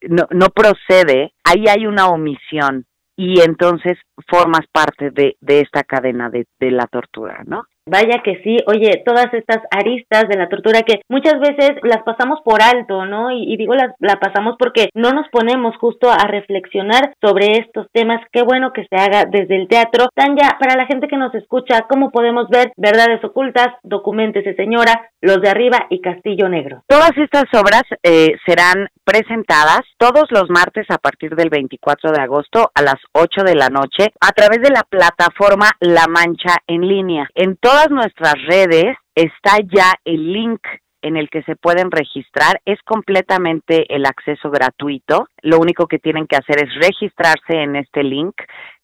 [0.09, 2.87] no, no procede, ahí hay una omisión
[3.17, 7.65] y entonces formas parte de, de esta cadena de, de la tortura, ¿no?
[7.87, 12.41] Vaya que sí, oye, todas estas aristas de la tortura que muchas veces las pasamos
[12.43, 13.31] por alto, ¿no?
[13.31, 18.23] Y, digo las la pasamos porque no nos ponemos justo a reflexionar sobre estos temas.
[18.33, 20.07] Qué bueno que se haga desde el teatro.
[20.15, 25.43] Tanya, para la gente que nos escucha, ¿cómo podemos ver Verdades Ocultas, Documentese Señora, Los
[25.43, 26.85] de Arriba y Castillo Negro?
[26.89, 32.71] Todas estas obras eh, serán presentadas todos los martes a partir del 24 de agosto
[32.75, 37.29] a las 8 de la noche a través de la plataforma La Mancha en línea.
[37.35, 40.61] En todas nuestras redes está ya el link
[41.03, 42.61] en el que se pueden registrar.
[42.65, 45.27] Es completamente el acceso gratuito.
[45.43, 48.37] Lo único que tienen que hacer es registrarse en este link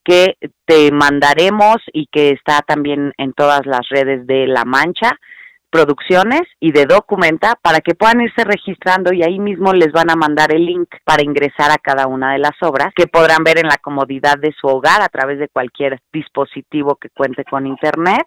[0.03, 0.35] que
[0.67, 5.17] te mandaremos y que está también en todas las redes de La Mancha
[5.71, 10.17] producciones y de documenta para que puedan irse registrando y ahí mismo les van a
[10.17, 13.69] mandar el link para ingresar a cada una de las obras que podrán ver en
[13.69, 18.27] la comodidad de su hogar a través de cualquier dispositivo que cuente con internet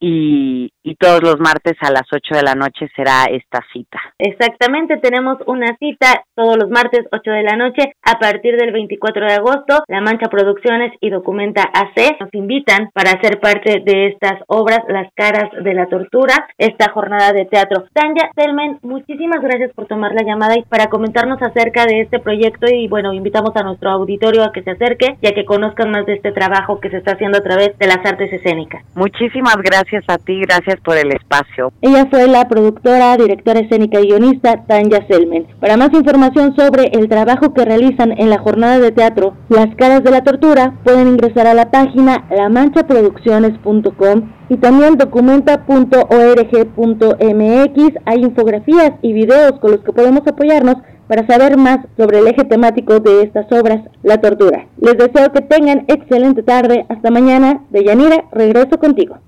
[0.00, 3.98] y, y, todos los martes a las 8 de la noche será esta cita.
[4.18, 9.26] Exactamente, tenemos una cita todos los martes 8 de la noche a partir del 24
[9.26, 9.82] de agosto.
[9.88, 15.12] La Mancha Producciones y Documenta AC nos invitan para ser parte de estas obras, Las
[15.14, 17.84] caras de la tortura, esta jornada de teatro.
[17.92, 22.66] Tanya Selmen, muchísimas gracias por tomar la llamada y para comentarnos acerca de este proyecto
[22.70, 26.06] y bueno, invitamos a nuestro auditorio a que se acerque y a que conozcan más
[26.06, 28.84] de este trabajo que se está haciendo a través de las artes escénicas.
[28.94, 31.72] Muchísimas gracias a ti, gracias por el espacio.
[31.80, 35.46] Ella fue la productora, directora escénica y guionista Tanya Selmen.
[35.60, 40.04] Para más información sobre el trabajo que realizan en la jornada de teatro Las caras
[40.04, 47.94] de la tortura, pueden ingresar a la página lamanchaproducciones.com y también documenta.org.mx.
[48.04, 50.76] Hay infografías y videos con los que podemos apoyarnos
[51.08, 54.66] para saber más sobre el eje temático de estas obras, la tortura.
[54.78, 56.86] Les deseo que tengan excelente tarde.
[56.88, 57.60] Hasta mañana.
[57.70, 59.18] De Yanira, regreso contigo.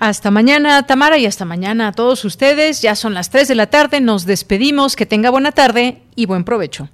[0.00, 2.80] Hasta mañana, Tamara, y hasta mañana a todos ustedes.
[2.80, 4.96] Ya son las 3 de la tarde, nos despedimos.
[4.96, 6.88] Que tenga buena tarde y buen provecho.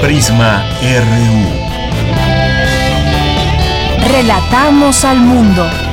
[0.00, 1.68] Prisma RU.
[4.10, 5.87] Relatamos al mundo.